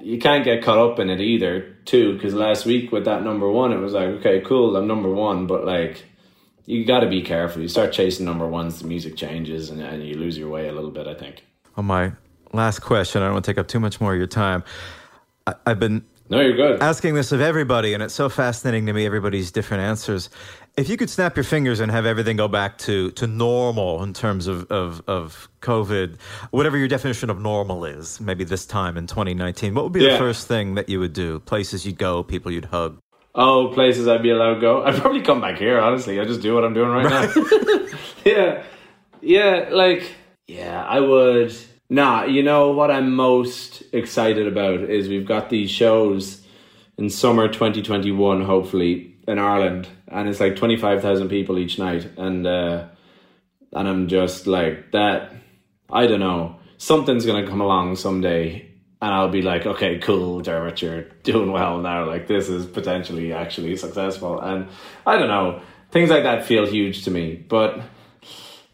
you 0.01 0.19
can't 0.21 0.45
get 0.45 0.63
caught 0.63 0.79
up 0.79 1.01
in 1.01 1.11
it 1.11 1.21
either 1.21 1.77
too 1.85 2.15
because 2.15 2.35
last 2.35 2.65
week 2.65 2.93
with 2.93 3.05
that 3.05 3.25
number 3.25 3.51
one 3.51 3.73
it 3.73 3.79
was 3.79 3.95
like 3.95 4.07
okay 4.07 4.41
cool 4.43 4.77
i'm 4.77 4.87
number 4.87 5.11
one 5.11 5.49
but 5.49 5.65
like 5.67 6.05
you 6.69 6.85
got 6.85 7.01
to 7.01 7.09
be 7.09 7.23
careful 7.23 7.63
you 7.63 7.69
start 7.69 7.93
chasing 7.93 8.27
number 8.27 8.47
ones 8.47 8.79
the 8.81 8.87
music 8.87 9.17
changes 9.17 9.71
and, 9.71 9.81
and 9.81 10.07
you 10.07 10.15
lose 10.15 10.37
your 10.37 10.49
way 10.49 10.69
a 10.69 10.73
little 10.73 10.91
bit 10.91 11.07
i 11.07 11.15
think 11.15 11.43
on 11.77 11.85
my 11.85 12.13
last 12.53 12.81
question 12.81 13.23
i 13.23 13.25
don't 13.25 13.35
want 13.35 13.45
to 13.45 13.51
take 13.51 13.59
up 13.59 13.69
too 13.69 13.81
much 13.81 14.01
more 14.01 14.13
of 14.13 14.19
your 14.19 14.27
time 14.27 14.63
I, 15.47 15.55
i've 15.67 15.81
been 15.81 16.05
no, 16.31 16.41
you're 16.41 16.57
good. 16.57 16.83
Asking 16.83 17.15
this 17.15 17.33
of 17.33 17.41
everybody, 17.41 17.95
and 17.95 18.03
it's 18.03 18.13
so 18.13 18.29
fascinating 18.29 18.85
to 18.87 18.93
me, 18.93 19.07
everybody's 19.07 19.51
different 19.51 19.85
answers. 19.85 20.29
If 20.77 20.91
you 20.91 20.99
could 20.99 21.09
snap 21.09 21.37
your 21.37 21.45
fingers 21.45 21.81
and 21.81 21.91
have 21.91 22.05
everything 22.05 22.37
go 22.37 22.49
back 22.49 22.77
to, 22.79 23.11
to 23.13 23.27
normal 23.27 24.03
in 24.03 24.13
terms 24.13 24.47
of, 24.47 24.71
of, 24.71 25.03
of 25.09 25.49
COVID, 25.63 26.21
whatever 26.51 26.77
your 26.77 26.87
definition 26.87 27.31
of 27.31 27.41
normal 27.41 27.87
is, 27.87 28.21
maybe 28.21 28.45
this 28.45 28.67
time 28.67 28.99
in 28.99 29.07
2019, 29.07 29.75
what 29.75 29.85
would 29.85 29.93
be 29.95 30.03
yeah. 30.03 30.13
the 30.13 30.19
first 30.19 30.47
thing 30.47 30.75
that 30.75 30.91
you 30.91 31.01
would 31.01 31.15
do? 31.15 31.41
Places 31.41 31.87
you'd 31.87 31.99
go, 31.99 32.23
people 32.23 32.53
you'd 32.53 32.67
hug? 32.67 32.99
Oh, 33.41 33.69
places 33.73 34.09
I'd 34.09 34.23
be 34.23 34.31
allowed 34.31 34.55
to 34.55 34.61
go? 34.61 34.85
I'd 34.85 34.97
probably 34.97 35.23
come 35.23 35.41
back 35.41 35.59
here, 35.59 35.81
honestly. 35.81 36.19
I 36.21 36.25
just 36.25 36.43
do 36.43 36.55
what 36.55 36.65
I'm 36.65 36.75
doing 36.75 36.91
right, 36.91 37.05
right. 37.07 37.37
now. 37.37 37.89
yeah. 38.25 38.63
Yeah, 39.21 39.69
like, 39.71 40.13
yeah, 40.47 40.85
I 40.85 41.01
would 41.01 41.55
Nah, 41.91 42.25
you 42.25 42.43
know 42.43 42.73
what 42.73 42.91
I'm 42.91 43.15
most 43.15 43.83
excited 43.95 44.47
about 44.47 44.81
is 44.81 45.09
we've 45.09 45.27
got 45.27 45.49
these 45.49 45.71
shows 45.71 46.45
in 46.99 47.09
summer 47.09 47.49
2021, 47.49 48.43
hopefully 48.43 49.17
in 49.27 49.39
Ireland, 49.39 49.89
and 50.07 50.29
it's 50.29 50.41
like 50.41 50.57
25,000 50.57 51.31
people 51.31 51.59
each 51.59 51.79
night, 51.79 52.07
and 52.19 52.47
uh, 52.47 52.89
and 53.73 53.89
I'm 53.89 54.09
just 54.09 54.47
like 54.47 54.93
that. 54.93 55.33
I 55.91 56.07
don't 56.07 56.21
know. 56.21 56.57
Something's 56.77 57.25
gonna 57.25 57.47
come 57.47 57.63
along 57.63 57.97
someday, 57.97 58.68
and 59.01 59.15
I'll 59.15 59.29
be 59.29 59.43
like, 59.43 59.65
okay, 59.67 59.99
cool, 59.99 60.41
Dermot, 60.41 60.83
you're 60.83 61.03
doing 61.23 61.53
well 61.53 61.79
now. 61.79 62.07
Like 62.07 62.27
this 62.27 62.49
is 62.49 62.67
potentially 62.67 63.33
actually 63.33 63.77
successful, 63.77 64.41
and 64.41 64.69
I 65.07 65.17
don't 65.19 65.29
know. 65.29 65.63
Things 65.91 66.11
like 66.11 66.25
that 66.25 66.45
feel 66.45 66.67
huge 66.67 67.05
to 67.05 67.11
me, 67.11 67.35
but 67.35 67.81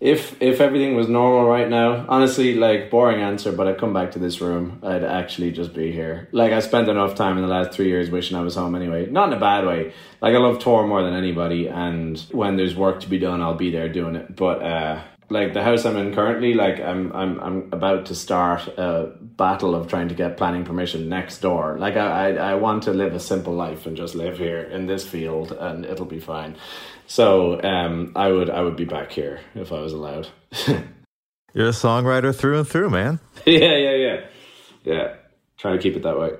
if 0.04 0.40
if 0.42 0.60
everything 0.60 0.96
was 0.96 1.08
normal 1.08 1.48
right 1.48 1.68
now, 1.68 2.04
honestly, 2.08 2.54
like 2.54 2.90
boring 2.90 3.22
answer, 3.22 3.52
but 3.52 3.66
I'd 3.66 3.78
come 3.78 3.94
back 3.94 4.10
to 4.12 4.18
this 4.18 4.40
room. 4.40 4.80
I'd 4.82 5.04
actually 5.04 5.50
just 5.52 5.72
be 5.72 5.92
here. 5.92 6.28
Like 6.30 6.52
I 6.52 6.60
spent 6.60 6.88
enough 6.88 7.14
time 7.14 7.38
in 7.38 7.42
the 7.42 7.48
last 7.48 7.72
three 7.72 7.88
years 7.88 8.10
wishing 8.10 8.36
I 8.36 8.42
was 8.42 8.56
home 8.56 8.74
anyway. 8.74 9.06
Not 9.06 9.28
in 9.28 9.34
a 9.34 9.40
bad 9.40 9.64
way. 9.64 9.94
Like 10.20 10.34
I 10.34 10.38
love 10.38 10.58
tour 10.58 10.86
more 10.86 11.02
than 11.02 11.14
anybody, 11.14 11.68
and 11.68 12.18
when 12.32 12.56
there's 12.56 12.74
work 12.74 13.00
to 13.00 13.08
be 13.08 13.18
done, 13.18 13.40
I'll 13.40 13.54
be 13.54 13.70
there 13.70 13.88
doing 13.88 14.16
it. 14.16 14.36
But 14.36 14.62
uh, 14.62 15.02
like 15.34 15.52
the 15.52 15.62
house 15.62 15.84
I'm 15.84 15.96
in 15.96 16.14
currently, 16.14 16.54
like 16.54 16.80
I'm 16.80 17.12
I'm 17.12 17.40
I'm 17.40 17.68
about 17.72 18.06
to 18.06 18.14
start 18.14 18.66
a 18.78 19.12
battle 19.20 19.74
of 19.74 19.88
trying 19.88 20.08
to 20.08 20.14
get 20.14 20.36
planning 20.36 20.64
permission 20.64 21.08
next 21.08 21.40
door. 21.40 21.76
Like 21.78 21.96
I 21.96 22.30
I, 22.30 22.52
I 22.52 22.54
want 22.54 22.84
to 22.84 22.92
live 22.92 23.14
a 23.14 23.20
simple 23.20 23.52
life 23.52 23.84
and 23.84 23.96
just 23.96 24.14
live 24.14 24.38
here 24.38 24.60
in 24.60 24.86
this 24.86 25.06
field, 25.06 25.52
and 25.52 25.84
it'll 25.84 26.06
be 26.06 26.20
fine. 26.20 26.56
So 27.06 27.60
um, 27.62 28.12
I 28.16 28.30
would 28.30 28.48
I 28.48 28.62
would 28.62 28.76
be 28.76 28.84
back 28.84 29.12
here 29.12 29.40
if 29.54 29.72
I 29.72 29.80
was 29.80 29.92
allowed. 29.92 30.28
You're 31.52 31.68
a 31.68 31.72
songwriter 31.72 32.34
through 32.34 32.58
and 32.58 32.68
through, 32.68 32.90
man. 32.90 33.20
yeah, 33.44 33.76
yeah, 33.76 33.94
yeah. 33.94 34.20
Yeah. 34.84 35.14
Trying 35.56 35.76
to 35.76 35.82
keep 35.82 35.96
it 35.96 36.02
that 36.02 36.18
way. 36.18 36.30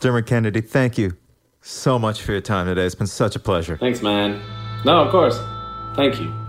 Dermot 0.00 0.26
Kennedy, 0.26 0.60
thank 0.60 0.98
you 0.98 1.16
so 1.60 1.98
much 1.98 2.22
for 2.22 2.32
your 2.32 2.40
time 2.40 2.66
today. 2.66 2.84
It's 2.84 2.94
been 2.94 3.06
such 3.06 3.36
a 3.36 3.40
pleasure. 3.40 3.76
Thanks, 3.76 4.02
man. 4.02 4.40
No, 4.84 5.02
of 5.02 5.10
course. 5.10 5.38
Thank 5.94 6.20
you. 6.20 6.45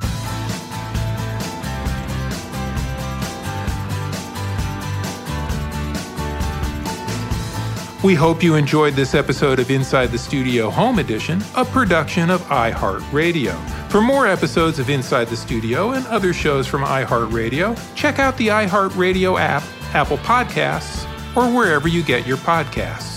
We 8.04 8.14
hope 8.14 8.44
you 8.44 8.54
enjoyed 8.54 8.94
this 8.94 9.16
episode 9.16 9.58
of 9.58 9.72
Inside 9.72 10.12
the 10.12 10.20
Studio 10.20 10.70
Home 10.70 11.00
Edition, 11.00 11.42
a 11.56 11.66
production 11.66 12.30
of 12.30 12.42
iHeartRadio. 12.42 13.58
For 13.90 14.02
more 14.02 14.28
episodes 14.28 14.78
of 14.78 14.92
Inside 14.92 15.30
the 15.30 15.36
Studio 15.36 15.94
and 15.94 16.06
other 16.06 16.32
shows 16.32 16.68
from 16.68 16.84
iHeartRadio, 16.84 17.76
check 17.96 18.20
out 18.20 18.38
the 18.38 18.50
iHeartRadio 18.50 19.40
app, 19.40 19.64
Apple 19.96 20.20
Podcasts, 20.20 21.06
or 21.36 21.52
wherever 21.52 21.88
you 21.88 22.04
get 22.04 22.28
your 22.28 22.38
podcasts. 22.38 23.16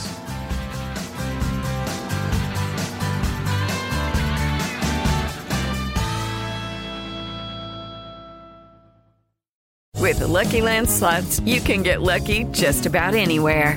With 9.99 10.21
the 10.21 10.27
Lucky 10.27 10.63
Land 10.63 10.89
slots, 10.89 11.39
you 11.41 11.61
can 11.61 11.83
get 11.83 12.01
lucky 12.01 12.45
just 12.45 12.87
about 12.87 13.15
anywhere. 13.15 13.77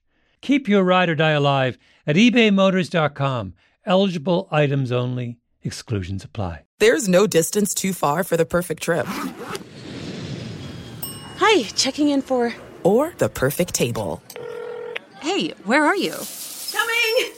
Keep 0.41 0.67
your 0.67 0.83
ride 0.83 1.09
or 1.09 1.15
die 1.15 1.31
alive 1.31 1.77
at 2.05 2.15
ebaymotors.com. 2.15 3.53
Eligible 3.85 4.47
items 4.51 4.91
only, 4.91 5.37
exclusions 5.63 6.23
apply. 6.23 6.63
There's 6.79 7.07
no 7.07 7.27
distance 7.27 7.73
too 7.73 7.93
far 7.93 8.23
for 8.23 8.37
the 8.37 8.45
perfect 8.45 8.83
trip. 8.83 9.05
Hi, 11.37 11.63
checking 11.75 12.09
in 12.09 12.21
for. 12.21 12.53
Or 12.83 13.13
the 13.17 13.29
perfect 13.29 13.73
table. 13.73 14.21
Hey, 15.19 15.49
where 15.65 15.85
are 15.85 15.95
you? 15.95 16.15
Coming! 16.71 17.33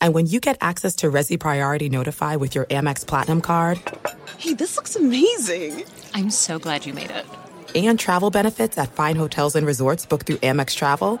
And 0.00 0.14
when 0.14 0.26
you 0.26 0.38
get 0.40 0.58
access 0.60 0.94
to 0.96 1.10
Resy 1.10 1.38
Priority 1.38 1.88
Notify 1.88 2.36
with 2.36 2.54
your 2.54 2.66
Amex 2.66 3.06
Platinum 3.06 3.40
card. 3.40 3.80
Hey, 4.38 4.54
this 4.54 4.76
looks 4.76 4.94
amazing! 4.94 5.84
I'm 6.14 6.30
so 6.30 6.58
glad 6.58 6.86
you 6.86 6.92
made 6.92 7.10
it 7.10 7.26
and 7.74 7.98
travel 7.98 8.30
benefits 8.30 8.78
at 8.78 8.92
fine 8.92 9.16
hotels 9.16 9.56
and 9.56 9.66
resorts 9.66 10.06
booked 10.06 10.26
through 10.26 10.36
Amex 10.36 10.74
Travel, 10.74 11.20